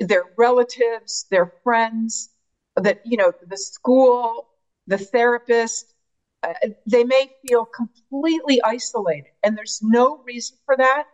their 0.00 0.24
relatives, 0.36 1.26
their 1.30 1.52
friends, 1.62 2.30
that, 2.76 3.00
you 3.04 3.16
know, 3.16 3.32
the 3.46 3.56
school, 3.56 4.48
the 4.86 4.98
therapist, 4.98 5.94
uh, 6.42 6.52
they 6.86 7.04
may 7.04 7.30
feel 7.46 7.64
completely 7.64 8.60
isolated. 8.62 9.30
And 9.42 9.56
there's 9.56 9.80
no 9.82 10.22
reason 10.24 10.56
for 10.64 10.76
that 10.76 11.04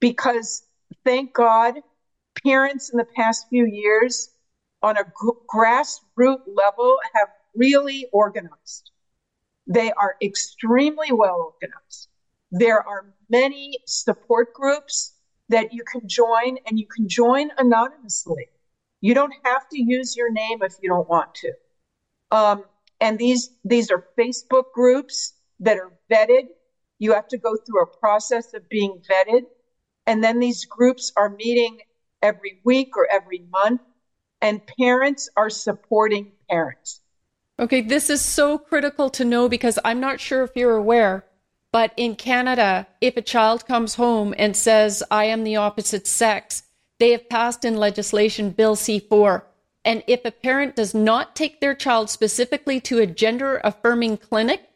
because 0.00 0.64
thank 1.04 1.32
God, 1.34 1.74
parents 2.44 2.90
in 2.90 2.98
the 2.98 3.06
past 3.16 3.46
few 3.50 3.66
years 3.66 4.30
on 4.82 4.96
a 4.96 5.04
grassroots 5.54 6.42
level 6.46 6.96
have 7.14 7.28
really 7.54 8.06
organized. 8.12 8.90
They 9.66 9.92
are 9.92 10.16
extremely 10.22 11.12
well 11.12 11.54
organized. 11.54 12.08
There 12.50 12.86
are 12.86 13.14
many 13.30 13.78
support 13.86 14.52
groups 14.54 15.11
that 15.52 15.72
you 15.72 15.84
can 15.84 16.08
join 16.08 16.56
and 16.66 16.78
you 16.78 16.86
can 16.86 17.08
join 17.08 17.50
anonymously. 17.58 18.48
You 19.00 19.14
don't 19.14 19.34
have 19.44 19.68
to 19.68 19.82
use 19.82 20.16
your 20.16 20.32
name 20.32 20.62
if 20.62 20.74
you 20.82 20.88
don't 20.88 21.08
want 21.08 21.34
to. 21.36 21.52
Um, 22.30 22.64
and 23.00 23.18
these 23.18 23.50
these 23.64 23.90
are 23.90 24.06
Facebook 24.18 24.72
groups 24.74 25.34
that 25.60 25.76
are 25.76 25.92
vetted. 26.10 26.48
You 26.98 27.12
have 27.12 27.28
to 27.28 27.38
go 27.38 27.56
through 27.56 27.82
a 27.82 27.86
process 27.86 28.54
of 28.54 28.68
being 28.68 29.02
vetted, 29.10 29.42
and 30.06 30.24
then 30.24 30.38
these 30.38 30.64
groups 30.64 31.12
are 31.16 31.28
meeting 31.28 31.78
every 32.22 32.60
week 32.64 32.96
or 32.96 33.06
every 33.10 33.44
month, 33.50 33.82
and 34.40 34.60
parents 34.78 35.28
are 35.36 35.50
supporting 35.50 36.32
parents. 36.48 37.00
Okay, 37.58 37.80
this 37.82 38.08
is 38.08 38.24
so 38.24 38.56
critical 38.56 39.10
to 39.10 39.24
know 39.24 39.48
because 39.48 39.78
I'm 39.84 40.00
not 40.00 40.20
sure 40.20 40.42
if 40.42 40.52
you're 40.54 40.76
aware, 40.76 41.24
but 41.72 41.92
in 41.96 42.16
Canada, 42.16 42.86
if 43.00 43.16
a 43.16 43.22
child 43.22 43.66
comes 43.66 43.94
home 43.94 44.34
and 44.36 44.54
says, 44.54 45.02
I 45.10 45.24
am 45.24 45.42
the 45.42 45.56
opposite 45.56 46.06
sex, 46.06 46.64
they 47.00 47.10
have 47.12 47.30
passed 47.30 47.64
in 47.64 47.76
legislation 47.76 48.50
Bill 48.50 48.76
C4. 48.76 49.42
And 49.84 50.04
if 50.06 50.24
a 50.24 50.30
parent 50.30 50.76
does 50.76 50.94
not 50.94 51.34
take 51.34 51.60
their 51.60 51.74
child 51.74 52.10
specifically 52.10 52.78
to 52.82 52.98
a 52.98 53.06
gender 53.06 53.60
affirming 53.64 54.18
clinic, 54.18 54.68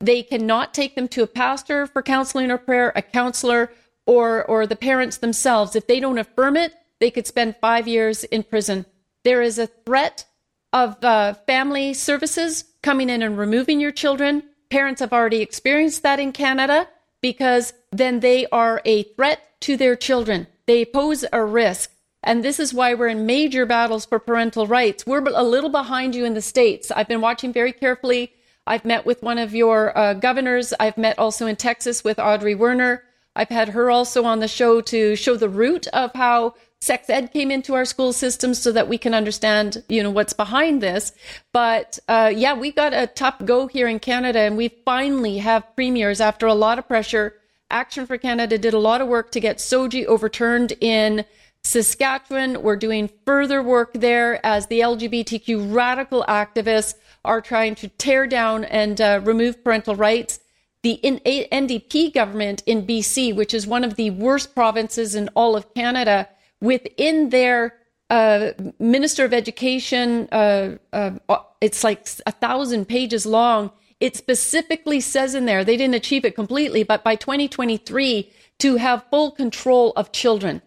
they 0.00 0.22
cannot 0.22 0.74
take 0.74 0.96
them 0.96 1.08
to 1.08 1.22
a 1.22 1.28
pastor 1.28 1.86
for 1.86 2.02
counseling 2.02 2.50
or 2.50 2.58
prayer, 2.58 2.92
a 2.96 3.02
counselor, 3.02 3.72
or, 4.04 4.44
or 4.44 4.66
the 4.66 4.76
parents 4.76 5.18
themselves. 5.18 5.76
If 5.76 5.86
they 5.86 6.00
don't 6.00 6.18
affirm 6.18 6.56
it, 6.56 6.74
they 6.98 7.10
could 7.10 7.26
spend 7.26 7.56
five 7.60 7.86
years 7.86 8.24
in 8.24 8.42
prison. 8.42 8.86
There 9.24 9.40
is 9.40 9.58
a 9.58 9.68
threat 9.68 10.26
of 10.72 11.02
uh, 11.04 11.34
family 11.46 11.94
services 11.94 12.64
coming 12.82 13.08
in 13.08 13.22
and 13.22 13.38
removing 13.38 13.80
your 13.80 13.92
children 13.92 14.42
parents 14.70 15.00
have 15.00 15.12
already 15.12 15.42
experienced 15.42 16.02
that 16.02 16.20
in 16.20 16.32
Canada 16.32 16.88
because 17.20 17.72
then 17.92 18.20
they 18.20 18.46
are 18.46 18.80
a 18.84 19.02
threat 19.02 19.60
to 19.60 19.76
their 19.76 19.96
children. 19.96 20.46
They 20.66 20.84
pose 20.84 21.24
a 21.32 21.44
risk. 21.44 21.90
And 22.22 22.44
this 22.44 22.60
is 22.60 22.74
why 22.74 22.94
we're 22.94 23.08
in 23.08 23.26
major 23.26 23.64
battles 23.66 24.04
for 24.04 24.18
parental 24.18 24.66
rights. 24.66 25.06
We're 25.06 25.24
a 25.24 25.42
little 25.42 25.70
behind 25.70 26.14
you 26.14 26.24
in 26.24 26.34
the 26.34 26.42
States. 26.42 26.90
I've 26.90 27.08
been 27.08 27.22
watching 27.22 27.52
very 27.52 27.72
carefully. 27.72 28.32
I've 28.66 28.84
met 28.84 29.06
with 29.06 29.22
one 29.22 29.38
of 29.38 29.54
your 29.54 29.96
uh, 29.96 30.14
governors. 30.14 30.74
I've 30.78 30.98
met 30.98 31.18
also 31.18 31.46
in 31.46 31.56
Texas 31.56 32.04
with 32.04 32.18
Audrey 32.18 32.54
Werner. 32.54 33.04
I've 33.34 33.48
had 33.48 33.70
her 33.70 33.90
also 33.90 34.24
on 34.24 34.40
the 34.40 34.48
show 34.48 34.80
to 34.82 35.16
show 35.16 35.36
the 35.36 35.48
root 35.48 35.86
of 35.88 36.12
how 36.12 36.54
sex 36.82 37.10
ed 37.10 37.30
came 37.30 37.50
into 37.50 37.74
our 37.74 37.84
school 37.84 38.10
system 38.10 38.54
so 38.54 38.72
that 38.72 38.88
we 38.88 38.96
can 38.96 39.12
understand, 39.12 39.84
you 39.88 40.02
know, 40.02 40.10
what's 40.10 40.32
behind 40.32 40.82
this. 40.82 41.12
But 41.52 41.98
uh, 42.08 42.32
yeah, 42.34 42.54
we 42.54 42.72
got 42.72 42.94
a 42.94 43.06
tough 43.06 43.36
go 43.44 43.66
here 43.66 43.86
in 43.86 43.98
Canada, 43.98 44.40
and 44.40 44.56
we 44.56 44.68
finally 44.84 45.38
have 45.38 45.76
premiers 45.76 46.20
after 46.22 46.46
a 46.46 46.54
lot 46.54 46.78
of 46.78 46.88
pressure. 46.88 47.34
Action 47.70 48.06
for 48.06 48.16
Canada 48.16 48.56
did 48.56 48.72
a 48.72 48.78
lot 48.78 49.02
of 49.02 49.08
work 49.08 49.30
to 49.32 49.40
get 49.40 49.58
SOGI 49.58 50.06
overturned 50.06 50.72
in 50.80 51.26
Saskatchewan. 51.62 52.62
We're 52.62 52.76
doing 52.76 53.10
further 53.26 53.62
work 53.62 53.92
there 53.92 54.44
as 54.44 54.66
the 54.66 54.80
LGBTQ 54.80 55.74
radical 55.74 56.24
activists 56.28 56.94
are 57.26 57.42
trying 57.42 57.74
to 57.76 57.88
tear 57.88 58.26
down 58.26 58.64
and 58.64 58.98
uh, 59.00 59.20
remove 59.22 59.62
parental 59.62 59.94
rights. 59.94 60.40
The 60.82 60.98
NDP 61.04 62.14
government 62.14 62.62
in 62.64 62.86
BC, 62.86 63.36
which 63.36 63.52
is 63.52 63.66
one 63.66 63.84
of 63.84 63.96
the 63.96 64.08
worst 64.08 64.54
provinces 64.54 65.14
in 65.14 65.28
all 65.34 65.54
of 65.54 65.74
Canada, 65.74 66.26
within 66.60 67.30
their 67.30 67.74
uh, 68.08 68.52
Minister 68.78 69.24
of 69.24 69.32
Education, 69.32 70.28
uh, 70.32 70.76
uh, 70.92 71.12
it's 71.60 71.84
like 71.84 72.08
a 72.26 72.32
thousand 72.32 72.86
pages 72.86 73.24
long. 73.24 73.70
It 74.00 74.16
specifically 74.16 75.00
says 75.00 75.34
in 75.34 75.44
there, 75.44 75.64
they 75.64 75.76
didn't 75.76 75.94
achieve 75.94 76.24
it 76.24 76.34
completely, 76.34 76.82
but 76.82 77.04
by 77.04 77.16
2023, 77.16 78.30
to 78.58 78.76
have 78.76 79.04
full 79.10 79.30
control 79.30 79.92
of 79.96 80.12
children. 80.12 80.62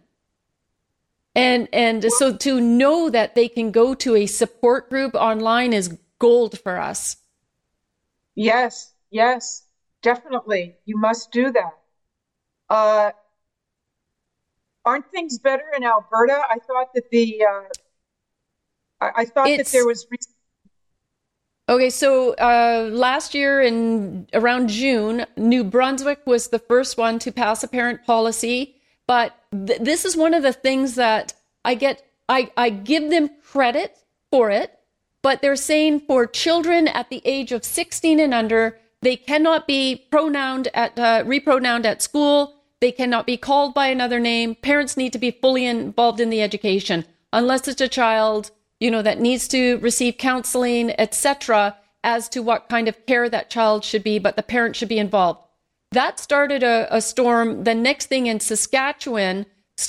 And, 1.36 1.68
and 1.74 2.06
so 2.14 2.36
to 2.38 2.62
know 2.62 3.10
that 3.10 3.34
they 3.34 3.48
can 3.48 3.72
go 3.72 3.96
to 3.96 4.16
a 4.16 4.28
support 4.28 4.90
group 4.90 5.16
online 5.16 5.74
is 5.74 5.98
gold 6.20 6.60
for 6.60 6.78
us. 6.78 7.18
Yes, 8.36 8.94
yes, 9.10 9.64
definitely. 10.04 10.76
You 10.86 10.98
must 10.98 11.32
do 11.32 11.52
that. 11.52 13.14
Aren't 14.86 15.10
things 15.12 15.40
better 15.40 15.64
in 15.76 15.84
Alberta? 15.84 16.42
I 16.50 16.60
thought 16.60 16.94
that 16.94 17.10
the 17.10 17.44
uh, 17.44 19.06
I, 19.06 19.12
I, 19.22 19.26
thought 19.26 19.48
it's, 19.48 19.72
that 19.72 19.78
there 19.78 19.88
was. 19.88 20.06
Re- 20.10 20.18
Okay, 21.70 21.90
so 21.90 22.34
uh, 22.34 22.90
last 22.92 23.34
year 23.34 23.62
in 23.62 24.28
around 24.34 24.68
June, 24.68 25.26
New 25.38 25.64
Brunswick 25.64 26.20
was 26.26 26.50
the 26.50 26.60
first 26.60 26.98
one 26.98 27.20
to 27.20 27.32
pass 27.32 27.64
a 27.64 27.70
parent 27.70 28.06
policy. 28.06 28.76
But 29.08 29.36
th- 29.52 29.80
this 29.80 30.04
is 30.06 30.18
one 30.18 30.34
of 30.34 30.44
the 30.44 30.54
things 30.54 30.96
that 30.96 31.34
I 31.64 31.76
get, 31.76 32.04
I, 32.28 32.52
I 32.58 32.70
give 32.70 33.10
them 33.10 33.30
credit 33.44 33.98
for 34.30 34.50
it, 34.50 34.78
but 35.22 35.42
they're 35.42 35.56
saying 35.56 36.02
for 36.02 36.26
children 36.28 36.88
at 36.88 37.10
the 37.10 37.22
age 37.24 37.52
of 37.52 37.64
16 37.64 38.20
and 38.20 38.34
under, 38.34 38.78
they 39.02 39.16
cannot 39.16 39.68
be 39.68 40.06
pronounced 40.12 40.70
at, 40.74 40.98
uh, 40.98 41.24
repronounced 41.26 41.86
at 41.86 42.02
school. 42.02 42.56
They 42.84 42.92
cannot 42.92 43.26
be 43.26 43.38
called 43.38 43.74
by 43.74 43.88
another 43.88 44.20
name. 44.20 44.56
Parents 44.56 44.98
need 44.98 45.14
to 45.14 45.18
be 45.18 45.32
fully 45.32 45.66
involved 45.66 46.20
in 46.20 46.30
the 46.30 46.42
education, 46.42 47.06
unless 47.32 47.66
it's 47.70 47.80
a 47.80 47.88
child 47.88 48.52
you 48.82 48.92
know, 48.92 49.02
that 49.02 49.22
needs 49.22 49.48
to 49.48 49.78
receive 49.78 50.18
counseling, 50.18 50.92
etc., 51.00 51.78
as 52.04 52.28
to 52.28 52.44
what 52.44 52.68
kind 52.68 52.90
of 52.90 53.06
care 53.06 53.30
that 53.30 53.50
child 53.50 53.86
should 53.86 54.04
be, 54.04 54.20
but 54.20 54.36
the 54.36 54.44
parent 54.44 54.76
should 54.76 54.90
be 54.90 55.00
involved. 55.00 55.42
That 55.94 56.20
started 56.20 56.62
a, 56.62 56.94
a 56.94 57.00
storm. 57.00 57.64
The 57.64 57.74
next 57.74 58.08
thing 58.08 58.28
in 58.28 58.42
Saskatchewan, 58.42 59.46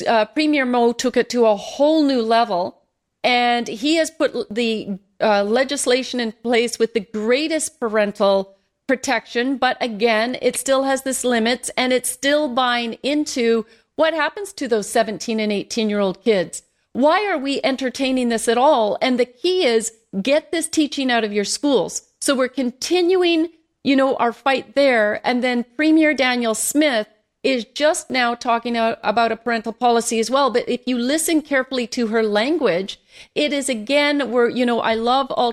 uh, 0.06 0.26
Premier 0.26 0.64
Moe 0.64 0.92
took 0.92 1.16
it 1.16 1.28
to 1.30 1.46
a 1.46 1.56
whole 1.56 2.04
new 2.04 2.22
level, 2.22 2.80
and 3.24 3.66
he 3.66 3.96
has 3.96 4.12
put 4.12 4.54
the 4.54 5.00
uh, 5.20 5.42
legislation 5.42 6.20
in 6.20 6.30
place 6.30 6.78
with 6.78 6.94
the 6.94 7.00
greatest 7.00 7.80
parental 7.80 8.54
protection. 8.86 9.56
But 9.56 9.76
again, 9.80 10.36
it 10.42 10.56
still 10.56 10.84
has 10.84 11.02
this 11.02 11.24
limits, 11.24 11.70
and 11.76 11.92
it's 11.92 12.10
still 12.10 12.48
buying 12.48 12.94
into 13.02 13.66
what 13.96 14.14
happens 14.14 14.52
to 14.54 14.68
those 14.68 14.88
17 14.88 15.40
and 15.40 15.52
18 15.52 15.88
year 15.88 16.00
old 16.00 16.22
kids 16.22 16.62
why 16.94 17.26
are 17.26 17.38
we 17.38 17.60
entertaining 17.62 18.28
this 18.28 18.48
at 18.48 18.56
all? 18.56 18.96
And 19.02 19.18
the 19.18 19.26
key 19.26 19.66
is 19.66 19.92
get 20.22 20.52
this 20.52 20.68
teaching 20.68 21.10
out 21.10 21.24
of 21.24 21.32
your 21.32 21.44
schools. 21.44 22.02
So 22.20 22.36
we're 22.36 22.48
continuing, 22.48 23.48
you 23.82 23.96
know, 23.96 24.14
our 24.16 24.32
fight 24.32 24.76
there. 24.76 25.20
And 25.26 25.42
then 25.42 25.64
Premier 25.76 26.14
Danielle 26.14 26.54
Smith 26.54 27.08
is 27.42 27.64
just 27.64 28.10
now 28.10 28.36
talking 28.36 28.76
about 28.76 29.32
a 29.32 29.36
parental 29.36 29.72
policy 29.72 30.20
as 30.20 30.30
well. 30.30 30.50
But 30.50 30.68
if 30.68 30.82
you 30.86 30.96
listen 30.96 31.42
carefully 31.42 31.88
to 31.88 32.06
her 32.06 32.22
language, 32.22 33.00
it 33.34 33.52
is 33.52 33.68
again 33.68 34.30
where, 34.30 34.48
you 34.48 34.64
know, 34.64 34.80
I 34.80 34.94
love 34.94 35.32
all 35.32 35.52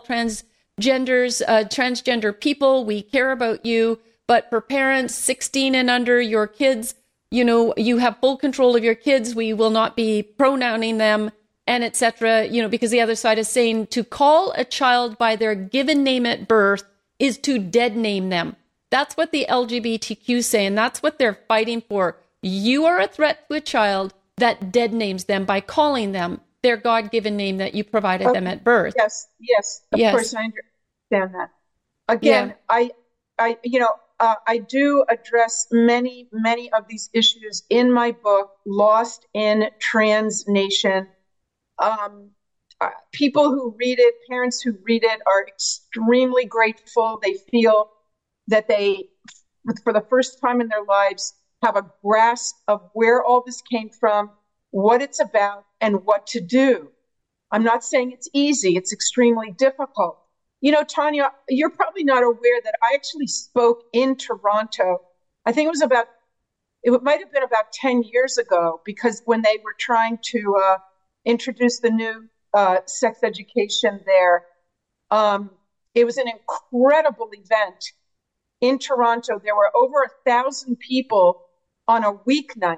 transgenders, 0.80 1.41
uh, 1.47 1.63
transgender 1.65 2.39
people. 2.39 2.86
We 2.86 3.01
care 3.01 3.32
about 3.32 3.65
you. 3.65 3.99
But 4.28 4.49
for 4.49 4.61
parents 4.61 5.15
16 5.15 5.76
and 5.76 5.89
under, 5.89 6.22
your 6.22 6.47
kids 6.47 6.95
you 7.32 7.45
know, 7.45 7.74
you 7.78 7.97
have 7.97 8.17
full 8.19 8.38
control 8.38 8.76
of 8.76 8.84
your 8.84 8.95
kids. 8.95 9.34
We 9.34 9.53
will 9.53 9.69
not 9.69 9.95
be 9.95 10.22
pronouncing 10.22 10.97
them 10.97 11.32
and 11.65 11.84
etc. 11.84 12.45
You 12.45 12.61
know, 12.61 12.67
because 12.67 12.91
the 12.91 13.01
other 13.01 13.15
side 13.15 13.39
is 13.39 13.47
saying 13.47 13.88
to 13.88 14.03
call 14.03 14.51
a 14.51 14.65
child 14.65 15.17
by 15.17 15.38
their 15.38 15.55
given 15.55 16.03
name 16.03 16.26
at 16.26 16.47
birth 16.47 16.84
is 17.17 17.38
to 17.39 17.57
dead 17.57 17.95
name 17.95 18.30
them. 18.30 18.57
That's 18.89 19.15
what 19.15 19.32
the 19.32 19.45
LGBTQ 19.47 20.43
say, 20.43 20.65
and 20.65 20.78
that's 20.78 21.01
what 21.01 21.17
they're 21.17 21.39
fighting 21.47 21.82
for. 21.82 22.17
You 22.41 22.86
are 22.86 22.99
a 22.99 23.07
threat 23.07 23.47
to 23.47 23.55
a 23.55 23.61
child 23.61 24.13
that 24.36 24.72
dead 24.72 24.91
names 24.93 25.26
them 25.26 25.45
by 25.45 25.61
calling 25.61 26.11
them 26.11 26.41
their 26.64 26.78
God 26.78 27.12
given 27.12 27.36
name 27.38 27.57
that 27.57 27.74
you 27.74 27.84
provided 27.84 28.28
okay. 28.28 28.34
them 28.39 28.47
at 28.47 28.64
birth. 28.64 28.93
Yes, 28.97 29.28
yes, 29.39 29.82
of 29.91 29.99
yes. 29.99 30.14
course 30.14 30.34
I 30.34 30.43
understand 30.43 31.36
that. 31.36 31.51
Again, 32.07 32.49
yeah. 32.49 32.53
I, 32.70 32.91
I, 33.39 33.57
you 33.64 33.80
know, 33.80 33.89
uh, 34.20 34.36
I 34.47 34.59
do 34.59 35.03
address 35.09 35.68
many, 35.72 36.30
many 36.32 36.72
of 36.74 36.88
these 36.88 37.09
issues 37.14 37.64
in 37.70 37.91
my 37.91 38.12
book, 38.12 38.51
Lost 38.66 39.26
in 39.34 39.70
Trans 39.80 40.47
Nation. 40.47 41.07
Um, 41.80 42.30
uh, 42.80 42.89
people 43.12 43.49
who 43.49 43.76
read 43.80 43.99
it, 43.99 44.14
parents 44.30 44.62
who 44.62 44.78
read 44.84 45.03
it, 45.03 45.22
are 45.26 45.47
extremely 45.47 46.45
grateful. 46.45 47.20
They 47.22 47.36
feel 47.49 47.89
that 48.47 48.68
they, 48.68 49.09
for 49.84 49.93
the 49.93 50.05
first 50.09 50.39
time 50.39 50.62
in 50.62 50.68
their 50.68 50.84
lives, 50.84 51.34
have 51.64 51.76
a 51.76 51.86
grasp 52.03 52.55
of 52.68 52.89
where 52.93 53.24
all 53.24 53.43
this 53.45 53.62
came 53.62 53.89
from, 53.89 54.32
what 54.72 55.01
it's 55.01 55.20
about, 55.20 55.66
and 55.82 56.05
what 56.05 56.27
to 56.27 56.39
do. 56.39 56.89
I'm 57.51 57.63
not 57.63 57.84
saying 57.84 58.11
it's 58.11 58.29
easy, 58.34 58.77
it's 58.77 58.93
extremely 58.93 59.51
difficult. 59.51 60.17
You 60.61 60.71
know, 60.71 60.84
Tanya, 60.84 61.32
you're 61.49 61.71
probably 61.71 62.03
not 62.03 62.23
aware 62.23 62.61
that 62.63 62.75
I 62.82 62.93
actually 62.93 63.27
spoke 63.27 63.84
in 63.91 64.15
Toronto. 64.15 64.99
I 65.45 65.51
think 65.51 65.65
it 65.65 65.71
was 65.71 65.82
about, 65.82 66.05
it 66.84 67.03
might 67.03 67.19
have 67.19 67.32
been 67.34 67.43
about 67.43 67.71
10 67.73 68.03
years 68.03 68.38
ago, 68.38 68.79
because 68.86 69.21
when 69.25 69.41
they 69.41 69.57
were 69.63 69.75
trying 69.77 70.19
to 70.25 70.55
uh, 70.63 70.77
introduce 71.25 71.79
the 71.79 71.89
new 71.89 72.29
uh, 72.53 72.77
sex 72.86 73.19
education 73.23 73.99
there, 74.05 74.45
um, 75.09 75.49
it 75.95 76.05
was 76.05 76.17
an 76.17 76.27
incredible 76.27 77.29
event 77.34 77.84
in 78.61 78.77
Toronto. 78.77 79.39
There 79.43 79.55
were 79.55 79.71
over 79.75 80.03
a 80.03 80.29
thousand 80.29 80.77
people 80.79 81.41
on 81.88 82.03
a 82.03 82.13
weeknight. 82.13 82.77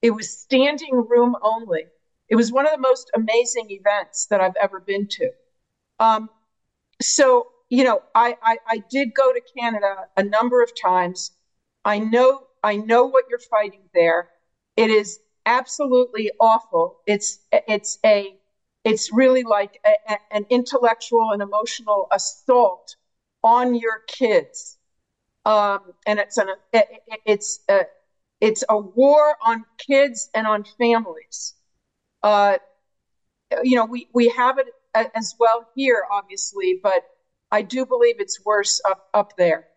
It 0.00 0.12
was 0.12 0.30
standing 0.30 1.06
room 1.08 1.36
only. 1.42 1.86
It 2.28 2.36
was 2.36 2.52
one 2.52 2.66
of 2.66 2.72
the 2.72 2.78
most 2.78 3.10
amazing 3.14 3.70
events 3.70 4.26
that 4.30 4.40
I've 4.40 4.56
ever 4.56 4.80
been 4.80 5.06
to. 5.08 5.30
Um, 6.00 6.30
so 7.02 7.48
you 7.70 7.84
know 7.84 8.00
I, 8.14 8.36
I 8.42 8.58
i 8.68 8.78
did 8.90 9.14
go 9.14 9.32
to 9.32 9.40
canada 9.58 10.06
a 10.16 10.22
number 10.22 10.62
of 10.62 10.70
times. 10.80 11.32
I 11.84 11.98
know 12.00 12.46
i 12.62 12.76
know 12.76 13.06
what 13.06 13.24
you're 13.30 13.38
fighting 13.38 13.88
there. 13.94 14.30
It 14.76 14.90
is 14.90 15.20
absolutely 15.46 16.30
awful. 16.40 16.98
It's 17.06 17.40
it's 17.52 17.98
a 18.04 18.36
it's 18.84 19.12
really 19.12 19.42
like 19.44 19.80
a, 19.86 20.14
a, 20.14 20.18
an 20.32 20.46
intellectual 20.50 21.32
and 21.32 21.42
emotional 21.42 22.08
assault 22.12 22.96
on 23.42 23.74
your 23.74 24.00
kids. 24.08 24.78
Um, 25.46 25.80
and 26.06 26.18
it's 26.20 26.38
an 26.38 26.50
it, 26.72 26.86
it's 27.26 27.60
a, 27.70 27.86
it's 28.40 28.64
a 28.70 28.78
war 28.78 29.36
on 29.46 29.64
kids 29.78 30.30
and 30.34 30.46
on 30.46 30.64
families 30.78 31.55
uh, 32.26 32.58
you 33.62 33.76
know 33.76 33.84
we 33.84 34.08
we 34.12 34.28
have 34.28 34.58
it 34.58 34.66
as 35.14 35.34
well 35.38 35.66
here, 35.74 36.04
obviously, 36.10 36.80
but 36.82 37.04
I 37.50 37.62
do 37.62 37.86
believe 37.86 38.16
it's 38.18 38.44
worse 38.44 38.80
up, 38.88 39.08
up 39.14 39.36
there. 39.36 39.68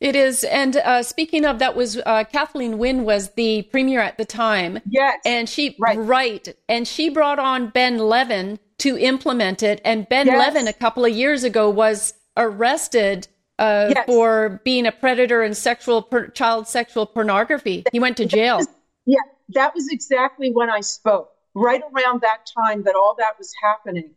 It 0.00 0.16
is. 0.16 0.42
And 0.42 0.76
uh, 0.76 1.02
speaking 1.04 1.44
of, 1.44 1.60
that 1.60 1.76
was 1.76 1.96
uh, 2.04 2.24
Kathleen 2.24 2.78
Wynne 2.78 3.04
was 3.04 3.30
the 3.34 3.62
premier 3.62 4.00
at 4.00 4.18
the 4.18 4.24
time. 4.24 4.80
Yes. 4.88 5.20
And 5.24 5.48
she, 5.48 5.76
right. 5.78 5.96
right. 5.96 6.48
And 6.68 6.88
she 6.88 7.08
brought 7.08 7.38
on 7.38 7.68
Ben 7.70 7.98
Levin 7.98 8.58
to 8.78 8.98
implement 8.98 9.62
it. 9.62 9.80
And 9.84 10.08
Ben 10.08 10.26
yes. 10.26 10.36
Levin, 10.36 10.66
a 10.66 10.72
couple 10.72 11.04
of 11.04 11.12
years 11.12 11.44
ago, 11.44 11.70
was 11.70 12.14
arrested 12.36 13.28
uh, 13.60 13.92
yes. 13.94 14.06
for 14.06 14.60
being 14.64 14.86
a 14.86 14.92
predator 14.92 15.42
and 15.42 15.56
sexual 15.56 16.02
per- 16.02 16.28
child 16.28 16.66
sexual 16.66 17.06
pornography. 17.06 17.84
He 17.92 18.00
went 18.00 18.16
to 18.16 18.26
jail. 18.26 18.58
That 18.58 18.66
was, 18.66 18.76
yeah, 19.06 19.20
that 19.50 19.72
was 19.72 19.88
exactly 19.92 20.50
when 20.50 20.68
I 20.68 20.80
spoke. 20.80 21.30
Right 21.54 21.82
around 21.92 22.22
that 22.22 22.46
time 22.46 22.84
that 22.84 22.94
all 22.94 23.14
that 23.18 23.38
was 23.38 23.52
happening. 23.62 24.12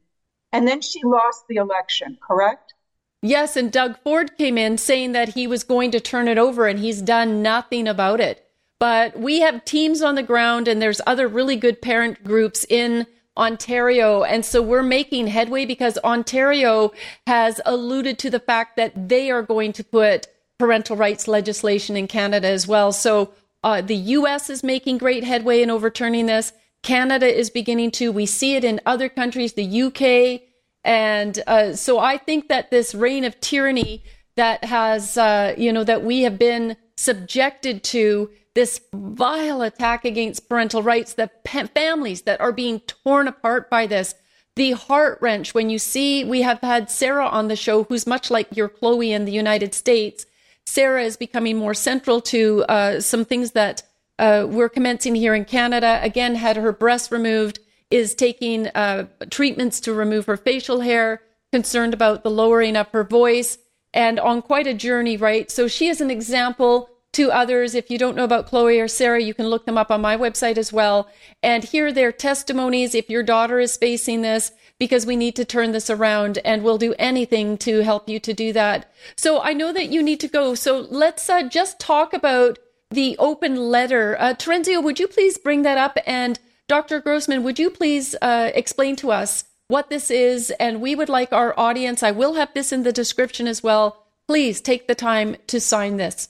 And 0.52 0.68
then 0.68 0.82
she 0.82 1.02
lost 1.04 1.46
the 1.50 1.58
election, 1.58 2.18
correct? 2.26 2.74
Yes, 3.22 3.58
and 3.58 3.72
Doug 3.72 3.98
Ford 4.04 4.38
came 4.38 4.58
in 4.58 4.78
saying 4.78 5.14
that 5.14 5.30
he 5.30 5.48
was 5.48 5.64
going 5.64 5.92
to 5.92 6.00
turn 6.00 6.28
it 6.28 6.38
over 6.38 6.68
and 6.68 6.80
he's 6.80 7.02
done 7.02 7.42
nothing 7.42 7.88
about 7.88 8.20
it. 8.20 8.46
But 8.80 9.18
we 9.20 9.40
have 9.40 9.66
teams 9.66 10.02
on 10.02 10.16
the 10.16 10.24
ground 10.24 10.68
and 10.68 10.82
there's 10.82 11.02
other 11.08 11.28
really 11.28 11.56
good 11.56 11.82
parent 11.82 12.24
groups 12.24 12.66
in 12.70 13.08
Ontario. 13.38 14.24
And 14.24 14.46
so 14.46 14.62
we're 14.62 14.84
making 14.84 15.28
headway 15.28 15.66
because 15.66 15.98
Ontario 16.04 16.92
has 17.28 17.60
alluded 17.66 18.20
to 18.20 18.30
the 18.30 18.40
fact 18.40 18.78
that 18.78 19.10
they 19.10 19.32
are 19.32 19.42
going 19.42 19.74
to 19.74 19.84
put 19.84 20.28
parental 20.58 20.96
rights 20.96 21.28
legislation 21.28 21.98
in 21.98 22.08
Canada 22.08 22.48
as 22.48 22.68
well. 22.68 22.92
So 22.92 23.34
uh, 23.64 23.82
the 23.82 23.96
US 23.96 24.50
is 24.50 24.64
making 24.64 25.00
great 25.00 25.24
headway 25.24 25.62
in 25.62 25.70
overturning 25.70 26.28
this. 26.28 26.54
Canada 26.86 27.26
is 27.26 27.50
beginning 27.50 27.90
to. 27.90 28.12
We 28.12 28.28
see 28.28 28.56
it 28.56 28.64
in 28.64 28.80
other 28.86 29.10
countries, 29.10 29.54
the 29.54 29.82
UK. 29.82 30.48
And 30.84 31.42
uh, 31.48 31.74
so 31.74 31.98
I 31.98 32.20
think 32.20 32.48
that 32.50 32.70
this 32.70 32.94
reign 32.94 33.24
of 33.24 33.42
tyranny 33.42 34.04
that 34.36 34.64
has, 34.64 35.18
uh, 35.18 35.56
you 35.58 35.74
know, 35.74 35.84
that 35.84 36.04
we 36.04 36.22
have 36.22 36.38
been 36.38 36.78
subjected 36.96 37.84
to, 37.86 38.30
this 38.54 38.80
vile 38.94 39.64
attack 39.64 40.06
against 40.06 40.48
parental 40.48 40.84
rights, 40.84 41.16
the 41.16 41.30
pa- 41.44 41.68
families 41.74 42.22
that 42.22 42.40
are 42.40 42.52
being 42.52 42.80
torn 42.82 43.28
apart 43.28 43.70
by 43.70 43.88
this, 43.88 44.14
the 44.56 44.74
heart 44.74 45.18
wrench 45.22 45.54
when 45.54 45.72
you 45.72 45.80
see 45.80 46.24
we 46.24 46.44
have 46.44 46.62
had 46.62 46.92
Sarah 46.92 47.28
on 47.28 47.48
the 47.48 47.56
show, 47.56 47.84
who's 47.86 48.06
much 48.06 48.30
like 48.30 48.56
your 48.56 48.70
Chloe 48.70 49.12
in 49.12 49.26
the 49.26 49.32
United 49.32 49.74
States. 49.74 50.28
Sarah 50.68 51.04
is 51.04 51.18
becoming 51.18 51.58
more 51.58 51.74
central 51.74 52.22
to 52.22 52.64
uh, 52.70 53.02
some 53.02 53.26
things 53.26 53.52
that 53.52 53.82
uh, 54.20 54.46
we're 54.50 54.70
commencing 54.70 55.16
here 55.16 55.34
in 55.34 55.46
Canada. 55.46 56.00
Again, 56.02 56.36
had 56.36 56.58
her 56.58 56.72
breast 56.72 57.12
removed, 57.12 57.60
is 57.90 58.16
taking 58.16 58.68
uh, 58.68 59.08
treatments 59.30 59.80
to 59.82 59.94
remove 59.94 60.26
her 60.26 60.38
facial 60.38 60.82
hair, 60.82 61.22
concerned 61.52 61.94
about 61.94 62.24
the 62.24 62.32
lowering 62.32 62.76
of 62.76 62.90
her 62.90 63.04
voice, 63.04 63.58
and 63.94 64.20
on 64.20 64.42
quite 64.42 64.68
a 64.68 64.74
journey, 64.74 65.18
right? 65.18 65.50
So 65.50 65.68
she 65.68 65.88
is 65.88 66.02
an 66.02 66.12
example 66.12 66.90
to 67.14 67.32
others. 67.32 67.76
If 67.76 67.90
you 67.90 67.98
don't 67.98 68.16
know 68.16 68.26
about 68.26 68.48
Chloe 68.48 68.80
or 68.80 68.90
Sarah, 68.90 69.22
you 69.22 69.34
can 69.34 69.48
look 69.48 69.66
them 69.66 69.78
up 69.78 69.90
on 69.90 70.02
my 70.02 70.18
website 70.18 70.58
as 70.58 70.74
well 70.74 71.08
and 71.42 71.64
hear 71.64 71.94
their 71.94 72.12
testimonies. 72.12 72.94
If 72.94 73.10
your 73.10 73.24
daughter 73.24 73.60
is 73.60 73.78
facing 73.78 74.22
this, 74.22 74.52
because 74.78 75.06
we 75.06 75.16
need 75.16 75.36
to 75.38 75.46
turn 75.46 75.72
this 75.72 75.90
around 75.90 76.40
and 76.40 76.62
we'll 76.62 76.78
do 76.78 76.94
anything 77.00 77.58
to 77.60 77.80
help 77.84 78.10
you 78.10 78.20
to 78.20 78.34
do 78.34 78.52
that. 78.52 78.92
So 79.16 79.42
I 79.42 79.54
know 79.54 79.72
that 79.72 79.90
you 79.90 80.04
need 80.04 80.20
to 80.20 80.28
go. 80.28 80.56
So 80.56 80.80
let's 80.90 81.30
uh, 81.30 81.44
just 81.44 81.80
talk 81.80 82.14
about 82.14 82.60
the 82.96 83.16
open 83.20 83.56
letter. 83.58 84.18
Uh, 84.20 84.34
Terenzio, 84.34 84.82
would 84.84 85.00
you 85.00 85.08
please 85.08 85.38
bring 85.38 85.62
that 85.62 85.78
up? 85.78 86.00
And 86.08 86.40
Dr. 86.68 87.00
Grossman, 87.00 87.44
would 87.44 87.60
you 87.60 87.70
please 87.70 88.16
uh, 88.22 88.52
explain 88.56 88.96
to 88.98 89.12
us 89.12 89.44
what 89.68 89.90
this 89.90 90.10
is? 90.10 90.52
And 90.60 90.82
we 90.82 90.96
would 90.96 91.10
like 91.10 91.32
our 91.32 91.58
audience, 91.60 92.02
I 92.02 92.12
will 92.12 92.34
have 92.34 92.54
this 92.54 92.72
in 92.72 92.84
the 92.84 92.92
description 92.92 93.48
as 93.48 93.62
well. 93.62 94.06
Please 94.28 94.62
take 94.62 94.88
the 94.88 94.96
time 94.96 95.36
to 95.48 95.60
sign 95.60 95.98
this. 95.98 96.30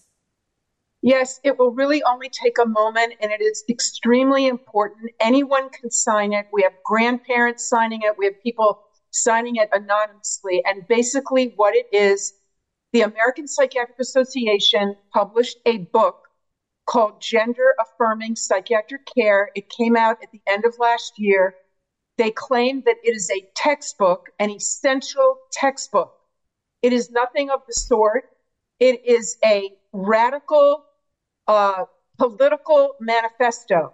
Yes, 1.01 1.39
it 1.43 1.59
will 1.59 1.71
really 1.71 2.01
only 2.03 2.29
take 2.29 2.57
a 2.57 2.65
moment 2.65 3.13
and 3.21 3.31
it 3.31 3.39
is 3.39 3.63
extremely 3.69 4.47
important. 4.47 5.11
Anyone 5.19 5.69
can 5.69 5.91
sign 5.91 6.33
it. 6.33 6.47
We 6.51 6.63
have 6.63 6.73
grandparents 6.83 7.69
signing 7.69 8.01
it, 8.01 8.17
we 8.17 8.25
have 8.25 8.41
people 8.41 8.81
signing 9.11 9.57
it 9.57 9.69
anonymously. 9.71 10.63
And 10.65 10.85
basically, 10.87 11.53
what 11.55 11.75
it 11.75 11.87
is 11.93 12.33
the 12.91 13.01
American 13.01 13.47
Psychiatric 13.47 13.99
Association 13.99 14.95
published 15.13 15.57
a 15.65 15.77
book 15.77 16.24
called 16.85 17.19
Gender 17.19 17.73
Affirming 17.79 18.35
Psychiatric 18.35 19.01
Care. 19.15 19.49
It 19.55 19.69
came 19.69 19.95
out 19.95 20.17
at 20.21 20.31
the 20.31 20.41
end 20.47 20.65
of 20.65 20.75
last 20.79 21.13
year. 21.17 21.55
They 22.17 22.31
claim 22.31 22.83
that 22.85 22.95
it 23.03 23.15
is 23.15 23.29
a 23.29 23.43
textbook, 23.55 24.29
an 24.39 24.49
essential 24.49 25.37
textbook. 25.51 26.13
It 26.81 26.93
is 26.93 27.09
nothing 27.09 27.49
of 27.49 27.61
the 27.67 27.73
sort. 27.73 28.23
It 28.79 29.01
is 29.05 29.37
a 29.43 29.71
radical 29.91 30.85
uh, 31.47 31.85
political 32.17 32.91
manifesto. 32.99 33.93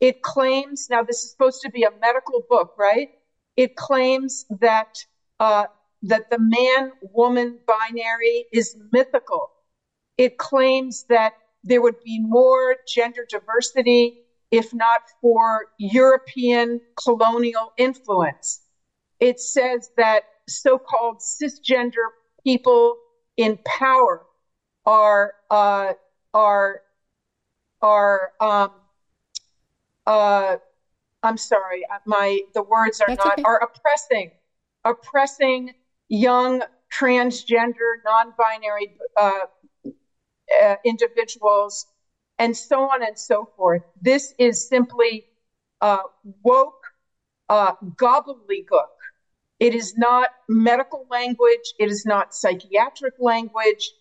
It 0.00 0.22
claims, 0.22 0.88
now 0.90 1.02
this 1.02 1.22
is 1.22 1.30
supposed 1.30 1.60
to 1.62 1.70
be 1.70 1.84
a 1.84 1.90
medical 2.00 2.42
book, 2.48 2.72
right? 2.78 3.08
It 3.56 3.76
claims 3.76 4.46
that, 4.60 4.88
uh, 5.38 5.66
that 6.02 6.30
the 6.30 6.38
man 6.38 6.92
woman 7.02 7.58
binary 7.66 8.46
is 8.52 8.76
mythical. 8.92 9.50
It 10.16 10.38
claims 10.38 11.04
that 11.08 11.34
there 11.62 11.82
would 11.82 12.00
be 12.04 12.18
more 12.20 12.76
gender 12.86 13.26
diversity 13.28 14.22
if 14.50 14.74
not 14.74 15.02
for 15.20 15.66
European 15.78 16.80
colonial 17.02 17.72
influence. 17.76 18.62
It 19.20 19.38
says 19.38 19.90
that 19.96 20.24
so 20.48 20.78
called 20.78 21.20
cisgender 21.20 22.08
people 22.42 22.96
in 23.36 23.58
power 23.64 24.26
are 24.86 25.34
uh, 25.50 25.92
are 26.34 26.80
are 27.82 28.32
um 28.40 28.70
uh 30.06 30.56
I'm 31.22 31.36
sorry, 31.36 31.84
my 32.06 32.40
the 32.54 32.62
words 32.62 33.00
are 33.00 33.06
That's 33.08 33.24
not 33.24 33.34
okay. 33.34 33.42
are 33.42 33.62
oppressing 33.62 34.30
oppressing 34.84 35.72
young 36.08 36.62
transgender 36.92 38.00
non-binary 38.04 38.96
uh, 39.16 39.46
uh, 40.62 40.76
individuals 40.84 41.86
and 42.38 42.56
so 42.56 42.82
on 42.82 43.02
and 43.02 43.18
so 43.18 43.48
forth. 43.56 43.82
This 44.00 44.34
is 44.38 44.66
simply 44.66 45.26
uh, 45.80 45.98
woke 46.42 46.74
uh, 47.48 47.72
gobbledygook. 47.96 48.88
It 49.58 49.74
is 49.74 49.94
not 49.96 50.28
medical 50.48 51.06
language. 51.10 51.74
It 51.78 51.90
is 51.90 52.04
not 52.06 52.32
psychiatric 52.32 53.14
language 53.18 53.92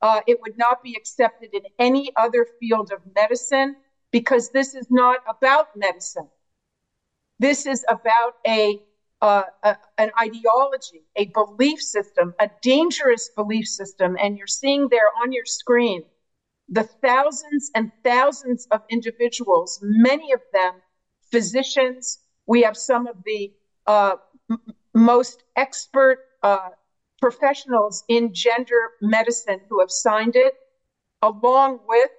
uh, 0.00 0.20
it 0.26 0.38
would 0.42 0.56
not 0.56 0.82
be 0.82 0.94
accepted 0.96 1.50
in 1.52 1.62
any 1.78 2.10
other 2.16 2.46
field 2.60 2.90
of 2.92 3.00
medicine 3.14 3.74
because 4.12 4.50
this 4.50 4.74
is 4.74 4.86
not 4.90 5.18
about 5.28 5.66
medicine. 5.74 6.28
This 7.38 7.66
is 7.66 7.84
about 7.88 8.34
a, 8.46 8.78
uh, 9.20 9.42
a, 9.62 9.76
an 9.98 10.10
ideology, 10.20 11.02
a 11.16 11.26
belief 11.26 11.80
system, 11.80 12.34
a 12.40 12.48
dangerous 12.62 13.30
belief 13.36 13.66
system. 13.66 14.16
And 14.20 14.36
you're 14.36 14.46
seeing 14.46 14.88
there 14.90 15.10
on 15.22 15.32
your 15.32 15.44
screen 15.44 16.02
the 16.68 16.84
thousands 17.02 17.70
and 17.74 17.90
thousands 18.04 18.66
of 18.70 18.82
individuals, 18.90 19.78
many 19.82 20.32
of 20.32 20.40
them 20.52 20.74
physicians. 21.30 22.18
We 22.46 22.62
have 22.62 22.76
some 22.76 23.06
of 23.06 23.16
the 23.24 23.52
uh, 23.86 24.16
m- 24.50 24.58
most 24.94 25.42
expert 25.56 26.18
uh, 26.42 26.70
professionals 27.20 28.04
in 28.08 28.34
gender 28.34 28.90
medicine 29.00 29.60
who 29.68 29.80
have 29.80 29.90
signed 29.90 30.36
it, 30.36 30.54
along 31.22 31.80
with 31.86 32.10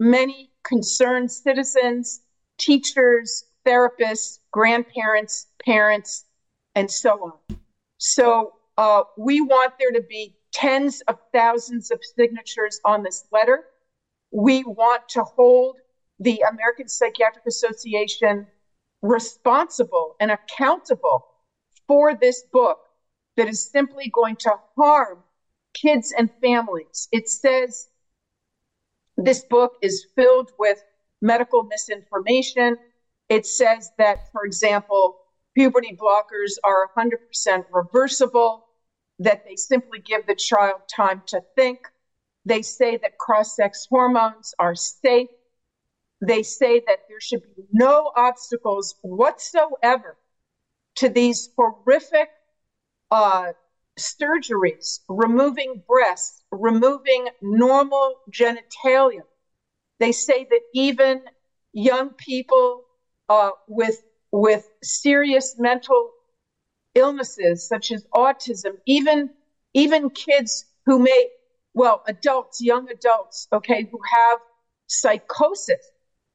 many 0.00 0.50
concerned 0.64 1.30
citizens, 1.30 2.20
teachers, 2.58 3.44
therapists, 3.66 4.38
grandparents, 4.50 5.46
parents, 5.64 6.24
and 6.74 6.90
so 6.90 7.10
on. 7.22 7.56
So 7.98 8.52
uh, 8.76 9.02
we 9.16 9.40
want 9.40 9.72
there 9.78 9.92
to 9.92 10.02
be 10.02 10.34
tens 10.52 11.02
of 11.08 11.16
thousands 11.32 11.90
of 11.90 12.00
signatures 12.02 12.80
on 12.84 13.02
this 13.02 13.24
letter. 13.32 13.62
We 14.30 14.64
want 14.64 15.02
to 15.10 15.24
hold 15.36 15.76
the 16.18 16.42
American 16.48 16.88
Psychiatric 16.88 17.44
Association 17.46 18.46
responsible 19.02 20.14
and 20.20 20.30
accountable 20.30 21.24
for 21.86 22.14
this 22.14 22.44
book 22.52 22.78
that 23.36 23.48
is 23.48 23.62
simply 23.62 24.10
going 24.12 24.36
to 24.36 24.52
harm 24.76 25.24
kids 25.74 26.12
and 26.16 26.30
families. 26.40 27.08
It 27.12 27.28
says 27.28 27.88
this 29.16 29.44
book 29.44 29.72
is 29.80 30.06
filled 30.14 30.50
with 30.58 30.82
medical 31.20 31.64
misinformation. 31.64 32.76
It 33.28 33.46
says 33.46 33.90
that, 33.98 34.18
for 34.32 34.44
example, 34.44 35.16
puberty 35.54 35.94
blockers 35.94 36.54
are 36.64 36.88
100% 36.94 37.66
reversible, 37.70 38.62
that 39.18 39.40
they 39.44 39.56
simply 39.56 40.00
give 40.00 40.26
the 40.26 40.34
child 40.36 40.82
time 40.94 41.22
to 41.28 41.40
think. 41.56 41.80
They 42.44 42.62
say 42.62 42.98
that 43.02 43.16
cross 43.18 43.54
sex 43.54 43.86
hormones 43.90 44.54
are 44.58 44.74
safe. 44.74 45.28
They 46.26 46.42
say 46.42 46.80
that 46.86 47.00
there 47.08 47.20
should 47.20 47.42
be 47.56 47.64
no 47.72 48.10
obstacles 48.16 48.94
whatsoever 49.02 50.16
to 50.96 51.08
these 51.08 51.48
horrific 51.56 52.28
uh, 53.10 53.52
surgeries, 53.98 55.00
removing 55.08 55.82
breasts, 55.88 56.42
removing 56.50 57.28
normal 57.40 58.16
genitalia. 58.30 59.22
They 59.98 60.12
say 60.12 60.46
that 60.50 60.60
even 60.72 61.20
young 61.72 62.12
people 62.18 62.84
uh, 63.28 63.50
with 63.66 64.02
with 64.32 64.68
serious 64.82 65.54
mental 65.58 66.10
illnesses 66.94 67.66
such 67.66 67.90
as 67.92 68.04
autism, 68.14 68.72
even 68.86 69.30
even 69.74 70.10
kids 70.10 70.66
who 70.86 70.98
may 70.98 71.28
well 71.74 72.02
adults, 72.06 72.60
young 72.60 72.88
adults, 72.90 73.48
okay, 73.52 73.86
who 73.90 73.98
have 74.12 74.38
psychosis. 74.88 75.92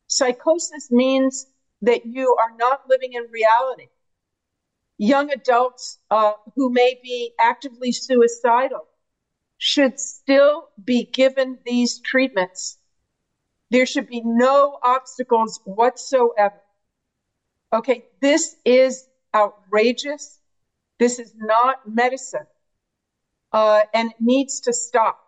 Psychosis 0.08 0.90
means 0.92 1.48
that 1.82 2.02
you 2.06 2.36
are 2.42 2.52
not 2.58 2.82
living 2.88 3.14
in 3.14 3.24
reality 3.32 3.88
young 4.98 5.32
adults 5.32 6.00
uh, 6.12 6.34
who 6.56 6.70
may 6.72 6.96
be 7.02 7.32
actively 7.40 7.92
suicidal 7.92 8.88
should 9.58 10.00
still 10.00 10.70
be 10.84 11.10
given 11.14 11.60
these 11.66 12.00
treatments. 12.00 12.78
There 13.72 13.86
should 13.88 14.08
be 14.08 14.22
no 14.26 14.78
obstacles 14.84 15.60
whatsoever. 15.66 16.62
Okay, 17.74 18.06
this 18.22 18.56
is 18.66 19.08
outrageous. 19.36 20.40
This 21.00 21.20
is 21.20 21.34
not 21.38 21.78
medicine. 21.88 22.48
Uh, 23.52 23.82
and 23.94 24.12
it 24.12 24.18
needs 24.20 24.60
to 24.62 24.74
stop 24.74 25.20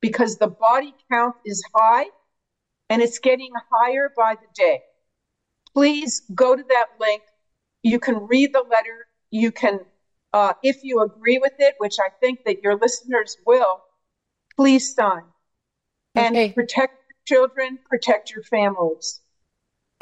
because 0.00 0.38
the 0.38 0.48
body 0.48 0.94
count 1.10 1.34
is 1.44 1.62
high 1.74 2.06
and 2.88 3.02
it's 3.02 3.18
getting 3.18 3.52
higher 3.70 4.10
by 4.16 4.34
the 4.34 4.46
day. 4.54 4.80
Please 5.72 6.22
go 6.34 6.56
to 6.56 6.62
that 6.68 6.86
link 7.00 7.22
you 7.82 7.98
can 7.98 8.26
read 8.26 8.52
the 8.52 8.62
letter. 8.62 9.06
You 9.30 9.50
can, 9.50 9.80
uh, 10.32 10.54
if 10.62 10.82
you 10.82 11.02
agree 11.02 11.38
with 11.38 11.54
it, 11.58 11.74
which 11.78 11.96
I 11.98 12.10
think 12.20 12.44
that 12.44 12.62
your 12.62 12.76
listeners 12.76 13.36
will, 13.46 13.82
please 14.56 14.94
sign 14.94 15.24
and 16.14 16.36
okay. 16.36 16.52
protect 16.52 16.94
children, 17.26 17.78
protect 17.88 18.30
your 18.30 18.44
families. 18.44 19.20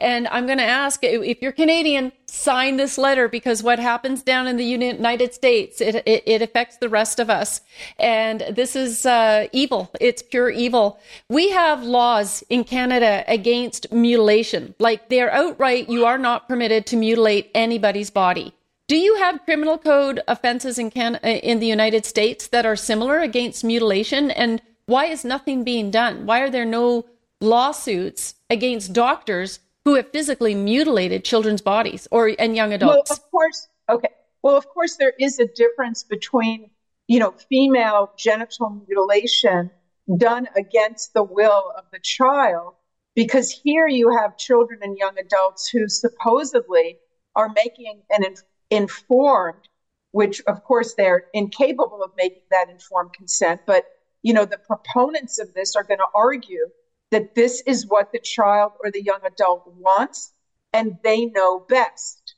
And 0.00 0.26
I'm 0.28 0.46
going 0.46 0.58
to 0.58 0.64
ask 0.64 1.00
if 1.02 1.42
you're 1.42 1.52
Canadian, 1.52 2.12
sign 2.26 2.78
this 2.78 2.96
letter 2.96 3.28
because 3.28 3.62
what 3.62 3.78
happens 3.78 4.22
down 4.22 4.46
in 4.46 4.56
the 4.56 4.64
United 4.64 5.34
States, 5.34 5.80
it, 5.80 5.96
it, 6.06 6.22
it 6.26 6.42
affects 6.42 6.78
the 6.78 6.88
rest 6.88 7.20
of 7.20 7.28
us. 7.28 7.60
And 7.98 8.40
this 8.50 8.74
is 8.74 9.04
uh, 9.04 9.48
evil. 9.52 9.90
It's 10.00 10.22
pure 10.22 10.48
evil. 10.50 10.98
We 11.28 11.50
have 11.50 11.82
laws 11.82 12.42
in 12.48 12.64
Canada 12.64 13.24
against 13.28 13.92
mutilation. 13.92 14.74
Like 14.78 15.10
they're 15.10 15.32
outright, 15.32 15.90
you 15.90 16.06
are 16.06 16.18
not 16.18 16.48
permitted 16.48 16.86
to 16.86 16.96
mutilate 16.96 17.50
anybody's 17.54 18.10
body. 18.10 18.54
Do 18.88 18.96
you 18.96 19.16
have 19.16 19.44
criminal 19.44 19.78
code 19.78 20.20
offenses 20.26 20.78
in 20.78 20.90
Can- 20.90 21.16
in 21.22 21.60
the 21.60 21.66
United 21.66 22.04
States 22.04 22.48
that 22.48 22.66
are 22.66 22.74
similar 22.74 23.20
against 23.20 23.62
mutilation? 23.62 24.30
And 24.30 24.62
why 24.86 25.04
is 25.04 25.24
nothing 25.24 25.62
being 25.62 25.90
done? 25.92 26.26
Why 26.26 26.40
are 26.40 26.50
there 26.50 26.64
no 26.64 27.06
lawsuits 27.40 28.34
against 28.48 28.92
doctors 28.92 29.60
who 29.84 29.94
have 29.94 30.10
physically 30.10 30.54
mutilated 30.54 31.24
children's 31.24 31.62
bodies 31.62 32.06
or 32.10 32.34
and 32.38 32.54
young 32.56 32.72
adults. 32.72 33.10
Well, 33.10 33.18
of 33.18 33.30
course, 33.30 33.68
okay. 33.88 34.10
Well, 34.42 34.56
of 34.56 34.66
course, 34.68 34.96
there 34.96 35.12
is 35.18 35.38
a 35.38 35.46
difference 35.46 36.02
between, 36.02 36.70
you 37.08 37.18
know, 37.18 37.34
female 37.48 38.12
genital 38.16 38.82
mutilation 38.86 39.70
done 40.16 40.48
against 40.56 41.14
the 41.14 41.22
will 41.22 41.72
of 41.76 41.84
the 41.92 42.00
child, 42.00 42.74
because 43.14 43.50
here 43.50 43.86
you 43.86 44.16
have 44.18 44.36
children 44.36 44.80
and 44.82 44.96
young 44.96 45.18
adults 45.18 45.68
who 45.68 45.88
supposedly 45.88 46.98
are 47.36 47.50
making 47.54 48.02
an 48.10 48.24
informed, 48.70 49.68
which 50.12 50.40
of 50.46 50.64
course 50.64 50.94
they're 50.94 51.24
incapable 51.32 52.02
of 52.02 52.10
making 52.16 52.42
that 52.50 52.68
informed 52.70 53.12
consent, 53.12 53.60
but 53.66 53.84
you 54.22 54.34
know, 54.34 54.44
the 54.44 54.58
proponents 54.58 55.38
of 55.38 55.54
this 55.54 55.76
are 55.76 55.82
going 55.84 55.98
to 55.98 56.06
argue 56.14 56.68
that 57.10 57.34
this 57.34 57.62
is 57.66 57.86
what 57.86 58.12
the 58.12 58.18
child 58.18 58.72
or 58.82 58.90
the 58.90 59.02
young 59.02 59.20
adult 59.24 59.66
wants 59.76 60.32
and 60.72 60.96
they 61.02 61.26
know 61.26 61.60
best. 61.68 62.34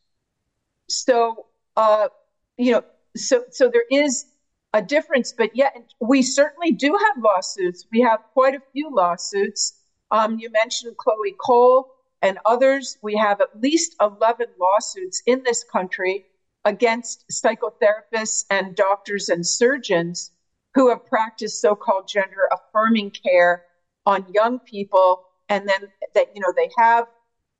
So, 0.88 1.46
uh, 1.76 2.08
you 2.56 2.72
know, 2.72 2.84
so, 3.16 3.44
so 3.50 3.70
there 3.70 3.84
is 3.90 4.26
a 4.72 4.82
difference, 4.82 5.32
but 5.36 5.54
yet 5.54 5.76
we 6.00 6.22
certainly 6.22 6.72
do 6.72 6.96
have 6.96 7.22
lawsuits. 7.22 7.86
We 7.92 8.00
have 8.00 8.20
quite 8.32 8.54
a 8.54 8.62
few 8.72 8.90
lawsuits. 8.90 9.78
Um, 10.10 10.38
you 10.38 10.50
mentioned 10.50 10.96
Chloe 10.96 11.34
Cole 11.38 11.92
and 12.22 12.38
others. 12.46 12.98
We 13.02 13.16
have 13.16 13.40
at 13.40 13.60
least 13.60 13.96
11 14.00 14.46
lawsuits 14.58 15.22
in 15.26 15.42
this 15.42 15.64
country 15.64 16.26
against 16.64 17.24
psychotherapists 17.30 18.44
and 18.48 18.76
doctors 18.76 19.28
and 19.28 19.46
surgeons 19.46 20.30
who 20.74 20.88
have 20.88 21.04
practiced 21.04 21.60
so-called 21.60 22.08
gender 22.08 22.48
affirming 22.50 23.10
care 23.10 23.64
on 24.06 24.26
young 24.28 24.58
people 24.66 25.20
and 25.48 25.68
then 25.68 25.80
that 26.14 26.26
you 26.32 26.40
know 26.40 26.52
they 26.56 26.68
have 26.78 27.04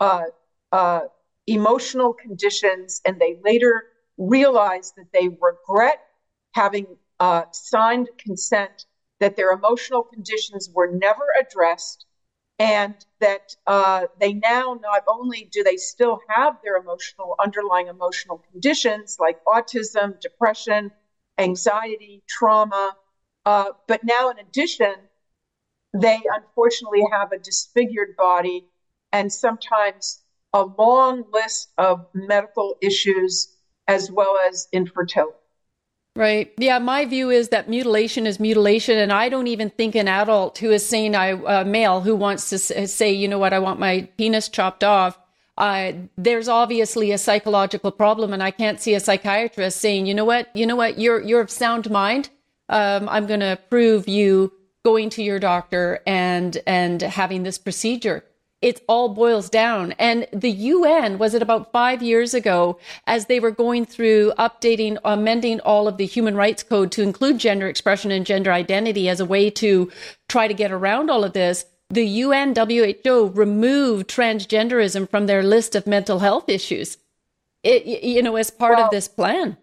uh, 0.00 0.24
uh, 0.72 1.00
emotional 1.46 2.14
conditions 2.14 3.00
and 3.04 3.18
they 3.20 3.36
later 3.44 3.84
realize 4.18 4.92
that 4.96 5.06
they 5.12 5.28
regret 5.40 5.98
having 6.54 6.86
uh, 7.20 7.44
signed 7.52 8.08
consent 8.18 8.86
that 9.20 9.36
their 9.36 9.52
emotional 9.52 10.04
conditions 10.12 10.68
were 10.74 10.88
never 10.92 11.24
addressed 11.40 12.04
and 12.58 12.94
that 13.20 13.42
uh, 13.66 14.06
they 14.20 14.32
now 14.34 14.76
not 14.80 15.02
only 15.08 15.48
do 15.52 15.62
they 15.62 15.76
still 15.76 16.18
have 16.28 16.54
their 16.62 16.76
emotional 16.76 17.34
underlying 17.42 17.88
emotional 17.88 18.40
conditions 18.52 19.16
like 19.18 19.36
autism 19.46 20.18
depression 20.20 20.90
anxiety 21.38 22.22
trauma 22.28 22.94
uh, 23.46 23.66
but 23.88 24.00
now 24.04 24.30
in 24.30 24.38
addition 24.38 24.94
they 25.94 26.20
unfortunately 26.34 27.04
have 27.10 27.32
a 27.32 27.38
disfigured 27.38 28.16
body 28.16 28.66
and 29.12 29.32
sometimes 29.32 30.22
a 30.52 30.62
long 30.62 31.24
list 31.32 31.72
of 31.78 32.06
medical 32.14 32.76
issues 32.80 33.54
as 33.88 34.10
well 34.10 34.38
as 34.48 34.68
infertility. 34.72 35.36
Right. 36.14 36.52
Yeah. 36.58 36.78
My 36.78 37.06
view 37.06 37.30
is 37.30 37.48
that 37.48 37.70
mutilation 37.70 38.26
is 38.26 38.38
mutilation. 38.38 38.98
And 38.98 39.10
I 39.10 39.30
don't 39.30 39.46
even 39.46 39.70
think 39.70 39.94
an 39.94 40.08
adult 40.08 40.58
who 40.58 40.70
is 40.70 40.86
saying, 40.86 41.14
a 41.14 41.64
male 41.64 42.02
who 42.02 42.14
wants 42.14 42.50
to 42.50 42.58
say, 42.58 43.12
you 43.12 43.28
know 43.28 43.38
what, 43.38 43.54
I 43.54 43.58
want 43.58 43.80
my 43.80 44.08
penis 44.18 44.50
chopped 44.50 44.84
off. 44.84 45.18
Uh, 45.56 45.92
there's 46.18 46.48
obviously 46.48 47.12
a 47.12 47.18
psychological 47.18 47.90
problem. 47.90 48.34
And 48.34 48.42
I 48.42 48.50
can't 48.50 48.78
see 48.78 48.94
a 48.94 49.00
psychiatrist 49.00 49.80
saying, 49.80 50.04
you 50.04 50.14
know 50.14 50.26
what, 50.26 50.54
you 50.54 50.66
know 50.66 50.76
what, 50.76 50.98
you're, 50.98 51.22
you're 51.22 51.40
of 51.40 51.50
sound 51.50 51.90
mind. 51.90 52.28
Um, 52.68 53.08
I'm 53.08 53.26
going 53.26 53.40
to 53.40 53.58
prove 53.70 54.06
you 54.06 54.52
going 54.84 55.10
to 55.10 55.22
your 55.22 55.38
doctor 55.38 56.00
and 56.06 56.58
and 56.66 57.02
having 57.02 57.42
this 57.42 57.58
procedure. 57.58 58.24
It 58.60 58.80
all 58.88 59.08
boils 59.08 59.50
down. 59.50 59.92
And 59.98 60.28
the 60.32 60.50
UN, 60.50 61.18
was 61.18 61.34
it 61.34 61.42
about 61.42 61.72
five 61.72 62.00
years 62.00 62.32
ago, 62.32 62.78
as 63.08 63.26
they 63.26 63.40
were 63.40 63.50
going 63.50 63.84
through 63.84 64.32
updating, 64.38 64.98
amending 65.04 65.58
all 65.60 65.88
of 65.88 65.96
the 65.96 66.06
human 66.06 66.36
rights 66.36 66.62
code 66.62 66.92
to 66.92 67.02
include 67.02 67.38
gender 67.38 67.66
expression 67.66 68.12
and 68.12 68.24
gender 68.24 68.52
identity 68.52 69.08
as 69.08 69.18
a 69.18 69.24
way 69.24 69.50
to 69.50 69.90
try 70.28 70.46
to 70.46 70.54
get 70.54 70.70
around 70.70 71.10
all 71.10 71.24
of 71.24 71.32
this, 71.32 71.64
the 71.90 72.06
UN 72.06 72.54
WHO 72.54 73.32
removed 73.34 74.08
transgenderism 74.08 75.10
from 75.10 75.26
their 75.26 75.42
list 75.42 75.74
of 75.74 75.86
mental 75.86 76.20
health 76.20 76.48
issues, 76.48 76.98
it, 77.64 77.84
you 77.84 78.22
know, 78.22 78.36
as 78.36 78.50
part 78.50 78.78
of 78.78 78.90
this 78.90 79.08
plan 79.08 79.56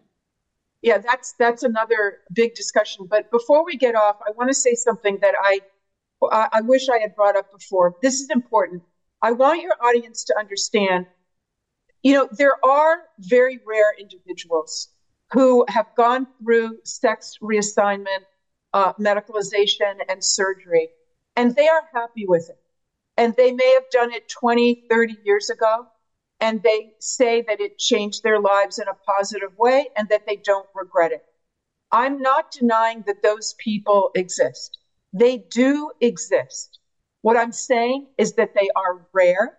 yeah, 0.82 0.98
that's 1.00 1.36
that's 1.38 1.64
another 1.64 2.20
big 2.32 2.54
discussion. 2.54 3.06
But 3.10 3.30
before 3.32 3.66
we 3.66 3.78
get 3.78 3.96
off, 3.96 4.18
I 4.26 4.32
want 4.32 4.50
to 4.50 4.54
say 4.54 4.76
something 4.76 5.18
that 5.22 5.36
I 5.42 5.62
I 6.32 6.62
wish 6.62 6.90
I 6.90 7.00
had 7.00 7.16
brought 7.16 7.36
up 7.38 7.48
before. 7.52 7.94
This 8.02 8.16
is 8.22 8.30
important. 8.30 8.84
I 9.22 9.32
want 9.32 9.62
your 9.62 9.74
audience 9.82 10.24
to 10.26 10.38
understand. 10.40 11.08
You 12.04 12.14
know, 12.14 12.28
there 12.32 12.56
are 12.64 13.00
very 13.20 13.60
rare 13.66 13.94
individuals 14.00 14.90
who 15.34 15.66
have 15.70 15.86
gone 15.96 16.28
through 16.42 16.80
sex 16.86 17.36
reassignment, 17.42 18.26
uh, 18.74 18.94
medicalization, 18.94 19.96
and 20.08 20.24
surgery, 20.24 20.92
and 21.36 21.56
they 21.56 21.68
are 21.68 21.84
happy 21.94 22.26
with 22.28 22.50
it. 22.50 22.58
And 23.18 23.36
they 23.36 23.52
may 23.52 23.74
have 23.74 23.90
done 23.92 24.12
it 24.14 24.28
20, 24.30 24.80
30 24.90 25.20
years 25.24 25.50
ago 25.50 25.88
and 26.42 26.64
they 26.64 26.94
say 27.00 27.42
that 27.48 27.60
it 27.60 27.78
changed 27.78 28.24
their 28.24 28.40
lives 28.40 28.80
in 28.80 28.88
a 28.88 28.94
positive 28.94 29.58
way 29.58 29.90
and 29.96 30.08
that 30.10 30.26
they 30.26 30.38
don't 30.38 30.68
regret 30.74 31.12
it. 31.12 31.24
I'm 31.92 32.22
not 32.22 32.52
denying 32.52 33.04
that 33.08 33.24
those 33.24 33.56
people 33.58 34.12
exist. 34.16 34.78
They 35.12 35.38
do 35.38 35.92
exist. 36.00 36.80
What 37.22 37.36
I'm 37.36 37.52
saying 37.52 38.08
is 38.18 38.34
that 38.34 38.54
they 38.54 38.70
are 38.76 39.06
rare. 39.12 39.58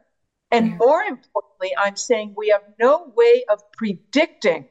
And 0.51 0.78
more 0.78 1.03
importantly, 1.03 1.72
I'm 1.78 1.97
saying 1.97 2.35
we 2.37 2.49
have 2.49 2.62
no 2.78 3.12
way 3.14 3.45
of 3.49 3.61
predicting 3.72 4.68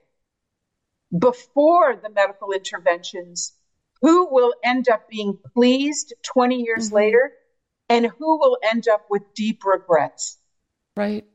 before 1.18 1.95
the 1.95 2.10
medical 2.10 2.51
interventions 2.51 3.53
who 4.01 4.28
will 4.32 4.53
end 4.64 4.89
up 4.89 5.10
being 5.10 5.38
pleased 5.53 6.14
20 6.24 6.55
years 6.57 6.88
mm-hmm. 6.88 6.95
later 6.95 7.32
and 7.89 8.05
who 8.05 8.39
will 8.39 8.57
end 8.64 8.88
up 8.88 9.05
with 9.10 9.34
deep 9.34 9.64
regrets. 9.66 10.38
Right. 10.95 11.26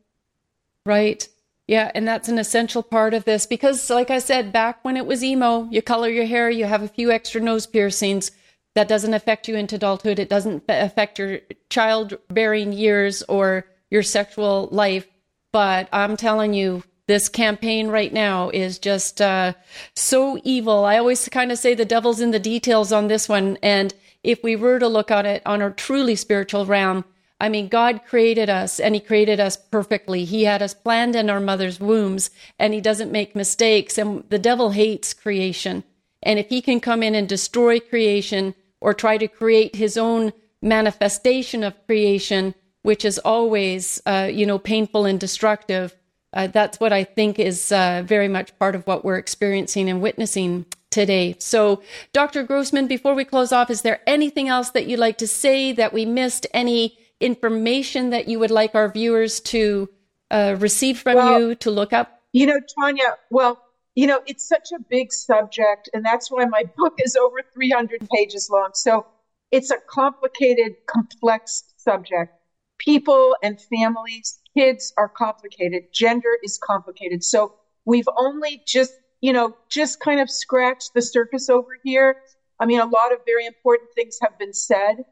Right. 0.86 1.28
Yeah, 1.66 1.90
and 1.94 2.06
that's 2.06 2.28
an 2.28 2.38
essential 2.38 2.82
part 2.82 3.14
of 3.14 3.24
this 3.24 3.46
because, 3.46 3.88
like 3.88 4.10
I 4.10 4.18
said, 4.18 4.52
back 4.52 4.84
when 4.84 4.98
it 4.98 5.06
was 5.06 5.24
emo, 5.24 5.66
you 5.70 5.80
color 5.80 6.10
your 6.10 6.26
hair, 6.26 6.50
you 6.50 6.66
have 6.66 6.82
a 6.82 6.88
few 6.88 7.10
extra 7.10 7.40
nose 7.40 7.66
piercings. 7.66 8.30
That 8.74 8.88
doesn't 8.88 9.14
affect 9.14 9.48
you 9.48 9.54
into 9.54 9.76
adulthood. 9.76 10.18
It 10.18 10.28
doesn't 10.28 10.64
affect 10.68 11.18
your 11.18 11.38
childbearing 11.70 12.72
years 12.72 13.22
or 13.28 13.66
your 13.88 14.02
sexual 14.02 14.68
life. 14.72 15.06
But 15.52 15.88
I'm 15.92 16.16
telling 16.16 16.54
you, 16.54 16.82
this 17.06 17.28
campaign 17.28 17.88
right 17.88 18.12
now 18.12 18.50
is 18.50 18.78
just 18.78 19.22
uh, 19.22 19.52
so 19.94 20.40
evil. 20.42 20.84
I 20.84 20.98
always 20.98 21.28
kind 21.28 21.52
of 21.52 21.58
say 21.58 21.74
the 21.74 21.84
devil's 21.84 22.20
in 22.20 22.32
the 22.32 22.38
details 22.40 22.92
on 22.92 23.06
this 23.06 23.28
one. 23.28 23.58
And 23.62 23.94
if 24.22 24.42
we 24.42 24.56
were 24.56 24.78
to 24.80 24.88
look 24.88 25.10
at 25.10 25.24
it 25.24 25.42
on 25.46 25.62
a 25.62 25.70
truly 25.70 26.16
spiritual 26.16 26.66
realm, 26.66 27.04
I 27.44 27.50
mean, 27.50 27.68
God 27.68 28.00
created 28.06 28.48
us 28.48 28.80
and 28.80 28.94
He 28.94 29.00
created 29.02 29.38
us 29.38 29.56
perfectly. 29.56 30.24
He 30.24 30.44
had 30.44 30.62
us 30.62 30.72
planned 30.72 31.14
in 31.14 31.28
our 31.28 31.40
mother's 31.40 31.78
wombs 31.78 32.30
and 32.58 32.72
He 32.72 32.80
doesn't 32.80 33.12
make 33.12 33.36
mistakes. 33.36 33.98
And 33.98 34.24
the 34.30 34.38
devil 34.38 34.70
hates 34.70 35.12
creation. 35.12 35.84
And 36.22 36.38
if 36.38 36.48
he 36.48 36.62
can 36.62 36.80
come 36.80 37.02
in 37.02 37.14
and 37.14 37.28
destroy 37.28 37.78
creation 37.78 38.54
or 38.80 38.94
try 38.94 39.18
to 39.18 39.28
create 39.28 39.76
his 39.76 39.98
own 39.98 40.32
manifestation 40.62 41.62
of 41.62 41.86
creation, 41.86 42.54
which 42.80 43.04
is 43.04 43.18
always, 43.18 44.00
uh, 44.06 44.30
you 44.32 44.46
know, 44.46 44.58
painful 44.58 45.04
and 45.04 45.20
destructive, 45.20 45.94
uh, 46.32 46.46
that's 46.46 46.80
what 46.80 46.94
I 46.94 47.04
think 47.04 47.38
is 47.38 47.70
uh, 47.70 48.02
very 48.06 48.28
much 48.28 48.58
part 48.58 48.74
of 48.74 48.86
what 48.86 49.04
we're 49.04 49.18
experiencing 49.18 49.90
and 49.90 50.00
witnessing 50.00 50.64
today. 50.90 51.36
So, 51.38 51.82
Dr. 52.14 52.42
Grossman, 52.42 52.86
before 52.86 53.14
we 53.14 53.24
close 53.24 53.52
off, 53.52 53.68
is 53.68 53.82
there 53.82 54.00
anything 54.06 54.48
else 54.48 54.70
that 54.70 54.86
you'd 54.86 54.98
like 54.98 55.18
to 55.18 55.28
say 55.28 55.72
that 55.72 55.92
we 55.92 56.06
missed? 56.06 56.46
Any 56.54 56.96
information 57.24 58.10
that 58.10 58.28
you 58.28 58.38
would 58.38 58.50
like 58.50 58.74
our 58.74 58.88
viewers 58.88 59.40
to 59.40 59.88
uh, 60.30 60.56
receive 60.58 60.98
from 60.98 61.16
well, 61.16 61.40
you 61.40 61.54
to 61.56 61.70
look 61.70 61.92
up? 61.92 62.20
You 62.32 62.46
know, 62.46 62.60
Tanya, 62.78 63.16
well, 63.30 63.60
you 63.94 64.06
know, 64.06 64.20
it's 64.26 64.46
such 64.46 64.72
a 64.72 64.78
big 64.90 65.12
subject, 65.12 65.88
and 65.94 66.04
that's 66.04 66.30
why 66.30 66.44
my 66.44 66.64
book 66.76 66.94
is 66.98 67.16
over 67.16 67.38
300 67.54 68.08
pages 68.12 68.50
long. 68.50 68.70
So 68.74 69.06
it's 69.50 69.70
a 69.70 69.76
complicated, 69.88 70.74
complex 70.86 71.64
subject. 71.76 72.34
People 72.78 73.36
and 73.42 73.60
families, 73.60 74.40
kids 74.56 74.92
are 74.96 75.08
complicated. 75.08 75.84
Gender 75.92 76.38
is 76.42 76.58
complicated. 76.58 77.22
So 77.22 77.54
we've 77.84 78.08
only 78.16 78.62
just, 78.66 78.92
you 79.20 79.32
know, 79.32 79.56
just 79.68 80.00
kind 80.00 80.20
of 80.20 80.28
scratched 80.28 80.92
the 80.92 81.02
surface 81.02 81.48
over 81.48 81.78
here. 81.84 82.16
I 82.58 82.66
mean, 82.66 82.80
a 82.80 82.86
lot 82.86 83.12
of 83.12 83.20
very 83.24 83.46
important 83.46 83.90
things 83.94 84.18
have 84.20 84.38
been 84.38 84.52
said 84.52 85.04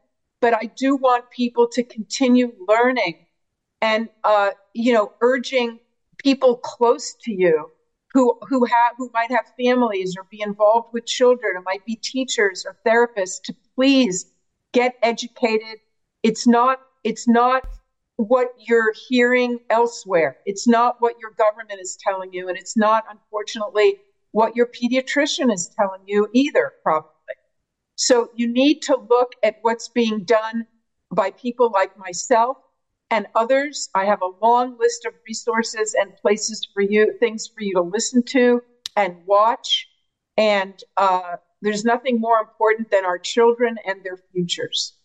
but 0.43 0.53
I 0.53 0.69
do 0.77 0.97
want 0.97 1.25
people 1.31 1.69
to 1.71 1.85
continue 1.85 2.53
learning 2.67 3.15
and, 3.81 4.09
uh, 4.25 4.51
you 4.73 4.91
know, 4.93 5.09
urging 5.21 5.79
people 6.21 6.57
close 6.63 7.15
to 7.23 7.33
you 7.33 7.67
who, 8.13 8.33
who 8.49 8.65
have, 8.65 8.93
who 8.97 9.09
might 9.13 9.31
have 9.31 9.45
families 9.57 10.15
or 10.17 10.25
be 10.29 10.41
involved 10.41 10.89
with 10.91 11.05
children 11.05 11.53
or 11.55 11.61
might 11.65 11.85
be 11.85 11.97
teachers 12.03 12.65
or 12.67 12.75
therapists 12.85 13.39
to 13.45 13.53
please 13.77 14.25
get 14.73 14.93
educated. 15.01 15.77
It's 16.23 16.45
not, 16.45 16.79
it's 17.05 17.25
not 17.27 17.63
what 18.17 18.49
you're 18.57 18.93
hearing 19.07 19.59
elsewhere. 19.69 20.35
It's 20.45 20.67
not 20.67 20.95
what 20.99 21.15
your 21.21 21.31
government 21.37 21.79
is 21.81 21.97
telling 22.05 22.33
you, 22.33 22.49
and 22.49 22.57
it's 22.57 22.77
not, 22.77 23.05
unfortunately, 23.09 23.97
what 24.31 24.55
your 24.55 24.67
pediatrician 24.67 25.53
is 25.53 25.69
telling 25.79 26.01
you 26.05 26.27
either, 26.33 26.73
probably. 26.83 27.12
So 28.03 28.29
you 28.35 28.49
need 28.49 28.81
to 28.81 28.97
look 29.09 29.31
at 29.43 29.59
what's 29.61 29.87
being 29.87 30.25
done 30.25 30.67
by 31.09 31.31
people 31.31 31.71
like 31.71 31.97
myself 31.97 32.57
and 33.09 33.27
others. 33.33 33.89
I 33.95 34.03
have 34.03 34.21
a 34.21 34.45
long 34.45 34.77
list 34.77 35.05
of 35.05 35.13
resources 35.25 35.95
and 35.97 36.13
places 36.17 36.67
for 36.73 36.81
you, 36.81 37.15
things 37.21 37.47
for 37.47 37.63
you 37.63 37.75
to 37.75 37.81
listen 37.81 38.21
to 38.23 38.61
and 38.97 39.15
watch. 39.25 39.87
And 40.35 40.73
uh, 40.97 41.37
there's 41.61 41.85
nothing 41.85 42.19
more 42.19 42.39
important 42.39 42.91
than 42.91 43.05
our 43.05 43.17
children 43.17 43.77
and 43.87 44.03
their 44.03 44.17
futures. 44.33 44.95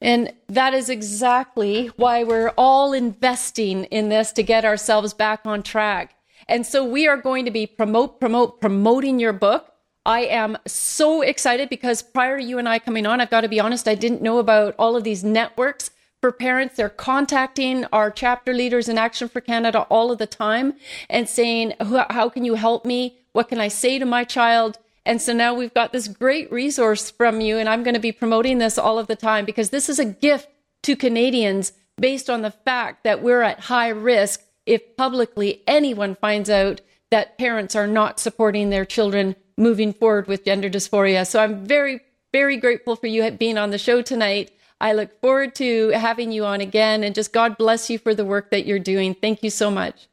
And 0.00 0.32
that 0.48 0.74
is 0.74 0.90
exactly 0.90 1.86
why 1.94 2.24
we're 2.24 2.52
all 2.58 2.92
investing 2.92 3.84
in 3.84 4.08
this 4.08 4.32
to 4.32 4.42
get 4.42 4.64
ourselves 4.64 5.14
back 5.14 5.42
on 5.44 5.62
track. 5.62 6.16
And 6.48 6.66
so 6.66 6.84
we 6.84 7.06
are 7.06 7.16
going 7.16 7.44
to 7.44 7.52
be 7.52 7.68
promote, 7.68 8.18
promote, 8.18 8.60
promoting 8.60 9.20
your 9.20 9.32
book. 9.32 9.73
I 10.06 10.20
am 10.20 10.58
so 10.66 11.22
excited 11.22 11.70
because 11.70 12.02
prior 12.02 12.38
to 12.38 12.44
you 12.44 12.58
and 12.58 12.68
I 12.68 12.78
coming 12.78 13.06
on, 13.06 13.20
I've 13.20 13.30
got 13.30 13.40
to 13.40 13.48
be 13.48 13.60
honest, 13.60 13.88
I 13.88 13.94
didn't 13.94 14.22
know 14.22 14.38
about 14.38 14.74
all 14.78 14.96
of 14.96 15.04
these 15.04 15.24
networks 15.24 15.90
for 16.20 16.30
parents. 16.30 16.76
They're 16.76 16.90
contacting 16.90 17.86
our 17.86 18.10
chapter 18.10 18.52
leaders 18.52 18.88
in 18.88 18.98
Action 18.98 19.28
for 19.28 19.40
Canada 19.40 19.86
all 19.90 20.12
of 20.12 20.18
the 20.18 20.26
time 20.26 20.74
and 21.08 21.28
saying, 21.28 21.72
How 21.80 22.28
can 22.28 22.44
you 22.44 22.54
help 22.54 22.84
me? 22.84 23.18
What 23.32 23.48
can 23.48 23.58
I 23.58 23.68
say 23.68 23.98
to 23.98 24.04
my 24.04 24.24
child? 24.24 24.78
And 25.06 25.20
so 25.20 25.32
now 25.32 25.54
we've 25.54 25.74
got 25.74 25.92
this 25.92 26.08
great 26.08 26.50
resource 26.52 27.10
from 27.10 27.40
you, 27.40 27.58
and 27.58 27.68
I'm 27.68 27.82
going 27.82 27.94
to 27.94 28.00
be 28.00 28.12
promoting 28.12 28.58
this 28.58 28.78
all 28.78 28.98
of 28.98 29.06
the 29.06 29.16
time 29.16 29.44
because 29.44 29.70
this 29.70 29.88
is 29.88 29.98
a 29.98 30.04
gift 30.04 30.48
to 30.82 30.96
Canadians 30.96 31.72
based 31.98 32.28
on 32.28 32.42
the 32.42 32.50
fact 32.50 33.04
that 33.04 33.22
we're 33.22 33.42
at 33.42 33.60
high 33.60 33.88
risk 33.88 34.42
if 34.66 34.96
publicly 34.96 35.62
anyone 35.66 36.14
finds 36.14 36.48
out 36.50 36.80
that 37.10 37.38
parents 37.38 37.76
are 37.76 37.86
not 37.86 38.18
supporting 38.18 38.70
their 38.70 38.84
children 38.84 39.36
moving 39.56 39.92
forward 39.92 40.26
with 40.26 40.44
gender 40.44 40.68
dysphoria. 40.68 41.26
So 41.26 41.40
I'm 41.40 41.64
very, 41.64 42.00
very 42.32 42.56
grateful 42.56 42.96
for 42.96 43.06
you 43.06 43.30
being 43.32 43.58
on 43.58 43.70
the 43.70 43.78
show 43.78 44.02
tonight. 44.02 44.50
I 44.80 44.92
look 44.92 45.20
forward 45.20 45.54
to 45.56 45.90
having 45.90 46.32
you 46.32 46.44
on 46.44 46.60
again 46.60 47.04
and 47.04 47.14
just 47.14 47.32
God 47.32 47.56
bless 47.56 47.88
you 47.88 47.98
for 47.98 48.14
the 48.14 48.24
work 48.24 48.50
that 48.50 48.66
you're 48.66 48.78
doing. 48.78 49.14
Thank 49.14 49.42
you 49.42 49.50
so 49.50 49.70
much. 49.70 50.08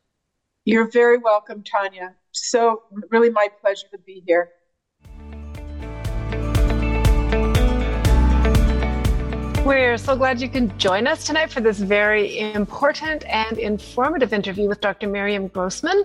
You're 0.66 0.90
very 0.90 1.18
welcome, 1.18 1.64
Tanya. 1.64 2.16
So, 2.32 2.84
really, 3.10 3.30
my 3.30 3.50
pleasure 3.60 3.88
to 3.92 3.98
be 3.98 4.24
here. 4.26 4.52
We're 9.64 9.98
so 10.00 10.16
glad 10.16 10.42
you 10.42 10.50
can 10.50 10.76
join 10.80 11.06
us 11.06 11.24
tonight 11.24 11.52
for 11.52 11.62
this 11.62 11.78
very 11.78 12.40
important 12.40 13.24
and 13.28 13.60
informative 13.60 14.34
interview 14.34 14.68
with 14.68 14.82
Dr. 14.82 15.08
Miriam 15.08 15.48
Grossman. 15.50 16.04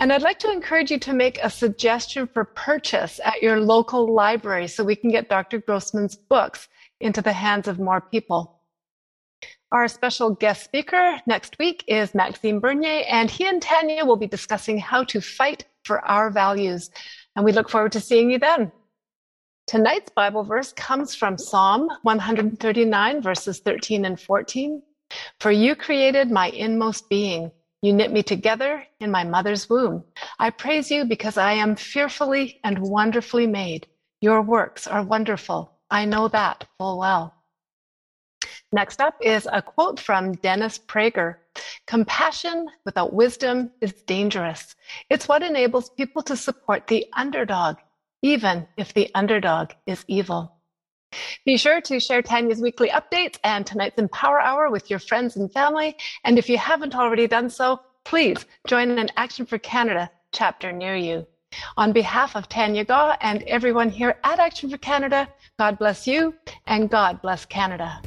And 0.00 0.10
I'd 0.10 0.22
like 0.22 0.38
to 0.38 0.50
encourage 0.50 0.90
you 0.90 0.98
to 1.00 1.12
make 1.12 1.38
a 1.42 1.50
suggestion 1.50 2.26
for 2.26 2.44
purchase 2.44 3.20
at 3.22 3.42
your 3.42 3.60
local 3.60 4.10
library 4.10 4.68
so 4.68 4.82
we 4.82 4.96
can 4.96 5.10
get 5.10 5.28
Dr. 5.28 5.60
Grossman's 5.60 6.16
books 6.16 6.68
into 6.98 7.20
the 7.20 7.32
hands 7.32 7.68
of 7.68 7.78
more 7.78 8.00
people. 8.00 8.58
Our 9.70 9.86
special 9.88 10.30
guest 10.30 10.64
speaker 10.64 11.20
next 11.26 11.58
week 11.58 11.84
is 11.86 12.14
Maxime 12.14 12.58
Bernier, 12.58 13.04
and 13.06 13.30
he 13.30 13.46
and 13.46 13.60
Tanya 13.60 14.06
will 14.06 14.16
be 14.16 14.26
discussing 14.26 14.78
how 14.78 15.04
to 15.04 15.20
fight 15.20 15.66
for 15.84 16.02
our 16.06 16.30
values. 16.30 16.90
And 17.36 17.44
we 17.44 17.52
look 17.52 17.68
forward 17.68 17.92
to 17.92 18.00
seeing 18.00 18.30
you 18.30 18.38
then. 18.38 18.72
Tonight's 19.66 20.10
Bible 20.10 20.44
verse 20.44 20.74
comes 20.74 21.14
from 21.14 21.38
Psalm 21.38 21.88
139, 22.02 23.22
verses 23.22 23.60
13 23.60 24.04
and 24.04 24.20
14. 24.20 24.82
For 25.40 25.50
you 25.50 25.74
created 25.74 26.30
my 26.30 26.48
inmost 26.48 27.08
being. 27.08 27.50
You 27.80 27.94
knit 27.94 28.12
me 28.12 28.22
together 28.22 28.84
in 29.00 29.10
my 29.10 29.24
mother's 29.24 29.70
womb. 29.70 30.04
I 30.38 30.50
praise 30.50 30.90
you 30.90 31.06
because 31.06 31.38
I 31.38 31.52
am 31.52 31.76
fearfully 31.76 32.60
and 32.62 32.78
wonderfully 32.78 33.46
made. 33.46 33.86
Your 34.20 34.42
works 34.42 34.86
are 34.86 35.02
wonderful. 35.02 35.72
I 35.90 36.04
know 36.04 36.28
that 36.28 36.66
full 36.76 36.98
well. 36.98 37.34
Next 38.70 39.00
up 39.00 39.16
is 39.22 39.48
a 39.50 39.62
quote 39.62 39.98
from 39.98 40.32
Dennis 40.32 40.78
Prager. 40.78 41.36
Compassion 41.86 42.66
without 42.84 43.14
wisdom 43.14 43.70
is 43.80 43.92
dangerous. 44.02 44.76
It's 45.08 45.28
what 45.28 45.42
enables 45.42 45.90
people 45.90 46.22
to 46.22 46.36
support 46.36 46.86
the 46.86 47.06
underdog 47.14 47.76
even 48.24 48.66
if 48.78 48.94
the 48.94 49.10
underdog 49.14 49.70
is 49.86 50.02
evil. 50.08 50.50
Be 51.44 51.58
sure 51.58 51.82
to 51.82 52.00
share 52.00 52.22
Tanya's 52.22 52.58
weekly 52.58 52.88
updates 52.88 53.38
and 53.44 53.66
tonight's 53.66 53.98
Empower 53.98 54.40
Hour 54.40 54.70
with 54.70 54.88
your 54.88 54.98
friends 54.98 55.36
and 55.36 55.52
family. 55.52 55.94
And 56.24 56.38
if 56.38 56.48
you 56.48 56.56
haven't 56.56 56.96
already 56.96 57.26
done 57.26 57.50
so, 57.50 57.80
please 58.04 58.46
join 58.66 58.98
an 58.98 59.10
Action 59.18 59.44
for 59.44 59.58
Canada 59.58 60.10
chapter 60.32 60.72
near 60.72 60.96
you. 60.96 61.26
On 61.76 61.92
behalf 61.92 62.34
of 62.34 62.48
Tanya 62.48 62.84
Gaw 62.84 63.14
and 63.20 63.42
everyone 63.42 63.90
here 63.90 64.16
at 64.24 64.40
Action 64.40 64.70
for 64.70 64.78
Canada, 64.78 65.28
God 65.58 65.78
bless 65.78 66.06
you 66.06 66.34
and 66.66 66.88
God 66.88 67.20
bless 67.20 67.44
Canada. 67.44 68.00